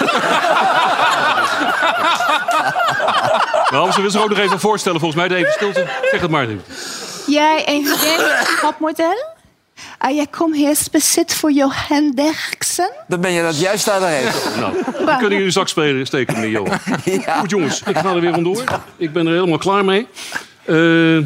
Nou, 3.71 3.93
ze 3.93 4.01
wil 4.01 4.11
zich 4.11 4.23
ook 4.23 4.29
nog 4.29 4.39
even 4.39 4.61
voorstellen, 4.61 5.01
volgens 5.01 5.29
mij. 5.29 5.39
Even 5.39 5.53
stilte. 5.53 5.85
Zeg 6.11 6.21
het 6.21 6.31
maar 6.31 6.43
even. 6.43 6.63
Jij 7.27 7.63
een 7.67 7.83
Deens 7.85 8.61
topmodel? 8.61 9.25
Ah, 9.99 10.15
jij 10.15 10.27
komt 10.31 10.55
hier 10.55 10.77
specifiek 10.77 11.31
voor 11.31 11.53
Johan 11.53 12.13
Derksen? 12.15 12.91
Dan 13.09 13.21
ben 13.21 13.31
je 13.33 13.43
dat 13.43 13.59
juist 13.61 13.91
aan 13.91 14.01
de 14.01 14.07
reden. 14.07 14.33
Nou, 14.61 14.73
die 15.07 15.17
kunnen 15.17 15.39
jullie 15.39 15.51
zak 15.51 15.69
spelen, 15.69 16.07
steken, 16.07 16.35
meneer 16.35 16.51
Johan. 16.51 16.79
Goed, 17.39 17.51
jongens. 17.51 17.83
Ik 17.87 17.97
ga 17.99 18.15
er 18.15 18.21
weer 18.21 18.33
vandoor. 18.33 18.65
Ik 18.97 19.13
ben 19.13 19.27
er 19.27 19.33
helemaal 19.33 19.59
klaar 19.59 19.85
mee. 19.85 20.09
Eh, 20.65 21.19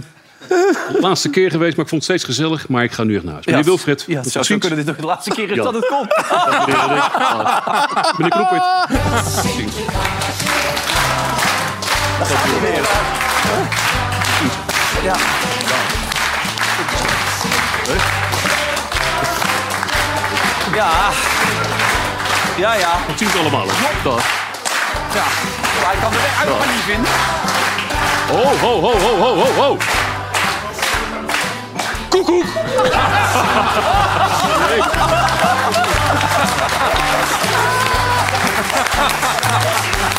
laatste 1.01 1.29
keer 1.31 1.51
geweest, 1.51 1.77
maar 1.77 1.85
ik 1.85 1.91
vond 1.91 1.91
het 1.91 2.03
steeds 2.03 2.25
gezellig. 2.25 2.69
Maar 2.69 2.83
ik 2.85 2.93
ga 2.93 3.03
nu 3.05 3.15
echt 3.15 3.25
naar 3.25 3.33
huis. 3.33 3.47
Meneer 3.47 3.65
Wilfred, 3.65 4.05
Ja, 4.07 4.23
zo 4.23 4.43
ziens. 4.43 4.61
kunnen 4.61 4.79
dit 4.79 4.87
nog 4.87 4.97
de 4.97 5.07
laatste 5.07 5.31
keer 5.31 5.51
is 5.51 5.57
Ja. 5.57 5.63
dat 5.63 5.75
het 5.75 5.87
komt. 5.87 6.17
Meneer. 6.67 6.77
Ah. 6.77 8.19
Meneer 8.19 8.31
Knoppert. 8.31 8.65
Ja. 15.03 15.15
Ja. 20.75 20.89
Ja, 22.57 22.75
ja. 22.75 22.89
Tot 23.07 23.19
ziens 23.19 23.37
allemaal. 23.37 23.67
hè. 23.67 24.03
Dag. 24.03 24.23
ja. 25.15 25.23
Hij 25.87 25.97
kan 26.01 26.11
de 26.11 26.17
weg 26.17 26.39
uit 26.41 26.59
maar 26.59 26.67
niet 26.67 26.83
vinden. 26.85 27.11
Ho, 28.29 28.57
ho, 28.59 28.81
ho, 28.81 28.99
ho, 28.99 29.17
ho, 29.19 29.35
ho, 29.35 29.53
ho. 29.63 29.77
Koekoek. 32.09 32.45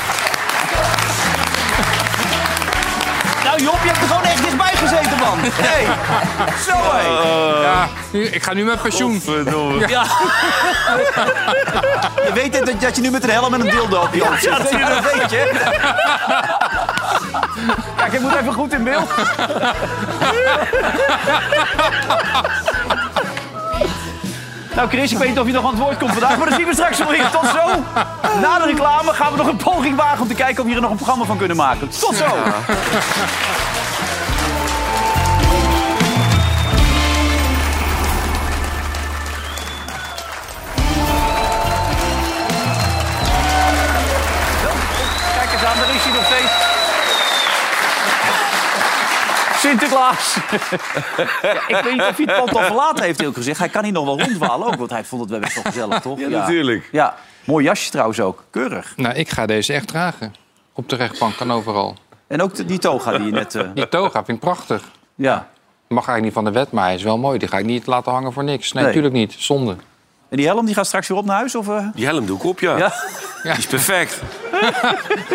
Nou 3.51 3.63
Job, 3.63 3.77
je 3.83 3.87
hebt 3.87 4.01
er 4.01 4.07
gewoon 4.07 4.23
echt 4.23 4.43
dichtbij 4.43 4.75
gezeten, 4.75 5.17
man. 5.19 5.37
Hey. 5.41 5.85
Zo, 6.67 6.73
hé. 6.73 7.61
Ja, 7.63 7.87
nu- 8.11 8.23
ik 8.25 8.43
ga 8.43 8.53
nu 8.53 8.63
met 8.63 8.81
pensioen. 8.81 9.21
Ja. 9.87 10.03
Je 12.25 12.31
weet 12.33 12.53
dat, 12.65 12.81
dat 12.81 12.95
je 12.95 13.01
nu 13.01 13.11
met 13.11 13.23
een 13.23 13.29
helm 13.29 13.53
en 13.53 13.59
een 13.61 13.69
dildo 13.69 14.01
op 14.01 14.13
je 14.13 14.23
hoofd 14.23 14.41
zit. 14.43 14.69
Ja, 14.71 14.89
dat 14.89 15.13
weet 15.13 15.29
je. 15.31 15.51
Kijk, 17.95 18.13
ik 18.13 18.19
moet 18.19 18.35
even 18.35 18.53
goed 18.53 18.73
in 18.73 18.83
beeld. 18.83 19.09
Nou 24.75 24.89
Chris, 24.89 25.11
ik 25.11 25.17
weet 25.17 25.27
niet 25.27 25.39
of 25.39 25.47
je 25.47 25.53
nog 25.53 25.63
aan 25.63 25.69
het 25.69 25.79
woord 25.79 25.97
komt 25.97 26.11
vandaag, 26.11 26.37
maar 26.37 26.49
dat 26.49 26.57
zien 26.57 26.67
we 26.67 26.73
straks 26.73 26.97
wel 26.97 27.07
weer. 27.07 27.29
Tot 27.29 27.45
zo. 27.45 27.69
Na 28.41 28.59
de 28.59 28.65
reclame 28.65 29.13
gaan 29.13 29.31
we 29.31 29.37
nog 29.37 29.47
een 29.47 29.55
poging 29.57 29.95
wagen 29.95 30.21
om 30.21 30.27
te 30.27 30.33
kijken 30.33 30.57
of 30.57 30.63
we 30.63 30.71
hier 30.71 30.81
nog 30.81 30.91
een 30.91 30.95
programma 30.95 31.25
van 31.25 31.37
kunnen 31.37 31.57
maken. 31.57 31.89
Tot 31.89 32.15
zo. 32.15 32.25
Sinterklaas. 49.61 50.37
ja, 51.41 51.67
ik 51.67 51.79
weet 51.83 51.91
niet 51.91 52.01
of 52.01 52.17
hij 52.17 52.25
het 52.25 52.35
pand 52.35 52.55
al 52.55 52.61
verlaten 52.63 53.03
heeft, 53.03 53.19
eerlijk 53.19 53.37
gezegd. 53.37 53.59
Hij 53.59 53.69
kan 53.69 53.83
hier 53.83 53.93
nog 53.93 54.05
wel 54.05 54.19
rondwalen 54.21 54.67
ook, 54.67 54.75
want 54.75 54.89
hij 54.89 55.03
vond 55.03 55.21
het 55.21 55.29
wel 55.29 55.39
best 55.39 55.53
wel 55.53 55.63
gezellig, 55.63 55.99
toch? 56.01 56.19
Ja, 56.19 56.27
natuurlijk. 56.27 56.89
Ja, 56.91 57.15
mooi 57.45 57.65
jasje 57.65 57.89
trouwens 57.91 58.19
ook. 58.19 58.43
Keurig. 58.49 58.93
Nou, 58.95 59.15
ik 59.15 59.29
ga 59.29 59.45
deze 59.45 59.73
echt 59.73 59.87
dragen. 59.87 60.35
Op 60.73 60.89
de 60.89 60.95
rechtbank 60.95 61.35
en 61.39 61.51
overal. 61.51 61.95
En 62.27 62.41
ook 62.41 62.55
de- 62.55 62.65
die 62.65 62.79
toga 62.79 63.11
die 63.17 63.25
je 63.25 63.31
net... 63.31 63.55
eh, 63.55 63.67
Die 63.73 63.89
toga 63.89 64.23
vind 64.25 64.37
ik 64.37 64.39
prachtig. 64.43 64.83
ja. 65.15 65.47
Mag 65.87 66.07
eigenlijk 66.07 66.23
niet 66.35 66.43
van 66.45 66.53
de 66.53 66.59
wet, 66.59 66.71
maar 66.71 66.83
hij 66.85 66.93
is 66.95 67.03
wel 67.03 67.17
mooi. 67.17 67.39
Die 67.39 67.47
ga 67.47 67.57
ik 67.57 67.65
niet 67.65 67.85
laten 67.87 68.11
hangen 68.11 68.33
voor 68.33 68.43
niks. 68.43 68.71
Nee, 68.71 68.83
Nee. 68.83 68.93
natuurlijk 68.95 69.13
niet. 69.21 69.35
Zonde. 69.37 69.75
En 70.29 70.37
die 70.37 70.45
helm 70.45 70.65
die 70.65 70.75
gaat 70.75 70.85
straks 70.87 71.07
weer 71.07 71.17
op 71.17 71.25
naar 71.25 71.35
huis? 71.35 71.55
Of, 71.55 71.67
eh? 71.69 71.85
Die 71.93 72.05
helm 72.05 72.25
doe 72.25 72.37
ik 72.37 72.43
op, 72.43 72.59
ja. 72.59 72.77
Ja? 72.77 72.91
Die 73.43 73.51
is 73.51 73.67
perfect. 73.67 74.21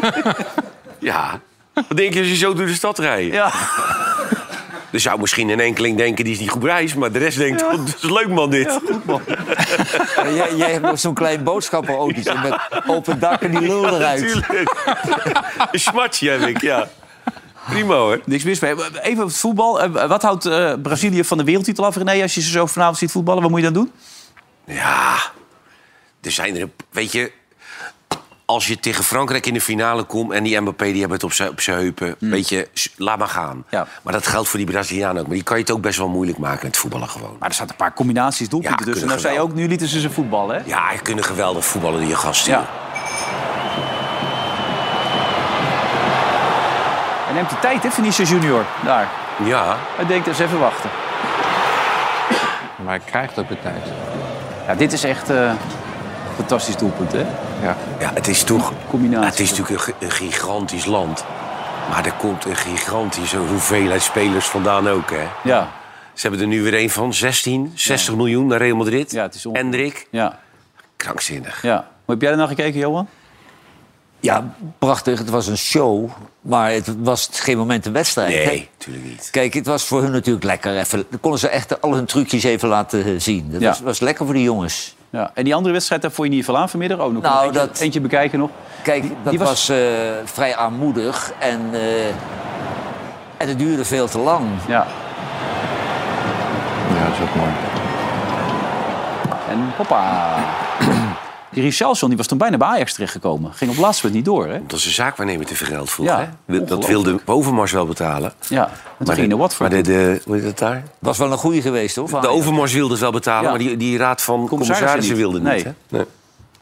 ja. 0.99 1.41
Wat 1.75 1.97
denk 1.97 2.13
je 2.15 2.19
als 2.21 2.29
je 2.29 2.37
zo 2.37 2.55
door 2.55 2.67
de 2.67 2.75
stad 2.75 2.99
rijdt? 2.99 3.35
Ja. 3.35 3.51
Er 4.97 5.03
zou 5.03 5.21
misschien 5.21 5.49
een 5.49 5.61
enkeling 5.61 5.97
denken 5.97 6.25
die 6.25 6.33
is 6.33 6.39
niet 6.41 6.51
goed 6.51 6.65
reis, 6.65 6.95
maar 6.95 7.13
de 7.13 7.19
rest 7.19 7.39
denkt, 7.39 7.63
oh, 7.63 7.71
dat 7.71 7.87
is 7.87 8.11
leuk 8.11 8.29
man 8.29 8.51
dit. 8.51 8.81
Ja, 10.17 10.29
jij, 10.39 10.57
jij 10.57 10.71
hebt 10.73 10.85
nog 10.85 10.99
zo'n 10.99 11.15
klein 11.15 11.43
boodschappenautootje 11.45 12.35
met 12.43 12.83
open 12.87 13.19
dak 13.19 13.43
en 13.43 13.51
die 13.51 13.61
lul 13.61 13.87
eruit. 13.87 14.21
Natuurlijk. 14.21 14.75
een 15.73 15.81
smartje 15.81 16.31
heb 16.31 16.41
ik, 16.49 16.61
ja. 16.61 16.89
Prima 17.69 17.95
hoor. 17.95 18.21
Niks 18.25 18.45
mis 18.45 18.61
mee. 18.61 18.75
Even 19.03 19.23
op 19.23 19.29
het 19.29 19.39
voetbal. 19.39 19.83
Eh, 19.83 20.09
Wat 20.09 20.23
houdt 20.23 20.47
eh, 20.47 20.73
Brazilië 20.83 21.25
van 21.25 21.39
de 21.39 21.45
wereldtitel 21.45 21.85
af, 21.85 21.97
René? 21.97 22.23
Als 22.23 22.35
je 22.35 22.41
ze 22.41 22.51
zo 22.51 22.67
vanavond 22.67 22.99
ziet 22.99 23.11
voetballen, 23.11 23.43
wat 23.43 23.51
moet 23.51 23.61
je 23.61 23.65
dan 23.71 23.75
doen? 23.75 23.93
Ja, 24.65 25.17
er 26.21 26.31
zijn 26.33 26.57
er, 26.57 26.69
weet 26.91 27.13
je, 27.13 27.33
als 28.47 28.67
je 28.67 28.81
tegen 28.81 29.05
Frankrijk 29.05 29.47
in 29.47 29.55
de 29.55 29.61
finale 29.61 30.03
komt 30.03 30.33
en 30.33 30.43
die 30.43 30.61
Mbappé 30.61 30.85
die 30.85 30.99
hebben 30.99 31.13
het 31.13 31.25
op 31.25 31.33
zijn 31.33 31.49
op 31.49 31.61
zijn 31.61 31.79
heupen, 31.79 32.17
weet 32.19 32.49
je, 32.49 32.69
laat 32.97 33.19
maar 33.19 33.29
gaan. 33.29 33.65
Ja. 33.69 33.87
Maar 34.03 34.13
dat 34.13 34.27
geldt 34.27 34.49
voor 34.49 34.59
die 34.59 34.69
Brazilianen 34.69 35.21
ook. 35.21 35.27
Maar 35.27 35.35
die 35.35 35.45
kan 35.45 35.57
je 35.57 35.63
het 35.63 35.73
ook 35.73 35.81
best 35.81 35.99
wel 35.99 36.09
moeilijk 36.09 36.39
maken, 36.39 36.67
het 36.67 36.77
voetballen 36.77 37.09
gewoon. 37.09 37.37
Maar 37.39 37.49
er 37.49 37.55
zaten 37.55 37.71
een 37.71 37.77
paar 37.77 37.95
combinaties 37.95 38.49
doelpunten 38.49 38.79
Ja, 38.87 38.93
tussen. 38.93 39.09
kunnen 39.09 39.23
Nou 39.23 39.35
zei 39.35 39.35
je 39.35 39.41
ook, 39.41 39.55
nu 39.55 39.69
lieten 39.69 39.89
ze 39.89 40.01
ze 40.01 40.11
voetballen, 40.11 40.57
hè? 40.57 40.63
Ja, 40.67 40.93
je 40.93 40.99
kunnen 40.99 41.25
geweldig 41.25 41.65
voetballen 41.65 42.01
die 42.07 42.15
gasten. 42.17 42.53
Ja. 42.53 42.67
Hij 47.27 47.35
neemt 47.35 47.51
de 47.51 47.59
tijd, 47.61 47.83
hè, 47.83 47.91
Vinicius 47.91 48.29
Junior. 48.31 48.65
Daar. 48.85 49.09
ja. 49.45 49.77
Hij 49.97 50.07
denkt, 50.07 50.27
eens 50.27 50.39
even 50.39 50.59
wachten. 50.59 50.91
Maar 52.77 52.95
hij 52.95 53.01
krijgt 53.07 53.39
ook 53.39 53.49
de 53.49 53.61
tijd. 53.63 53.83
Ja, 54.67 54.75
dit 54.75 54.93
is 54.93 55.05
echt 55.05 55.31
eh, 55.31 55.37
een 55.37 55.57
fantastisch 56.37 56.77
doelpunt, 56.77 57.13
hè? 57.13 57.27
Ja. 57.63 57.77
Ja, 58.01 58.11
het 58.15 58.29
is 58.29 58.43
toch... 58.43 58.73
Combinatie. 58.91 59.29
Het 59.31 59.41
is 59.41 59.51
natuurlijk 59.51 59.71
een, 59.89 59.95
gi- 59.95 60.05
een 60.05 60.11
gigantisch 60.11 60.85
land. 60.85 61.25
Maar 61.91 62.05
er 62.07 62.13
komt 62.13 62.45
een 62.45 62.57
gigantische 62.57 63.37
hoeveelheid 63.37 64.03
spelers 64.03 64.47
vandaan 64.47 64.89
ook, 64.89 65.11
hè. 65.11 65.27
Ja. 65.45 65.69
Ze 66.15 66.23
hebben 66.27 66.41
er 66.41 66.47
nu 66.47 66.63
weer 66.63 66.75
een 66.75 66.91
van, 66.91 67.15
16, 67.15 67.73
60 67.75 68.15
miljoen 68.17 68.47
naar 68.47 68.59
Real 68.59 68.77
Madrid. 68.77 69.11
Ja, 69.11 69.23
het 69.23 69.35
is 69.35 69.47
ongelooflijk. 69.47 69.85
Endrik, 69.85 70.07
Ja. 70.11 70.39
krankzinnig. 70.97 71.63
ja. 71.63 71.77
Hoe 72.05 72.15
heb 72.15 72.21
jij 72.23 72.31
er 72.31 72.37
naar 72.37 72.49
gekeken, 72.49 72.79
Johan? 72.81 73.09
Ja, 74.21 74.55
prachtig. 74.79 75.19
Het 75.19 75.31
was 75.31 75.47
een 75.47 75.59
show, 75.59 76.09
maar 76.41 76.71
het 76.73 76.95
was 77.03 77.29
geen 77.33 77.57
moment 77.59 77.87
een 77.87 77.93
wedstrijd. 77.93 78.35
hè? 78.35 78.45
Nee, 78.45 78.69
natuurlijk 78.79 79.07
niet. 79.07 79.29
Kijk, 79.31 79.55
het 79.55 79.67
was 79.67 79.85
voor 79.85 80.03
hun 80.03 80.11
natuurlijk 80.11 80.45
lekker. 80.45 80.77
Even, 80.79 81.05
dan 81.11 81.21
konden 81.21 81.41
ze 81.41 81.49
echt 81.49 81.81
al 81.83 81.95
hun 81.95 82.05
trucjes 82.05 82.43
even 82.45 82.69
laten 82.69 83.05
eh, 83.05 83.13
zien. 83.17 83.51
Dat 83.51 83.61
Ja. 83.61 83.69
was, 83.69 83.81
was 83.81 84.01
lekker 84.01 84.25
voor 84.25 84.35
de 84.35 84.43
jongens. 84.43 84.97
Ja. 85.17 85.31
En 85.35 85.45
die 85.45 85.55
andere 85.55 85.73
wedstrijd, 85.75 86.03
daar 86.03 86.11
vond 86.11 86.29
je 86.29 86.35
niet 86.35 86.45
veel 86.45 86.57
aan 86.59 86.69
vanmiddag? 86.69 86.99
Oh, 86.99 87.13
nog 87.13 87.23
Nou, 87.23 87.45
eentje, 87.45 87.59
dat- 87.61 87.81
eentje 87.81 88.01
bekijken 88.01 88.39
nog. 88.39 88.51
Kijk, 88.83 89.03
dat 89.03 89.31
die 89.31 89.39
was- 89.39 89.49
was, 89.49 89.69
eh, 89.69 89.77
vrij 90.25 90.57
armoedig 90.57 91.33
en, 91.39 91.61
eh, 91.73 92.07
en 93.37 93.49
het 93.49 93.59
duurde 93.59 93.85
veel 93.85 94.07
te 94.09 94.19
lang. 94.19 94.45
Ja. 94.67 94.87
Ja, 96.97 97.05
dat 97.05 97.13
is 97.13 97.21
ook 97.29 97.35
mooi. 97.35 97.51
En 99.51 99.73
hoppa. 99.77 100.35
Die 101.57 101.65
Richarlison 101.65 102.09
die 102.09 102.19
was 102.19 102.27
toen 102.27 102.39
bijna 102.39 102.57
bij 102.57 102.69
Ajax 102.69 102.93
terechtgekomen. 102.93 103.53
Ging 103.55 103.71
op 103.71 103.77
moment 103.77 104.13
niet 104.13 104.25
door, 104.25 104.47
hè? 104.47 104.61
Dat 104.67 104.79
is 104.79 104.85
een 104.85 104.93
zaakwaarnemer 104.93 105.47
te 105.47 105.55
veel 105.55 105.67
geld 105.67 105.91
vroeg, 105.91 106.07
Ja, 106.07 106.33
hè? 106.47 106.65
Dat 106.65 106.87
wilde 106.87 107.21
Overmars 107.25 107.73
wel 107.73 107.87
betalen. 107.87 108.33
Ja, 108.49 108.71
en 108.99 109.05
toen 109.05 109.15
ging 109.15 109.31
de, 109.31 109.37
Watford. 109.37 109.71
Maar 109.73 109.83
de, 109.83 109.89
de, 109.91 110.21
hoe 110.25 110.35
heet 110.35 110.45
dat 110.45 110.59
daar? 110.59 110.83
Was 110.99 111.19
wel 111.19 111.33
een 111.33 111.39
goede 111.39 111.61
geweest, 111.61 111.97
hoor. 111.97 112.21
De. 112.21 112.29
Overmars 112.29 112.73
wilde 112.73 112.91
het 112.93 113.01
wel 113.01 113.11
betalen, 113.13 113.43
Ja. 113.43 113.51
maar 113.51 113.59
die, 113.59 113.77
die 113.77 113.99
raad 113.99 114.23
van 114.23 114.49
Commissarissen 114.49 114.87
commissarissen 114.89 115.17
wilde 115.17 115.41
niet. 115.41 115.65
niet. 115.65 115.65
Nee. 115.65 115.75
Hè? 115.89 115.97
Nee. 115.97 116.07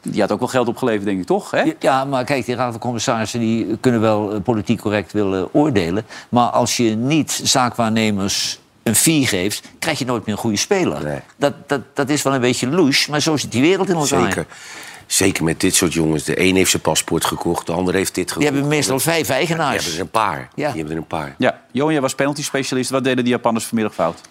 Die 0.01 0.21
had 0.21 0.31
ook 0.31 0.39
wel 0.39 0.47
geld 0.47 0.67
opgeleverd, 0.67 1.05
denk 1.05 1.19
ik, 1.19 1.25
toch? 1.25 1.51
Hè? 1.51 1.73
Ja, 1.79 2.05
maar 2.05 2.23
kijk, 2.23 2.45
die 2.45 2.55
raad 2.55 2.71
van 2.71 2.79
commissarissen 2.79 3.39
die 3.39 3.77
kunnen 3.77 4.01
wel 4.01 4.33
eh, 4.33 4.41
politiek 4.41 4.81
correct 4.81 5.11
willen 5.11 5.53
oordelen. 5.53 6.05
Maar 6.29 6.47
als 6.49 6.77
je 6.77 6.95
niet 6.95 7.39
zaakwaarnemers 7.43 8.59
een 8.85 8.95
fee 8.95 9.27
geeft, 9.27 9.67
krijg 9.79 9.99
je 9.99 10.05
nooit 10.05 10.25
meer 10.25 10.35
een 10.35 10.41
goede 10.41 10.57
speler. 10.57 11.03
Nee. 11.03 11.19
Dat, 11.37 11.53
dat, 11.67 11.81
dat 11.93 12.09
is 12.09 12.21
wel 12.21 12.33
een 12.33 12.41
beetje 12.41 12.67
louche, 12.67 13.11
maar 13.11 13.21
zo 13.21 13.37
zit 13.37 13.51
die 13.51 13.61
wereld 13.61 13.89
in 13.89 13.95
elkaar. 13.95 14.21
Zeker. 14.21 14.45
Zeker 15.05 15.43
met 15.43 15.59
dit 15.59 15.75
soort 15.75 15.93
jongens. 15.93 16.23
De 16.23 16.39
een 16.39 16.55
heeft 16.55 16.69
zijn 16.69 16.81
paspoort 16.81 17.25
gekocht, 17.25 17.65
de 17.65 17.71
ander 17.73 17.93
heeft 17.93 18.15
dit 18.15 18.27
gekocht. 18.31 18.45
Die 18.45 18.55
hebben 18.55 18.77
meestal 18.77 18.99
vijf 18.99 19.27
Die 19.27 19.35
eigenaars. 19.35 19.75
hebben 19.75 19.93
er 19.93 19.99
een 19.99 20.09
paar. 20.09 20.49
Ja. 20.55 20.67
Die 20.67 20.77
hebben 20.77 20.91
er 20.91 20.97
een 20.97 21.07
paar. 21.07 21.35
Ja, 21.37 21.61
Johan, 21.71 21.91
jij 21.91 22.01
was 22.01 22.15
penalty 22.15 22.43
specialist. 22.43 22.89
Wat 22.89 23.03
deden 23.03 23.23
die 23.23 23.33
Japanners 23.33 23.65
vanmiddag 23.65 23.93
fout? 23.93 24.21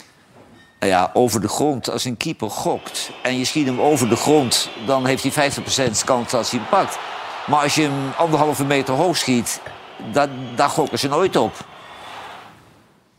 Nou 0.81 0.93
ja, 0.93 1.11
over 1.15 1.41
de 1.41 1.49
grond. 1.49 1.91
Als 1.91 2.05
een 2.05 2.17
keeper 2.17 2.51
gokt 2.51 3.11
en 3.23 3.39
je 3.39 3.45
schiet 3.45 3.67
hem 3.67 3.81
over 3.81 4.09
de 4.09 4.17
grond... 4.17 4.69
dan 4.87 5.07
heeft 5.07 5.35
hij 5.35 5.51
50% 5.53 5.55
kans 6.05 6.31
dat 6.31 6.51
hij 6.51 6.59
hem 6.61 6.69
pakt. 6.69 6.99
Maar 7.47 7.63
als 7.63 7.75
je 7.75 7.83
hem 7.83 8.13
anderhalve 8.17 8.65
meter 8.65 8.95
hoog 8.95 9.17
schiet... 9.17 9.61
dat, 10.13 10.29
daar 10.55 10.69
gokken 10.69 10.99
ze 10.99 11.09
nooit 11.09 11.37
op. 11.37 11.53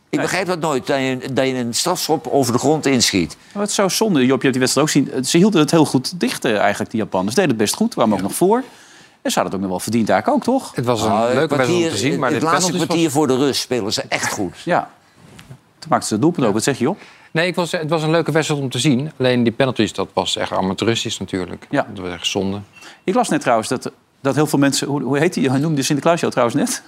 Ik 0.08 0.20
begrijp 0.20 0.46
dat 0.46 0.60
nooit, 0.60 0.86
dat 0.86 0.98
je, 0.98 1.18
dat 1.32 1.46
je 1.46 1.54
een 1.54 1.74
strafschop 1.74 2.26
over 2.26 2.52
de 2.52 2.58
grond 2.58 2.86
inschiet. 2.86 3.36
Maar 3.52 3.62
het 3.62 3.70
is 3.70 3.76
zo 3.76 3.88
zonde. 3.88 4.26
Job, 4.26 4.42
je 4.42 4.48
hebt 4.48 4.52
die 4.52 4.60
wedstrijd 4.60 4.86
ook 4.86 5.14
zien. 5.14 5.24
Ze 5.24 5.36
hielden 5.36 5.60
het 5.60 5.70
heel 5.70 5.84
goed 5.84 6.20
dicht, 6.20 6.44
eigenlijk, 6.44 6.90
die 6.90 7.00
Japanners. 7.00 7.34
Deden 7.34 7.50
het 7.50 7.58
best 7.58 7.74
goed, 7.74 7.94
kwamen 7.94 8.16
ook 8.16 8.22
nog 8.22 8.34
voor. 8.34 8.56
En 9.22 9.30
ze 9.32 9.38
hadden 9.40 9.44
het 9.44 9.54
ook 9.54 9.60
nog 9.60 9.70
wel 9.70 9.80
verdiend 9.80 10.08
eigenlijk 10.08 10.38
ook, 10.48 10.54
toch? 10.54 10.74
Het 10.74 10.84
was 10.84 11.02
een 11.02 11.08
Nou, 11.08 11.34
leuke 11.34 11.38
wedstrijd 11.38 11.60
om 11.60 11.66
kwartier- 11.76 11.90
te 11.90 11.96
zien, 11.96 12.18
maar 12.18 12.30
het 12.30 12.40
dit 12.40 12.48
laatste 12.50 12.72
was... 12.72 12.84
kwartier 12.84 13.10
voor 13.10 13.26
de 13.26 13.36
rust 13.36 13.60
spelen 13.60 13.92
ze 13.92 14.02
echt 14.08 14.32
goed. 14.32 14.58
Ja. 14.64 14.90
Toen 15.78 15.88
maakten 15.88 16.08
ze 16.08 16.12
het 16.14 16.22
doelpunt 16.22 16.46
ook. 16.46 16.52
Wat 16.52 16.62
zeg 16.62 16.78
je, 16.78 16.88
op? 16.88 16.98
Nee, 17.30 17.46
ik 17.46 17.54
was, 17.54 17.72
het 17.72 17.90
was 17.90 18.02
een 18.02 18.10
leuke 18.10 18.32
wedstrijd 18.32 18.60
om 18.62 18.70
te 18.70 18.78
zien. 18.78 19.10
Alleen 19.18 19.42
die 19.42 19.52
penalties, 19.52 19.92
dat 19.92 20.08
was 20.12 20.36
echt 20.36 20.52
amateuristisch 20.52 21.18
natuurlijk. 21.18 21.66
Ja. 21.70 21.86
Dat 21.94 22.04
was 22.04 22.12
echt 22.14 22.26
zonde. 22.26 22.60
Ik 23.04 23.14
las 23.14 23.28
net 23.28 23.40
trouwens 23.40 23.68
dat, 23.68 23.90
dat 24.20 24.34
heel 24.34 24.46
veel 24.46 24.58
mensen... 24.58 24.86
Hoe, 24.86 25.02
hoe 25.02 25.18
heet 25.18 25.34
die? 25.34 25.50
Hij 25.50 25.58
noemde 25.58 25.82
Sinterklaas 25.82 26.20
jou 26.20 26.32
trouwens 26.32 26.58
net. 26.60 26.82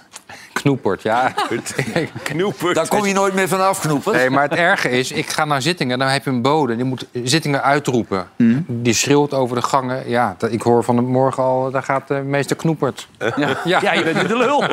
Knoepert, 0.53 1.01
ja. 1.01 1.33
Knoepert. 2.23 2.75
Daar 2.75 2.87
kom 2.87 3.05
je 3.05 3.13
nooit 3.13 3.33
meer 3.33 3.47
van 3.47 3.67
afknoepen. 3.67 4.13
Nee, 4.13 4.29
maar 4.29 4.43
het 4.43 4.53
erge 4.53 4.89
is, 4.89 5.11
ik 5.11 5.27
ga 5.29 5.45
naar 5.45 5.61
zittingen, 5.61 5.99
dan 5.99 6.07
heb 6.07 6.23
je 6.23 6.29
een 6.29 6.41
bode. 6.41 6.75
Die 6.75 6.85
moet 6.85 7.05
zittingen 7.23 7.63
uitroepen. 7.63 8.27
Die 8.67 8.93
schreeuwt 8.93 9.33
over 9.33 9.55
de 9.55 9.61
gangen. 9.61 10.09
Ja, 10.09 10.35
dat- 10.37 10.51
ik 10.51 10.61
hoor 10.61 10.83
van 10.83 10.95
de 10.95 11.01
morgen 11.01 11.43
al, 11.43 11.71
daar 11.71 11.83
gaat 11.83 12.07
de 12.07 12.13
meester 12.13 12.55
Knoepert. 12.55 13.07
Ja, 13.35 13.57
ja. 13.81 13.93
je 13.93 14.03
bent 14.03 14.21
nu 14.21 14.27
de 14.27 14.37
lul. 14.37 14.63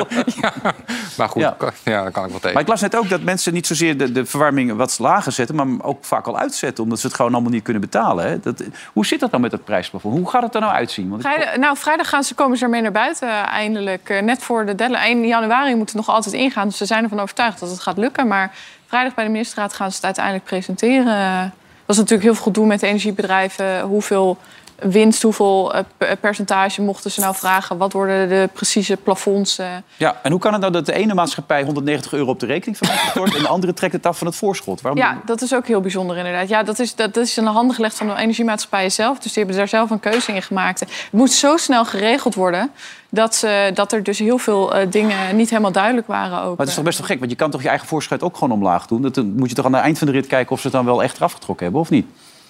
Maar 1.17 1.29
goed, 1.29 1.41
Ja. 1.41 1.55
ja. 1.59 1.71
ja, 1.83 2.01
daar 2.01 2.11
kan 2.11 2.23
ik 2.23 2.29
wel 2.29 2.39
tegen. 2.39 2.53
Maar 2.53 2.61
ik 2.61 2.67
las 2.69 2.81
net 2.81 2.95
ook 2.95 3.09
dat 3.09 3.21
mensen 3.21 3.53
niet 3.53 3.67
zozeer 3.67 3.97
de, 3.97 4.11
de 4.11 4.25
verwarming 4.25 4.75
wat 4.75 4.99
lager 4.99 5.31
zetten... 5.31 5.55
maar 5.55 5.67
ook 5.81 6.05
vaak 6.05 6.27
al 6.27 6.37
uitzetten, 6.37 6.83
omdat 6.83 6.99
ze 6.99 7.07
het 7.07 7.15
gewoon 7.15 7.33
allemaal 7.33 7.51
niet 7.51 7.63
kunnen 7.63 7.81
betalen. 7.81 8.27
Hè? 8.27 8.39
Dat, 8.39 8.63
hoe 8.93 9.05
zit 9.05 9.19
dat 9.19 9.31
dan 9.31 9.41
met 9.41 9.51
dat 9.51 9.63
prijsplafond? 9.63 10.17
Hoe 10.17 10.29
gaat 10.29 10.41
het 10.43 10.55
er 10.55 10.61
nou 10.61 10.73
uitzien? 10.73 11.09
Want 11.09 11.25
ik- 11.25 11.31
Vrijdag, 11.31 11.57
nou, 11.57 11.77
vrijdag 11.77 12.09
gaan 12.09 12.23
ze, 12.23 12.33
komen 12.35 12.46
ze 12.55 12.63
ermee 12.63 12.81
naar 12.81 12.91
buiten 12.91 13.29
eindelijk. 13.45 14.09
Eh, 14.09 14.21
net 14.21 14.43
voor 14.43 14.65
de 14.65 14.75
deadline. 14.75 15.05
1 15.05 15.27
januari 15.27 15.75
moet 15.75 15.87
het 15.87 15.95
nog 15.95 16.09
altijd 16.09 16.35
ingaan. 16.35 16.67
Dus 16.67 16.77
ze 16.77 16.85
zijn 16.85 17.03
ervan 17.03 17.19
overtuigd 17.19 17.59
dat 17.59 17.69
het 17.69 17.79
gaat 17.79 17.97
lukken. 17.97 18.27
Maar 18.27 18.55
vrijdag 18.87 19.13
bij 19.13 19.23
de 19.23 19.31
ministerraad 19.31 19.73
gaan 19.73 19.89
ze 19.89 19.95
het 19.95 20.05
uiteindelijk 20.05 20.45
presenteren. 20.45 21.53
Dat 21.85 21.95
is 21.95 22.01
natuurlijk 22.01 22.23
heel 22.23 22.33
veel 22.33 22.43
gedoe 22.43 22.65
met 22.65 22.79
de 22.79 22.87
energiebedrijven. 22.87 23.81
Hoeveel 23.81 24.37
winst, 24.79 25.21
hoeveel 25.21 25.73
eh, 25.73 25.83
per- 25.97 26.17
percentage 26.17 26.81
mochten 26.81 27.11
ze 27.11 27.19
nou 27.19 27.35
vragen? 27.35 27.77
Wat 27.77 27.93
worden 27.93 28.29
de 28.29 28.49
precieze 28.53 28.97
plafonds? 28.97 29.57
eh? 29.57 29.67
Ja, 29.97 30.19
en 30.23 30.31
hoe 30.31 30.39
kan 30.39 30.51
het 30.51 30.61
nou 30.61 30.73
dat 30.73 30.85
de 30.85 30.93
ene 30.93 31.13
maatschappij 31.13 31.63
190 31.63 32.13
euro 32.13 32.29
op 32.29 32.39
de 32.39 32.45
rekening 32.45 32.77
van 32.77 32.87
mij 32.87 32.97
stort... 33.09 33.35
en 33.35 33.41
de 33.41 33.47
andere 33.47 33.73
trekt 33.73 33.93
het 33.93 34.05
af 34.05 34.17
van 34.17 34.27
het 34.27 34.35
voorschot? 34.35 34.81
Waarom 34.81 35.01
Ja, 35.01 35.17
dat 35.25 35.41
is 35.41 35.53
ook 35.53 35.67
heel 35.67 35.81
bijzonder 35.81 36.17
inderdaad. 36.17 36.49
Ja, 36.49 36.63
dat 36.63 36.79
is, 36.79 36.95
dat 36.95 37.17
is 37.17 37.37
in 37.37 37.43
de 37.43 37.49
handen 37.49 37.75
gelegd 37.75 37.97
van 37.97 38.07
de 38.07 38.15
energiemaatschappijen 38.15 38.91
zelf. 38.91 39.15
Dus 39.19 39.33
die 39.33 39.43
hebben 39.43 39.55
daar 39.57 39.67
zelf 39.67 39.89
een 39.89 39.99
keuze 39.99 40.31
in 40.31 40.41
gemaakt. 40.41 40.79
Het 40.79 40.89
moet 41.11 41.31
zo 41.31 41.57
snel 41.57 41.85
geregeld 41.85 42.35
worden... 42.35 42.71
dat, 43.09 43.35
ze, 43.35 43.71
dat 43.73 43.91
er 43.91 44.03
dus 44.03 44.19
heel 44.19 44.37
veel 44.37 44.73
eh, 44.75 44.91
dingen 44.91 45.35
niet 45.35 45.49
helemaal 45.49 45.71
duidelijk 45.71 46.07
waren 46.07 46.37
ook. 46.37 46.49
Maar 46.49 46.57
het 46.57 46.67
is 46.67 46.75
toch 46.75 46.83
best 46.83 46.97
wel 46.97 47.07
gek, 47.07 47.19
want 47.19 47.31
je 47.31 47.37
kan 47.37 47.51
toch 47.51 47.61
je 47.61 47.69
eigen 47.69 47.87
voorschot 47.87 48.23
ook 48.23 48.37
gewoon 48.37 48.53
omlaag 48.53 48.85
doen? 48.87 49.01
Dat, 49.01 49.15
dan 49.15 49.33
moet 49.35 49.49
je 49.49 49.55
toch 49.55 49.65
aan 49.65 49.73
het 49.73 49.83
eind 49.83 49.97
van 49.97 50.07
de 50.07 50.13
rit 50.13 50.27
kijken 50.27 50.51
of 50.51 50.59
ze 50.59 50.67
het 50.67 50.75
dan 50.75 50.85
wel 50.85 51.03
echt 51.03 51.17
eraf 51.17 51.33
getrokken 51.33 51.63
hebben, 51.65 51.81
of 51.81 51.89
niet? 51.89 52.05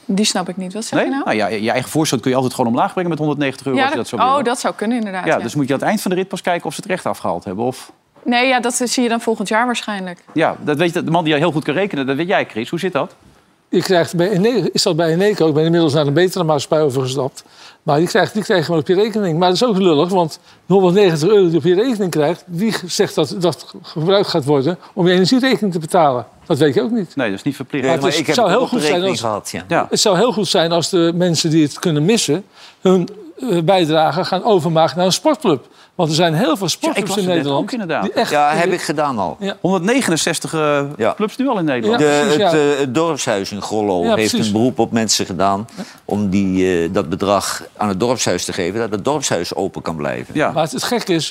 Die 0.10 0.26
snap 0.26 0.49
ik 0.49 0.58
niet. 0.58 0.74
Wat 0.74 0.86
zeg 0.86 0.99
Nee? 0.99 1.10
je 1.10 1.14
nou? 1.16 1.24
Nou 1.26 1.38
ja, 1.38 1.47
je 1.47 1.72
eigen 1.72 1.89
voorschot 1.89 2.20
kun 2.20 2.30
je 2.30 2.36
altijd 2.36 2.55
gewoon 2.55 2.72
omlaag 2.72 2.91
brengen 2.91 3.10
met 3.10 3.20
190 3.20 3.66
euro 3.66 3.78
Ja, 3.78 3.84
als 3.84 3.93
je 3.93 3.99
dat- 3.99 4.10
dat 4.10 4.20
zo 4.20 4.26
oh, 4.38 4.43
dat 4.43 4.60
zou 4.60 4.74
kunnen 4.76 4.97
inderdaad. 4.97 5.26
Ja, 5.26 5.38
ja. 5.38 5.43
dus 5.43 5.55
moet 5.55 5.68
je 5.68 5.74
aan 5.74 5.80
het 5.80 5.88
eind 5.88 6.01
van 6.01 6.12
de 6.12 6.18
rit 6.18 6.28
pas 6.28 6.41
kijken 6.41 6.66
of 6.66 6.74
ze 6.74 6.82
het 6.82 6.89
recht 6.89 7.05
afgehaald 7.05 7.43
hebben. 7.43 7.66
Of... 7.66 7.91
Nee, 8.24 8.47
ja, 8.47 8.60
dat 8.60 8.74
zie 8.84 9.03
je 9.03 9.10
dan 9.10 9.22
volgend 9.22 9.47
jaar 9.47 9.66
waarschijnlijk. 9.66 10.20
Ja, 10.34 10.55
dat 10.60 10.78
weet 10.78 10.93
je, 10.93 11.03
de 11.03 11.12
man 11.12 11.24
die 11.24 11.36
heel 11.36 11.51
goed 11.51 11.64
kan 11.64 11.74
rekenen, 11.74 12.05
dat 12.05 12.16
weet 12.16 12.28
jij, 12.28 12.45
Chris. 12.45 12.70
Hoe 12.70 12.80
zit 12.80 12.93
dat? 12.93 13.16
Je 13.70 13.82
krijgt 13.82 14.15
bij 14.15 14.30
Eneco, 14.30 14.68
is 14.72 14.84
dat 14.84 14.95
bij 14.95 15.11
Eneco, 15.11 15.47
ik 15.47 15.53
ben 15.53 15.63
inmiddels 15.65 15.93
naar 15.93 16.07
een 16.07 16.13
betere 16.13 16.43
maatschappij 16.43 16.82
overgestapt. 16.86 17.43
Maar 17.84 17.97
die 17.97 18.07
krijg, 18.07 18.32
die 18.32 18.43
krijg 18.43 18.59
je 18.59 18.65
gewoon 18.65 18.82
op 18.82 18.88
je 18.88 18.95
rekening. 18.95 19.39
Maar 19.39 19.47
dat 19.47 19.57
is 19.57 19.63
ook 19.68 19.78
lullig, 19.78 20.09
want 20.09 20.39
190 20.65 21.30
euro 21.30 21.41
die 21.41 21.51
je 21.51 21.57
op 21.57 21.63
je 21.63 21.76
rekening 21.76 22.11
krijgt... 22.11 22.43
wie 22.47 22.74
zegt 22.86 23.15
dat 23.15 23.36
dat 23.39 23.74
gebruikt 23.82 24.28
gaat 24.28 24.45
worden 24.45 24.78
om 24.93 25.07
je 25.07 25.13
energierekening 25.13 25.74
te 25.74 25.80
betalen? 25.80 26.26
Dat 26.45 26.57
weet 26.57 26.74
je 26.74 26.82
ook 26.82 26.91
niet. 26.91 27.15
Nee, 27.15 27.30
dat 27.30 27.38
is 27.38 27.43
niet 27.43 27.55
verplicht. 27.55 27.86
Maar 27.86 27.95
het 28.01 28.28
is- 28.28 28.36
zou 28.36 28.49
heel 28.49 28.68
goed 28.68 28.82
zijn 28.82 29.03
als, 29.03 29.20
gehad, 29.20 29.49
ja. 29.51 29.63
Ja. 29.68 29.88
Het 29.89 29.99
zou 29.99 30.18
heel 30.18 30.34
goed 30.34 30.47
zijn 30.47 30.72
als 30.72 30.89
de 30.89 31.11
mensen 31.15 31.49
die 31.49 31.63
het 31.63 31.80
kunnen 31.80 32.05
missen... 32.05 32.43
hun 32.82 33.09
bijdrage 33.63 34.25
gaan 34.25 34.43
overmaken 34.43 34.97
naar 34.97 35.05
een 35.05 35.11
sportclub. 35.11 35.67
Want 35.95 36.09
er 36.09 36.15
zijn 36.15 36.33
heel 36.33 36.57
veel 36.57 36.67
sportclubs 36.67 37.17
in 37.17 37.25
Nederland... 37.25 37.61
ook 37.63 37.71
inderdaad. 37.71 38.03
die 38.03 38.11
echt, 38.13 38.31
Ja, 38.31 38.51
heb 38.53 38.71
ik 38.71 38.81
gedaan 38.81 39.17
al. 39.19 39.38
169 39.61 40.53
eh, 40.53 40.81
Ja. 40.97 41.13
clubs 41.15 41.38
nu 41.38 41.47
al 41.47 41.57
in 41.59 41.65
Nederland. 41.65 41.99
De, 41.99 42.05
precies, 42.25 42.43
het, 42.43 42.51
ja. 42.51 42.71
eh, 42.73 42.79
het 42.79 42.95
dorpshuis 42.95 43.51
in 43.51 43.61
Grollo 43.61 44.03
Ja, 44.03 44.15
heeft 44.15 44.29
precies. 44.29 44.47
een 44.47 44.53
beroep 44.53 44.79
op 44.79 44.91
mensen 44.91 45.25
gedaan... 45.25 45.67
om 46.05 46.29
die, 46.29 46.81
eh, 46.83 46.89
dat 46.93 47.09
bedrag 47.09 47.63
aan 47.77 47.88
het 47.88 47.99
dorpshuis 47.99 48.45
te 48.45 48.53
geven... 48.53 48.79
dat 48.79 48.91
het 48.91 49.05
dorpshuis 49.05 49.55
open 49.55 49.81
kan 49.81 49.95
blijven. 49.95 50.35
Ja. 50.35 50.51
Maar 50.51 50.63
het, 50.63 50.71
het 50.71 50.83
gekke 50.83 51.13
is, 51.13 51.27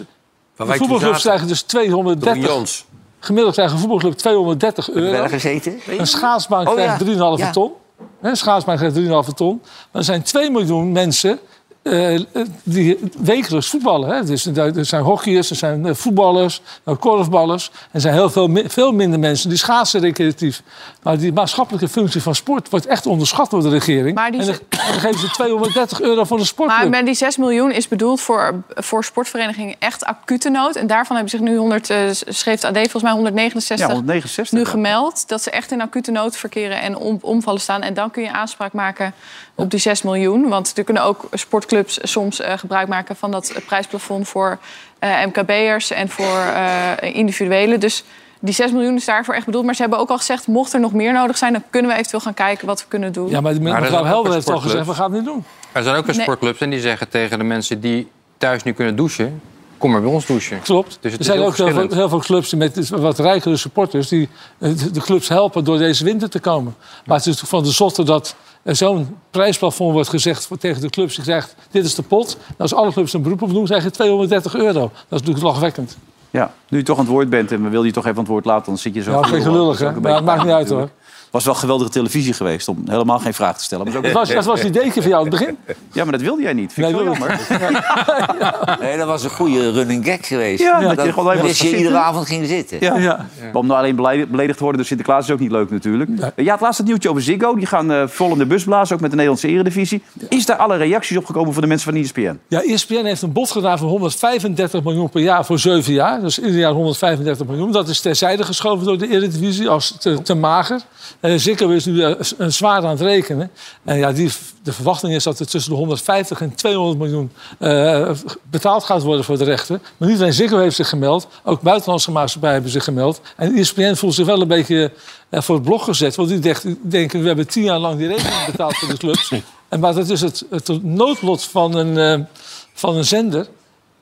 de 0.56 0.64
voetbalclubs 0.66 1.20
krijgen 1.22 1.48
dus 1.48 1.60
Don 1.60 1.68
230... 1.68 2.46
Jans. 2.46 2.84
Gemiddeld 3.20 3.54
krijgt 3.54 3.72
een 3.72 3.78
voetbalclub 3.78 4.12
230 4.14 4.86
Heb 4.86 4.94
je 4.94 5.00
euro. 5.00 5.12
wel 5.18 5.28
gezeten? 5.28 5.80
Een 5.86 6.06
schaatsbaan 6.06 6.66
Oh, 6.68 6.74
krijgt 6.74 7.00
ja. 7.06 7.06
3,5 7.36 7.38
Ja. 7.40 7.50
ton. 7.50 7.72
Hè, 8.20 8.28
Een 8.28 8.36
schaatsbaan 8.36 8.76
krijgt 8.76 8.96
3,5 8.96 9.34
ton. 9.34 9.60
Maar 9.62 10.00
er 10.00 10.04
zijn 10.04 10.22
2 10.22 10.50
miljoen 10.50 10.92
mensen 10.92 11.38
eh, 11.86 12.20
die 12.62 12.98
wekelijks 13.18 13.68
voetballen. 13.68 14.08
Hè. 14.08 14.24
Dus 14.24 14.46
er 14.46 14.76
er 14.76 14.84
zijn 14.84 15.02
hockeyers, 15.02 15.50
er 15.50 15.56
zijn 15.56 15.86
eh, 15.86 15.94
voetballers, 15.94 16.62
er 16.84 16.96
korfballers. 16.96 17.70
Er 17.90 18.00
zijn 18.00 18.14
heel 18.14 18.30
veel, 18.30 18.50
veel 18.66 18.92
minder 18.92 19.18
mensen 19.18 19.48
die 19.48 19.58
schaatsen 19.58 20.00
recreatief. 20.00 20.62
Maar 21.02 21.18
die 21.18 21.32
maatschappelijke 21.32 21.88
functie 21.88 22.22
van 22.22 22.34
sport 22.34 22.70
wordt 22.70 22.86
echt 22.86 23.06
onderschat 23.06 23.50
door 23.50 23.62
de 23.62 23.68
regering. 23.68 24.14
Maar 24.14 24.30
die 24.30 24.40
en 24.40 24.46
dan, 24.46 24.56
dan 24.68 25.00
geven 25.00 25.18
ze 25.18 25.30
230 25.30 26.00
euro 26.00 26.24
voor 26.24 26.38
een 26.38 26.46
sportclub. 26.46 26.80
Maar 26.80 26.90
met 26.90 27.06
die 27.06 27.14
6 27.14 27.36
miljoen 27.36 27.72
is 27.72 27.88
bedoeld 27.88 28.20
voor, 28.20 28.62
voor 28.68 29.04
sportverenigingen 29.04 29.76
echt 29.78 30.04
acute 30.04 30.48
nood. 30.48 30.76
En 30.76 30.86
daarvan 30.86 31.16
hebben 31.16 31.38
zich 31.38 31.48
nu 31.48 31.56
100, 31.56 31.90
eh, 31.90 31.98
schreef 32.10 32.60
de 32.60 32.66
AD 32.66 32.76
volgens 32.76 33.02
mij 33.02 33.12
169, 33.12 33.86
Ja, 33.86 33.94
169. 33.94 34.58
nu 34.58 34.64
gemeld. 34.64 35.28
Dat 35.28 35.42
ze 35.42 35.50
echt 35.50 35.70
in 35.70 35.80
acute 35.80 36.10
nood 36.10 36.36
verkeren 36.36 36.80
en 36.80 36.96
om, 36.96 37.18
omvallen 37.20 37.60
staan. 37.60 37.82
En 37.82 37.94
dan 37.94 38.10
kun 38.10 38.22
je 38.22 38.32
aanspraak 38.32 38.72
maken 38.72 39.14
op 39.56 39.70
die 39.70 39.80
6 39.80 40.02
miljoen. 40.02 40.48
Want 40.48 40.78
er 40.78 40.84
kunnen 40.84 41.02
ook 41.02 41.28
sportclubs 41.32 41.98
soms 42.02 42.40
eh, 42.40 42.58
gebruik 42.58 42.88
maken 42.88 43.16
van 43.16 43.30
dat 43.30 43.52
prijsplafond 43.66 44.28
voor 44.28 44.58
eh, 44.98 45.26
MKB'ers 45.26 45.90
en 45.90 46.08
voor 46.08 46.38
eh 46.38 47.14
individuelen. 47.14 47.80
Dus 47.80 48.04
die 48.40 48.54
6 48.54 48.72
miljoen 48.72 48.96
is 48.96 49.04
daarvoor 49.04 49.34
echt 49.34 49.46
bedoeld. 49.46 49.64
Maar 49.64 49.74
ze 49.74 49.80
hebben 49.80 49.98
ook 49.98 50.10
al 50.10 50.16
gezegd, 50.16 50.46
mocht 50.46 50.72
er 50.72 50.80
nog 50.80 50.92
meer 50.92 51.12
nodig 51.12 51.36
zijn... 51.36 51.52
dan 51.52 51.62
kunnen 51.70 51.90
we 51.90 51.96
eventueel 51.96 52.22
gaan 52.22 52.34
kijken 52.34 52.66
wat 52.66 52.80
we 52.80 52.86
kunnen 52.88 53.12
doen. 53.12 53.30
ja, 53.30 53.40
maar 53.40 53.62
mevrouw 53.62 54.04
Helder 54.04 54.32
heeft 54.32 54.50
al 54.50 54.58
gezegd, 54.58 54.86
we 54.86 54.94
gaan 54.94 55.12
het 55.12 55.20
niet 55.20 55.24
doen. 55.24 55.44
Er 55.72 55.82
zijn 55.82 55.96
ook 55.96 56.06
weer 56.06 56.14
Nee. 56.14 56.24
sportclubs 56.24 56.60
en 56.60 56.70
die 56.70 56.80
zeggen 56.80 57.08
tegen 57.08 57.38
de 57.38 57.44
mensen 57.44 57.80
die 57.80 58.08
thuis 58.38 58.62
nu 58.62 58.72
kunnen 58.72 58.96
douchen... 58.96 59.40
kom 59.78 59.90
maar 59.90 60.00
bij 60.00 60.10
ons 60.10 60.26
douchen. 60.26 60.60
Klopt. 60.60 60.98
Dus 61.00 61.10
het 61.12 61.20
er 61.20 61.26
zijn 61.26 61.38
heel 61.38 61.46
ook 61.46 61.56
heel 61.56 61.70
veel, 61.70 61.88
heel 61.90 62.08
veel 62.08 62.18
clubs 62.18 62.54
met 62.54 62.88
wat 62.88 63.18
rijkere 63.18 63.56
supporters... 63.56 64.08
die 64.08 64.28
eh, 64.58 64.76
de 64.76 64.90
de 64.90 65.00
clubs 65.00 65.28
helpen 65.28 65.64
door 65.64 65.78
deze 65.78 66.04
winter 66.04 66.30
te 66.30 66.40
komen. 66.40 66.74
Maar 67.06 67.16
het 67.16 67.26
is 67.26 67.36
toch 67.36 67.48
van 67.48 67.62
de 67.62 67.70
zotte 67.70 68.02
dat 68.02 68.36
er 68.66 68.76
zo'n 68.76 69.16
prijsplafond 69.30 69.92
wordt 69.92 70.08
gezegd 70.08 70.46
voor- 70.46 70.58
tegen 70.58 70.80
de 70.80 70.90
clubs. 70.90 71.16
Je 71.16 71.22
zegt, 71.22 71.54
dit 71.70 71.84
is 71.84 71.94
de 71.94 72.02
pot. 72.02 72.36
En 72.48 72.54
als 72.58 72.74
alle 72.74 72.92
clubs 72.92 73.12
een 73.12 73.22
beroep 73.22 73.42
op 73.42 73.50
doen, 73.52 73.64
krijg 73.64 73.82
je 73.82 73.90
230 73.90 74.54
euro. 74.54 74.80
Dat 74.80 74.90
is 74.92 75.08
natuurlijk 75.26 75.44
lachwekkend. 75.44 75.96
Ja, 76.30 76.52
nu 76.68 76.78
je 76.78 76.84
toch 76.84 76.98
aan 76.98 77.04
het 77.04 77.12
woord 77.12 77.30
bent 77.30 77.52
en 77.52 77.62
we 77.62 77.68
wilden 77.68 77.86
je 77.88 77.92
toch 77.94 78.04
even 78.04 78.16
aan 78.16 78.22
het 78.22 78.32
woord 78.32 78.44
laten, 78.44 78.66
dan 78.66 78.78
zit 78.78 78.94
je 78.94 79.02
zo... 79.02 79.10
Ja, 79.10 79.20
dat 79.22 79.32
is 79.32 79.42
veel- 79.42 79.52
lullig, 79.52 79.78
dat 79.78 79.88
is 79.88 79.94
hè? 79.94 80.00
Maar 80.00 80.14
het 80.14 80.24
maakt 80.24 80.42
niet 80.44 80.52
uit, 80.52 80.68
hoor. 80.68 80.88
Was 81.30 81.44
wel 81.44 81.54
geweldige 81.54 81.90
televisie 81.90 82.32
geweest 82.32 82.68
om 82.68 82.82
helemaal 82.86 83.18
geen 83.18 83.34
vraag 83.34 83.58
te 83.58 83.64
stellen. 83.64 83.84
Maar 83.92 84.02
Dat 84.02 84.12
was, 84.12 84.28
dat 84.28 84.44
was 84.44 84.60
die 84.60 84.70
deken 84.70 84.92
van 85.02 85.10
jou 85.10 85.14
aan 85.14 85.30
het 85.30 85.38
begin. 85.38 85.56
Ja, 85.92 86.02
maar 86.02 86.12
dat 86.12 86.20
wilde 86.20 86.42
jij 86.42 86.52
niet. 86.52 86.72
Vind 86.72 86.92
Nee, 86.92 87.04
ik. 87.04 87.18
Nee, 88.80 88.96
dat 88.96 89.06
was 89.06 89.24
een 89.24 89.30
goede 89.30 89.70
running 89.70 90.04
gag 90.04 90.26
geweest. 90.26 90.62
Ja, 90.62 90.80
dat 90.80 90.90
je 90.90 90.96
dat, 90.96 91.08
gewoon 91.08 91.32
even 91.32 91.46
dat 91.46 91.58
je 91.58 91.76
iedere 91.76 91.96
avond 91.98 92.26
ging 92.26 92.46
zitten. 92.46 92.78
Ja. 92.80 92.96
Ja. 92.96 93.26
Om 93.52 93.66
nou 93.66 93.78
alleen 93.78 93.96
beledig- 93.96 94.28
beledigd 94.28 94.56
te 94.56 94.62
worden 94.62 94.80
door 94.80 94.88
Sinterklaas 94.88 95.24
is 95.26 95.30
ook 95.32 95.38
niet 95.40 95.50
leuk 95.50 95.70
natuurlijk. 95.70 96.10
Ja, 96.36 96.52
het 96.52 96.60
laatste 96.60 96.82
nieuwtje 96.82 97.10
over 97.10 97.22
Ziggo. 97.22 97.54
Die 97.54 97.66
gaan 97.66 97.92
eh, 97.92 98.02
vol 98.06 98.32
in 98.32 98.38
de 98.38 98.46
bus 98.46 98.64
blazen, 98.64 98.94
ook 98.94 99.00
met 99.00 99.10
de 99.10 99.16
Nederlandse 99.16 99.48
eredivisie. 99.48 100.02
Is 100.28 100.46
daar 100.46 100.56
alle 100.56 100.76
reacties 100.76 101.16
op 101.16 101.24
gekomen 101.24 101.52
van 101.52 101.62
de 101.62 101.68
mensen 101.68 101.92
van 101.92 102.02
ESPN? 102.02 102.38
Ja, 102.48 102.62
ESPN 102.62 103.04
heeft 103.04 103.22
een 103.22 103.32
bod 103.32 103.50
gedaan 103.50 103.78
van 103.78 103.88
135 103.88 104.82
miljoen 104.82 105.08
per 105.10 105.20
jaar 105.20 105.44
voor 105.44 105.58
zeven 105.58 105.92
jaar. 105.92 106.20
Dus 106.20 106.38
ieder 106.38 106.58
jaar 106.58 106.72
135 106.72 107.46
miljoen. 107.46 107.72
Dat 107.72 107.88
is 107.88 108.00
terzijde 108.00 108.44
geschoven 108.44 108.86
door 108.86 108.98
de 108.98 109.08
Eredivisie 109.08 109.68
als 109.68 109.96
te, 110.00 110.22
te 110.22 110.34
mager. 110.34 110.80
En 111.20 111.30
is 111.30 111.84
nu 111.84 112.02
eh, 112.02 112.14
s- 112.20 112.34
een 112.38 112.52
zwaar 112.52 112.82
aan 112.82 112.90
het 112.90 113.00
rekenen. 113.00 113.50
En 113.84 113.98
ja, 113.98 114.12
die, 114.12 114.30
de 114.62 114.72
verwachting 114.72 115.14
is 115.14 115.22
dat 115.24 115.38
er 115.38 115.46
tussen 115.46 115.70
de 115.72 115.76
150 115.78 116.40
en 116.40 116.54
200 116.54 116.98
miljoen 116.98 117.32
eh, 117.58 118.10
betaald 118.50 118.84
gaat 118.84 119.02
worden 119.02 119.24
voor 119.24 119.38
de 119.38 119.44
rechten. 119.44 119.82
Maar 119.96 120.08
niet 120.08 120.18
alleen 120.18 120.32
Ziggo 120.32 120.58
heeft 120.58 120.76
zich 120.76 120.88
gemeld, 120.88 121.28
ook 121.44 121.60
buitenlandse 121.60 122.10
maatschappijen 122.10 122.54
hebben 122.54 122.72
zich 122.72 122.84
gemeld. 122.84 123.20
En 123.36 123.54
ESPN 123.56 123.94
voelt 123.94 124.14
zich 124.14 124.26
wel 124.26 124.40
een 124.40 124.48
beetje 124.48 124.92
eh, 125.28 125.40
voor 125.42 125.54
het 125.54 125.64
blok 125.64 125.82
gezet. 125.82 126.14
Want 126.14 126.28
die 126.28 126.38
denken, 126.82 127.20
we 127.20 127.26
hebben 127.26 127.46
tien 127.48 127.62
jaar 127.64 127.78
lang 127.78 127.98
die 127.98 128.06
rekening 128.08 128.44
betaald 128.46 128.76
voor 128.76 128.88
de 128.88 128.96
clubs. 128.96 129.32
En 129.68 129.80
maar 129.80 129.94
dat 129.94 130.08
is 130.08 130.20
het, 130.20 130.44
het 130.50 130.82
noodlot 130.82 131.42
van 131.44 131.74
een, 131.76 131.98
eh, 131.98 132.26
van 132.74 132.96
een 132.96 133.04
zender. 133.04 133.46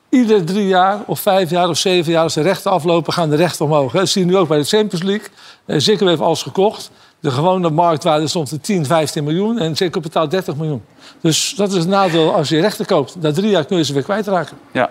Ieder 0.09 0.45
drie 0.45 0.67
jaar 0.67 0.99
of 1.05 1.19
vijf 1.19 1.49
jaar 1.49 1.69
of 1.69 1.77
zeven 1.77 2.11
jaar, 2.11 2.23
als 2.23 2.33
de 2.33 2.41
rechten 2.41 2.71
aflopen, 2.71 3.13
gaan 3.13 3.29
de 3.29 3.35
rechten 3.35 3.65
omhoog. 3.65 3.91
Dat 3.91 4.09
zie 4.09 4.21
je 4.25 4.31
nu 4.31 4.37
ook 4.37 4.47
bij 4.47 4.57
de 4.57 4.63
Champions 4.63 5.03
League. 5.05 5.27
Eh, 5.65 5.79
Ziggo 5.79 6.07
heeft 6.07 6.21
alles 6.21 6.41
gekocht. 6.41 6.91
De 7.25 7.31
gewone 7.31 7.69
marktwaarde 7.69 8.27
stond 8.27 8.53
op 8.53 8.63
10, 8.63 8.85
15 8.85 9.23
miljoen 9.23 9.57
en 9.59 9.75
Ziggo 9.75 9.99
betaalt 9.99 10.31
30 10.31 10.55
miljoen. 10.55 10.81
Dus 11.21 11.53
dat 11.57 11.71
is 11.71 11.77
het 11.77 11.87
nadeel 11.87 12.33
als 12.35 12.49
je 12.49 12.59
rechten 12.59 12.85
koopt. 12.85 13.15
Na 13.21 13.31
drie 13.31 13.49
jaar 13.49 13.65
kun 13.65 13.77
je 13.77 13.83
ze 13.83 13.93
weer 13.93 14.03
kwijtraken. 14.03 14.57
Ja. 14.71 14.89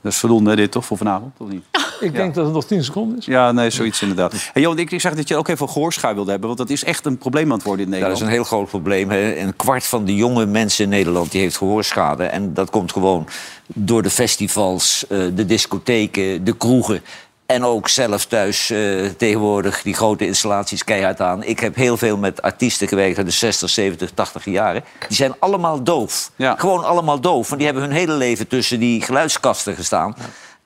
Dat 0.00 0.12
is 0.12 0.18
voldoende 0.18 0.50
hè, 0.50 0.56
dit 0.56 0.70
toch 0.70 0.84
voor 0.84 0.96
vanavond? 0.96 1.32
Of 1.38 1.48
niet? 1.48 1.64
Ik 2.00 2.14
denk 2.14 2.34
dat 2.34 2.44
het 2.44 2.54
nog 2.54 2.64
10 2.64 2.84
seconden 2.84 3.18
is. 3.18 3.26
Ja, 3.26 3.52
nee, 3.52 3.70
zoiets 3.70 4.02
inderdaad. 4.02 4.32
Hey, 4.52 4.62
Johan, 4.62 4.78
ik, 4.78 4.90
ik 4.90 5.00
zag 5.00 5.14
dat 5.14 5.28
je 5.28 5.36
ook 5.36 5.48
even 5.48 5.68
gehoorschuim 5.68 6.14
wilde 6.14 6.30
hebben. 6.30 6.48
Want 6.48 6.60
dat 6.60 6.70
is 6.70 6.84
echt 6.84 7.06
een 7.06 7.18
probleem 7.18 7.50
aan 7.50 7.56
het 7.56 7.66
worden 7.66 7.86
in 7.86 7.92
Ja, 7.92 7.98
dat 7.98 8.08
Nederland. 8.08 8.30
is 8.32 8.38
een 8.38 8.42
heel 8.42 8.58
groot 8.58 8.68
probleem. 8.68 9.10
Hè. 9.10 9.36
Een 9.36 9.56
kwart 9.56 9.84
van 9.86 10.04
de 10.04 10.14
jonge 10.14 10.46
mensen 10.46 10.84
in 10.84 10.90
Nederland 10.90 11.30
die 11.30 11.40
heeft 11.40 11.56
gehoorschade. 11.56 12.24
En 12.24 12.54
dat 12.54 12.70
komt 12.70 12.92
gewoon 12.92 13.26
door 13.66 14.02
de 14.02 14.10
festivals, 14.10 15.04
eh, 15.08 15.18
de 15.34 15.46
discotheken, 15.46 16.44
de 16.44 16.56
kroegen. 16.56 17.00
En 17.46 17.64
ook 17.64 17.88
zelf 17.88 18.24
thuis 18.26 18.70
eh, 18.70 19.06
tegenwoordig 19.06 19.82
die 19.82 19.94
grote 19.94 20.26
installaties 20.26 20.84
keihard 20.84 21.20
aan. 21.20 21.42
Ik 21.42 21.60
heb 21.60 21.74
heel 21.74 21.96
veel 21.96 22.16
met 22.16 22.42
artiesten 22.42 22.88
gewerkt 22.88 23.16
uit 23.16 23.26
de 23.26 23.32
60, 23.32 23.70
70, 23.70 24.10
80 24.10 24.44
jaren. 24.44 24.84
Die 25.08 25.16
zijn 25.16 25.34
allemaal 25.38 25.82
doof. 25.82 26.30
Gewoon 26.38 26.84
allemaal 26.84 27.20
doof. 27.20 27.48
Want 27.48 27.60
die 27.60 27.70
hebben 27.70 27.88
hun 27.88 27.98
hele 27.98 28.12
leven 28.12 28.48
tussen 28.48 28.80
die 28.80 29.02
geluidskasten 29.02 29.74
gestaan. 29.74 30.16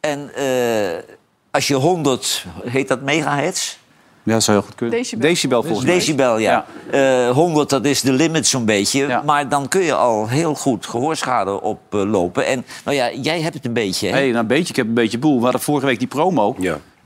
En 0.00 0.34
eh, 0.34 1.02
als 1.50 1.66
je 1.68 1.74
100, 1.74 2.44
heet 2.64 2.88
dat 2.88 3.02
megahertz? 3.02 3.76
Ja, 4.28 4.34
dat 4.34 4.42
zou 4.42 4.56
heel 4.56 4.66
goed 4.66 4.76
kunnen. 4.76 4.98
Decibel. 4.98 5.28
Decibel 5.28 5.62
volgens 5.62 5.86
mij. 5.86 5.94
Decibel, 5.94 6.38
ja. 6.38 6.66
Eh 6.90 7.30
100, 7.30 7.70
dat 7.70 7.84
is 7.84 8.00
de 8.00 8.12
limit 8.12 8.46
zo'n 8.46 8.64
beetje. 8.64 9.22
Maar 9.24 9.48
dan 9.48 9.68
kun 9.68 9.82
je 9.82 9.94
al 9.94 10.28
heel 10.28 10.54
goed 10.54 10.86
gehoorschade 10.86 11.62
oplopen. 11.62 12.46
En 12.46 12.64
nou 12.84 12.96
ja, 12.96 13.12
jij 13.12 13.40
hebt 13.40 13.54
het 13.54 13.64
een 13.64 13.72
beetje. 13.72 14.06
Hè? 14.06 14.12
Hey, 14.12 14.26
nou, 14.26 14.38
een 14.38 14.46
beetje. 14.46 14.68
Ik 14.68 14.76
heb 14.76 14.86
een 14.86 14.94
beetje 14.94 15.18
boel. 15.18 15.36
We 15.36 15.42
hadden 15.42 15.60
vorige 15.60 15.86
week 15.86 15.98
die 15.98 16.08
promo. 16.08 16.56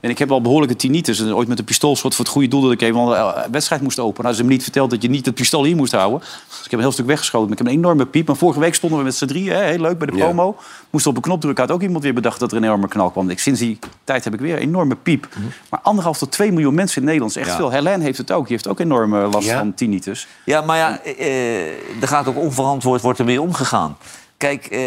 En 0.03 0.09
ik 0.09 0.17
heb 0.17 0.31
al 0.31 0.41
behoorlijke 0.41 0.75
tinnitus. 0.75 1.19
En 1.19 1.35
ooit 1.35 1.47
met 1.47 1.59
een 1.59 1.65
pistoolschot 1.65 2.15
voor 2.15 2.25
het 2.25 2.33
goede 2.33 2.47
doel 2.47 2.61
dat 2.61 2.71
ik 2.71 2.81
even 2.81 2.99
een 2.99 3.51
wedstrijd 3.51 3.81
moest 3.81 3.99
openen. 3.99 4.15
Hadden 4.25 4.35
ze 4.35 4.43
me 4.43 4.49
niet 4.49 4.63
verteld 4.63 4.89
dat 4.89 5.01
je 5.01 5.09
niet 5.09 5.25
het 5.25 5.35
pistool 5.35 5.63
hier 5.63 5.75
moest 5.75 5.91
houden. 5.91 6.19
Dus 6.19 6.57
ik 6.57 6.63
heb 6.63 6.73
een 6.73 6.79
heel 6.79 6.91
stuk 6.91 7.05
weggeschoten. 7.05 7.49
Maar 7.49 7.57
ik 7.57 7.63
heb 7.63 7.73
een 7.73 7.79
enorme 7.79 8.05
piep. 8.05 8.27
Maar 8.27 8.35
vorige 8.35 8.59
week 8.59 8.75
stonden 8.75 8.97
we 8.99 9.03
met 9.05 9.15
z'n 9.15 9.25
drieën. 9.25 9.53
Hè, 9.55 9.63
heel 9.63 9.79
leuk 9.79 9.97
bij 9.97 10.07
de 10.07 10.15
Ja. 10.15 10.23
promo. 10.23 10.55
Moesten 10.89 11.11
op 11.11 11.17
een 11.17 11.23
knop 11.23 11.41
drukken. 11.41 11.63
Had 11.65 11.73
ook 11.73 11.81
iemand 11.81 12.03
weer 12.03 12.13
bedacht 12.13 12.39
dat 12.39 12.51
er 12.51 12.57
een 12.57 12.63
enorme 12.63 12.87
knal 12.87 13.09
kwam. 13.11 13.29
Ik, 13.29 13.39
sinds 13.39 13.59
die 13.59 13.79
tijd 14.03 14.23
heb 14.23 14.33
ik 14.33 14.39
weer 14.39 14.53
een 14.55 14.61
enorme 14.61 14.95
piep. 14.95 15.27
Maar 15.69 15.79
anderhalf 15.83 16.17
tot 16.17 16.31
twee 16.31 16.51
miljoen 16.51 16.73
mensen 16.73 16.97
in 16.99 17.05
Nederland 17.05 17.31
is 17.35 17.41
echt 17.41 17.49
Ja. 17.49 17.55
veel. 17.55 17.69
Helene 17.71 18.03
heeft 18.03 18.17
het 18.17 18.31
ook. 18.31 18.43
Die 18.43 18.51
heeft 18.53 18.67
ook 18.67 18.79
enorme 18.79 19.27
last 19.27 19.47
Ja. 19.47 19.57
van 19.57 19.73
tinnitus. 19.73 20.27
Ja, 20.45 20.61
maar 20.61 20.77
ja, 20.77 20.99
eh, 21.01 21.67
er 22.01 22.07
gaat 22.07 22.27
ook 22.27 22.37
onverantwoord 22.37 23.01
wordt 23.01 23.19
ermee 23.19 23.41
omgegaan. 23.41 23.97
Kijk, 24.43 24.65
eh, 24.65 24.79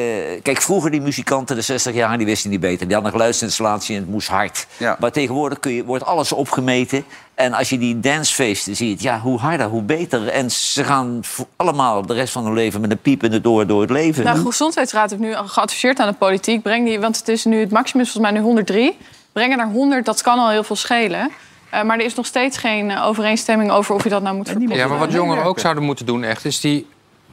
kijk, 0.42 0.62
vroeger 0.62 0.90
die 0.90 1.00
muzikanten, 1.00 1.56
de 1.56 1.62
60 1.62 1.94
jaar, 1.94 2.16
die 2.16 2.26
wisten 2.26 2.50
niet 2.50 2.60
beter. 2.60 2.86
Die 2.86 2.94
hadden 2.94 3.12
een 3.12 3.18
geluidsinstallatie 3.18 3.94
en 3.94 4.00
het 4.00 4.10
moest 4.10 4.28
hard. 4.28 4.66
Maar 4.98 5.12
tegenwoordig 5.12 5.60
kun 5.60 5.72
je, 5.72 5.84
wordt 5.84 6.04
alles 6.04 6.32
opgemeten. 6.32 7.04
En 7.34 7.52
als 7.52 7.68
je 7.68 7.78
die 7.78 8.00
dancefeesten 8.00 8.76
ziet, 8.76 9.02
ja, 9.02 9.20
hoe 9.20 9.38
harder, 9.38 9.66
hoe 9.66 9.82
beter. 9.82 10.28
En 10.28 10.50
ze 10.50 10.84
gaan 10.84 11.20
allemaal 11.56 12.06
de 12.06 12.14
rest 12.14 12.32
van 12.32 12.44
hun 12.44 12.54
leven 12.54 12.80
met 12.80 12.90
een 12.90 12.98
piep 12.98 13.22
in 13.22 13.30
de 13.30 13.40
door 13.40 13.66
door 13.66 13.80
het 13.80 13.90
leven. 13.90 14.24
Nou, 14.24 14.38
de 14.38 14.44
Gezondheidsraad 14.44 15.10
heeft 15.10 15.22
nu 15.22 15.34
al 15.34 15.48
geadviseerd 15.48 15.98
aan 15.98 16.08
de 16.08 16.16
politiek. 16.18 16.62
Breng 16.62 16.86
die, 16.86 17.00
want 17.00 17.18
het 17.18 17.28
is 17.28 17.44
nu 17.44 17.60
het 17.60 17.70
maximum 17.70 18.04
is 18.04 18.10
volgens 18.10 18.32
mij 18.32 18.40
nu 18.40 18.46
103. 18.46 18.96
Brengen 19.32 19.56
naar 19.56 19.70
100, 19.70 20.04
dat 20.04 20.22
kan 20.22 20.38
al 20.38 20.50
heel 20.50 20.64
veel 20.64 20.76
schelen. 20.76 21.30
Eh, 21.70 21.82
maar 21.82 21.98
er 21.98 22.04
is 22.04 22.14
nog 22.14 22.26
steeds 22.26 22.56
geen 22.56 22.90
eh, 22.90 23.06
overeenstemming 23.06 23.70
over 23.70 23.94
of 23.94 24.02
je 24.02 24.08
dat 24.08 24.22
nou 24.22 24.36
moet 24.36 24.48
verplichten. 24.48 24.78
Ja, 24.78 24.88
maar 24.88 24.98
wat 24.98 25.12
jongeren 25.12 25.44
ook 25.44 25.58
zouden 25.58 25.84
moeten 25.84 26.06
doen 26.06 26.24
echt... 26.24 26.44
is 26.44 26.60
die, 26.60 26.86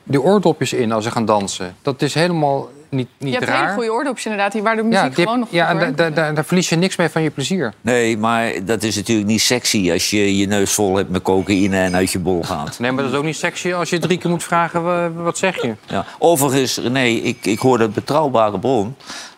die 0.04 0.22
oordopjes 0.22 0.74
in 0.74 0.92
als 0.92 1.04
ze 1.04 1.12
gaan 1.12 1.26
dansen. 1.26 1.76
Dat 1.82 2.02
is 2.02 2.14
helemaal 2.14 2.70
niet, 2.90 3.08
Je 3.18 3.26
niet 3.26 3.34
hebt 3.34 3.46
raar. 3.46 3.62
hele 3.62 3.74
goede 3.74 3.92
oordopjes 3.92 4.26
inderdaad, 4.26 4.52
die 4.52 4.62
waar 4.62 4.76
de 4.76 4.84
muziek 4.84 5.18
ja, 5.18 5.24
gewoon 5.24 5.40
nog 5.40 5.48
ja, 5.52 5.70
en 5.70 5.80
da- 5.80 5.92
da- 5.92 6.10
da- 6.10 6.32
daar 6.32 6.46
verlies 6.46 6.70
je 6.70 6.76
niks 6.76 6.96
mee 6.96 7.10
van 7.10 7.22
je 7.22 7.30
plezier. 7.30 7.74
Nee, 7.82 8.18
maar 8.18 8.52
dat 8.66 8.84
is 8.84 8.96
natuurlijk 8.96 9.28
niet 9.28 9.42
sexy 9.42 9.92
als 9.92 10.10
je 10.10 10.38
je 10.38 10.48
neus 10.48 10.74
vol 10.74 10.96
hebt 10.96 11.10
met 11.10 11.22
cocaïne 11.22 11.78
en 11.78 11.96
uit 11.96 12.12
je 12.12 12.20
bol 12.20 12.44
gaat. 12.44 12.80
Nee, 12.80 12.92
maar 12.92 13.04
dat 13.04 13.12
is 13.12 13.18
ook 13.18 13.24
niet 13.26 13.36
sexy 13.36 13.74
als 13.74 13.90
je 13.90 14.00
drie 14.00 14.18
keer 14.18 14.30
moet 14.30 14.44
vragen... 14.44 14.84
wa- 14.84 15.12
wat 15.12 15.38
zeg 15.38 15.62
je? 15.62 15.74
Ja. 15.88 16.06
Overigens, 16.20 16.78
René, 16.78 17.04
ik, 17.06 17.46
ik 17.46 17.60
hoorde 17.60 17.84
een 17.84 17.94
betrouwbare 17.94 18.60
bron... 18.60 18.96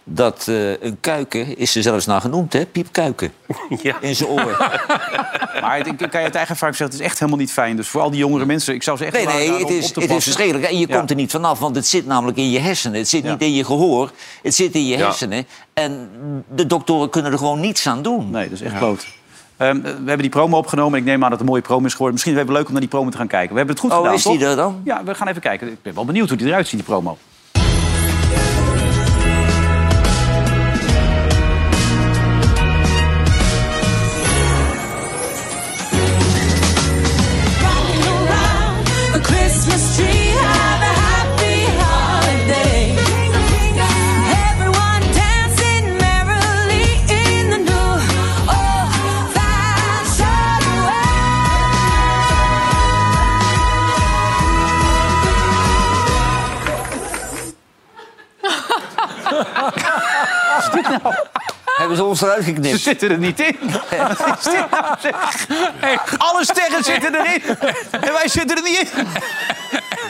dat 0.08 0.46
eh, 0.48 0.82
een 0.82 0.98
kuiken 1.00 1.58
is 1.58 1.76
er 1.76 1.82
zelfs 1.82 2.06
naar 2.06 2.22
genoemd, 2.22 2.54
hè? 2.54 2.66
Piepkuiken. 2.66 3.32
In 4.02 4.16
zijn 4.16 4.30
oor. 4.30 4.58
Maar 5.62 5.78
het- 5.78 5.88
ik 5.88 5.98
kan 5.98 6.08
je 6.12 6.18
uit 6.26 6.36
eigen 6.36 6.54
ervaring 6.54 6.78
zeggen, 6.78 6.86
het 6.86 6.94
is 6.94 7.00
echt 7.00 7.20
helemaal 7.20 7.40
niet 7.40 7.52
fijn. 7.52 7.76
Dus 7.76 7.88
voor 7.88 8.02
al 8.02 8.10
die 8.10 8.20
jongere 8.20 8.46
mensen, 8.46 8.74
ik 8.74 8.84
zou 8.84 8.98
ze 8.98 9.06
echt 9.06 9.14
Nee, 9.14 9.26
nee, 9.26 9.52
het 9.60 9.70
is, 9.70 9.88
op 9.88 9.94
te 9.94 10.00
het 10.00 10.10
is 10.12 10.24
verschrikkelijk. 10.24 10.66
En 10.66 10.80
je 10.80 10.88
Ja. 10.88 10.98
komt 10.98 11.10
er 11.10 11.16
niet 11.16 11.32
vanaf, 11.32 11.60
want 11.60 11.76
het 11.76 11.88
zit 11.88 12.06
namelijk 12.06 12.38
in 12.38 12.50
je 12.50 12.60
hersenen. 12.60 12.98
Het 13.00 13.08
zit 13.10 13.24
Ja. 13.24 13.32
niet 13.32 13.42
in 13.42 13.54
je 13.54 13.66
gehoor, 13.66 14.12
het 14.42 14.56
zit 14.56 14.74
in 14.74 14.86
je 14.86 14.98
Ja. 14.98 15.06
hersenen. 15.06 15.46
En 15.74 16.10
de 16.56 16.66
doktoren 16.66 17.10
kunnen 17.10 17.32
er 17.32 17.38
gewoon 17.38 17.60
niets 17.60 17.88
aan 17.88 18.02
doen. 18.02 18.30
Nee, 18.30 18.44
dat 18.44 18.54
is 18.54 18.62
echt 18.62 18.78
kloot. 18.78 19.08
Ehm, 19.58 19.82
we 19.82 19.88
hebben 19.88 20.18
die 20.18 20.30
promo 20.30 20.58
opgenomen 20.58 20.94
en 20.94 21.00
ik 21.00 21.06
neem 21.06 21.16
aan 21.24 21.30
dat 21.30 21.32
het 21.32 21.40
een 21.40 21.46
mooie 21.46 21.62
promo 21.62 21.86
is 21.86 21.92
geworden. 21.92 22.14
Misschien 22.14 22.34
is 22.34 22.40
het 22.40 22.48
even 22.48 22.60
leuk 22.60 22.68
om 22.68 22.72
naar 22.74 22.82
die 22.82 22.92
promo 22.92 23.10
te 23.10 23.18
gaan 23.18 23.28
kijken. 23.28 23.52
We 23.52 23.58
hebben 23.58 23.76
het 23.76 23.84
goed 23.84 23.92
Oh, 23.94 23.98
gedaan, 23.98 24.14
is 24.14 24.24
die 24.24 24.38
toch? 24.40 24.48
er 24.50 24.56
dan? 24.56 24.82
Ja, 24.84 25.04
we 25.04 25.16
gaan 25.16 25.28
even 25.28 25.42
kijken. 25.42 25.68
Ik 25.68 25.82
ben 25.82 25.94
wel 25.96 26.06
benieuwd 26.06 26.30
hoe 26.30 26.38
die 26.38 26.48
eruit 26.48 26.68
ziet, 26.68 26.76
die 26.80 26.88
promo. 26.88 27.18
Hebben 61.96 62.16
ze 62.18 62.26
ons 62.26 62.32
eruit 62.32 62.44
geknipt? 62.46 62.76
Ze 62.76 62.82
zitten 62.82 63.10
er 63.12 63.18
niet 63.18 63.40
in. 63.40 63.58
Alle 66.28 66.46
sterren 66.46 66.84
zitten 66.84 67.16
erin. 67.16 67.42
En 67.92 68.14
wij 68.14 68.28
zitten 68.28 68.58
er 68.58 68.64
niet 68.64 68.92
in. 68.96 69.08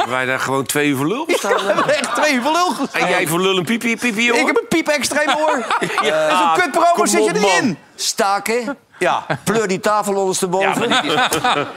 Wij 0.09 0.25
daar 0.25 0.39
gewoon 0.39 0.65
twee 0.65 0.89
uur 0.89 0.95
voor 0.97 1.07
lul 1.07 1.25
staan. 1.27 1.53
We 1.53 1.61
hebben 1.61 1.97
echt 1.97 2.15
twee 2.15 2.41
voor 2.41 2.51
lul 2.51 2.69
gestaan. 2.71 3.01
En 3.01 3.09
jij 3.09 3.27
voor 3.27 3.41
lul 3.41 3.57
een 3.57 3.65
piepie, 3.65 3.97
piepie, 3.97 4.31
hoor. 4.31 4.39
Ik 4.39 4.45
heb 4.47 4.55
een 4.57 4.67
piep 4.67 4.87
extra 4.87 5.19
in 5.19 5.25
mijn 5.25 5.37
oor. 5.37 5.65
Ja, 6.01 6.27
en 6.29 6.37
zo'n 6.37 6.53
kutpromo 6.53 7.05
zit 7.05 7.23
je 7.23 7.29
op, 7.29 7.35
er 7.35 7.41
man. 7.41 7.51
niet 7.51 7.61
in. 7.61 7.77
Staken, 7.95 8.77
Ja. 8.99 9.25
pleur 9.43 9.67
die 9.67 9.79
tafel 9.79 10.15
ondersteboven. 10.15 10.89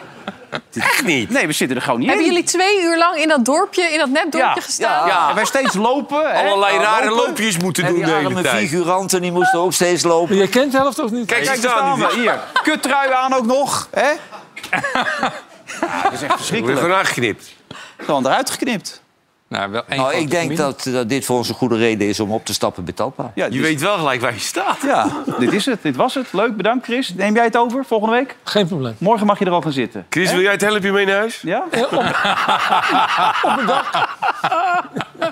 Echt 0.78 1.05
niet. 1.05 1.30
Nee, 1.30 1.46
we 1.46 1.53
zitten 1.53 1.76
er 1.76 1.82
gewoon 1.82 1.99
niet 1.99 2.09
Hebben 2.09 2.26
in. 2.26 2.32
jullie 2.32 2.49
twee 2.49 2.82
uur 2.82 2.99
lang 2.99 3.16
in 3.16 3.28
dat 3.28 3.44
dorpje, 3.44 3.82
in 3.82 3.99
dat 3.99 4.09
nepdorpje 4.09 4.38
Ja. 4.55 4.61
gestaan? 4.61 5.07
Ja. 5.07 5.28
En 5.28 5.34
wij 5.34 5.44
steeds 5.44 5.74
lopen. 5.74 6.32
Allerlei 6.34 6.78
rare 6.78 7.09
lopen. 7.11 7.26
loopjes 7.26 7.59
moeten 7.59 7.84
En 7.84 7.94
doen 7.94 8.05
de 8.05 8.11
hele 8.11 8.42
tijd. 8.42 8.57
figuranten 8.68 9.20
die 9.22 9.32
moesten 9.32 9.59
ook 9.59 9.72
steeds 9.72 10.03
lopen. 10.03 10.36
Je 10.36 10.49
kent 10.49 10.72
de 10.72 10.78
helft 10.78 10.99
of 10.99 11.11
niet? 11.11 11.26
Kijk, 11.26 11.44
Kijk, 11.44 11.62
daar 11.62 11.70
staan 11.70 11.99
we. 11.99 12.12
hier. 12.14 12.38
Kuttrui 12.62 13.12
aan 13.12 13.32
ook 13.34 13.46
nog. 13.46 13.88
Hè? 13.90 14.11
Ja, 14.11 16.03
dat 16.03 16.12
is 16.12 16.22
echt 16.22 16.22
Ik 16.22 16.28
ben 16.28 16.36
verschrikkelijk. 16.36 16.78
Gewoon 17.99 18.26
eruit 18.26 18.51
geknipt. 18.51 19.03
Nou, 19.49 19.70
wel 19.70 19.82
één 19.88 20.01
Nou, 20.01 20.14
ik 20.14 20.30
denk 20.30 20.57
dat, 20.57 20.88
dat 20.92 21.09
dit 21.09 21.24
voor 21.24 21.36
ons 21.36 21.49
een 21.49 21.55
goede 21.55 21.76
reden 21.76 22.09
is 22.09 22.20
om 22.20 22.30
op 22.32 22.44
te 22.44 22.53
stappen 22.53 22.84
bij 22.84 22.94
Talpa. 22.94 23.32
Ja, 23.34 23.44
Je 23.44 23.51
dus- 23.51 23.61
weet 23.61 23.80
wel 23.80 23.96
gelijk 23.96 24.20
waar 24.20 24.32
je 24.34 24.40
staat. 24.40 24.78
Ja, 24.82 25.07
dit 25.38 25.53
is 25.53 25.66
het. 25.66 25.82
Dit 25.82 25.96
was 25.96 26.14
het. 26.14 26.32
Leuk, 26.32 26.57
bedankt 26.57 26.84
Chris. 26.84 27.14
Neem 27.14 27.34
jij 27.34 27.44
het 27.44 27.57
over 27.57 27.84
volgende 27.84 28.14
week? 28.14 28.36
Geen 28.44 28.66
probleem. 28.66 28.94
Morgen 28.99 29.26
mag 29.26 29.38
je 29.38 29.44
er 29.44 29.51
al 29.51 29.61
gaan 29.61 29.72
zitten. 29.72 30.07
Chris, 30.11 30.30
wil 30.32 30.40
jij 30.40 30.53
het 30.53 30.61
helpje 30.61 30.92
mee 30.92 31.07
naar 31.07 31.16
huis? 31.16 31.40
Ja? 31.42 31.64
Eh, 31.70 31.82
op, 31.82 31.92
op 33.53 33.59
een 33.59 33.66
dag. 33.66 33.90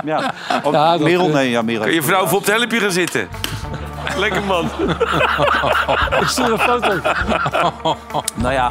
Ja. 0.05 0.35
Oh, 0.65 0.73
Ja, 0.73 0.91
dat, 0.91 1.01
Merel, 1.01 1.27
eh, 1.27 1.33
nee, 1.33 1.51
ja, 1.51 1.63
Merel. 1.63 1.83
Kan 1.83 1.93
je 1.93 2.03
vrouw 2.03 2.27
voor 2.27 2.39
op 2.39 2.45
het 2.45 2.55
helpje 2.57 2.81
gaan 2.81 2.91
zitten? 2.93 3.29
Lekker 4.17 4.43
man. 4.43 4.71
Ik 6.21 6.27
stuur 6.27 6.53
een 6.53 6.59
foto. 6.59 7.01
Nou 8.35 8.53
ja, 8.53 8.71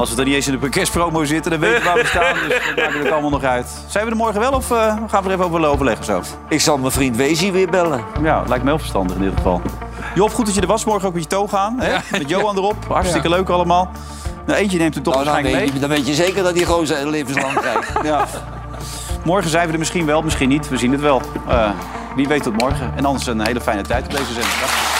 als 0.00 0.10
we 0.10 0.16
er 0.16 0.24
niet 0.24 0.34
eens 0.34 0.46
in 0.48 0.58
de 0.60 0.68
kerstpromo 0.68 1.24
zitten, 1.24 1.50
dan 1.50 1.60
weten 1.60 1.78
we 1.78 1.84
waar 1.84 1.96
we 1.96 2.06
staan. 2.06 2.34
Dus 2.48 2.58
dat 2.66 2.76
maakt 2.76 2.98
het 2.98 3.10
allemaal 3.12 3.30
nog 3.30 3.42
uit. 3.42 3.66
Zijn 3.86 4.04
we 4.04 4.10
er 4.10 4.16
morgen 4.16 4.40
wel 4.40 4.52
of 4.52 4.70
eh, 4.70 4.96
gaan 5.08 5.22
we 5.22 5.28
er 5.28 5.34
even 5.34 5.44
over 5.44 5.66
overleggen 5.66 6.04
zo? 6.04 6.22
Ik 6.48 6.60
zal 6.60 6.78
mijn 6.78 6.92
vriend 6.92 7.16
Wezi 7.16 7.52
weer 7.52 7.70
bellen. 7.70 8.04
Ja, 8.22 8.44
lijkt 8.46 8.64
me 8.64 8.70
heel 8.70 8.78
verstandig 8.78 9.16
in 9.16 9.22
dit 9.22 9.32
geval. 9.36 9.62
Job, 10.14 10.34
goed 10.34 10.46
dat 10.46 10.54
je 10.54 10.60
er 10.60 10.66
was. 10.66 10.84
Morgen 10.84 11.08
ook 11.08 11.14
met 11.14 11.22
je 11.22 11.28
toga 11.28 11.58
aan. 11.58 11.80
Hè? 11.80 11.96
Met 12.18 12.28
Johan 12.28 12.56
erop. 12.56 12.76
Hartstikke 12.88 13.28
leuk 13.28 13.48
allemaal. 13.48 13.90
Nou, 14.46 14.58
eentje 14.58 14.78
neemt 14.78 14.94
het 14.94 15.04
toch 15.04 15.14
Nou, 15.14 15.24
dan, 15.24 15.34
waarschijnlijk 15.34 15.64
weet 15.72 15.74
je, 15.80 15.86
dan 15.86 15.96
weet 15.96 16.06
je 16.06 16.14
zeker 16.14 16.42
dat 16.42 16.54
die 16.54 16.66
gozer 16.66 17.08
levenslang 17.08 17.54
krijgt. 17.60 18.02
mee. 18.02 18.12
Ja. 18.12 18.26
Morgen 19.24 19.50
zijn 19.50 19.66
we 19.66 19.72
er 19.72 19.78
misschien 19.78 20.06
wel, 20.06 20.22
misschien 20.22 20.48
niet. 20.48 20.68
We 20.68 20.76
zien 20.76 20.92
het 20.92 21.00
wel. 21.00 21.22
Eh, 21.48 21.70
wie 22.16 22.28
weet 22.28 22.42
tot 22.42 22.60
morgen. 22.60 22.92
En 22.96 23.04
anders 23.04 23.26
een 23.26 23.46
hele 23.46 23.60
fijne 23.60 23.82
tijd 23.82 24.04
op 24.04 24.10
deze 24.10 24.32
zender. 24.32 24.99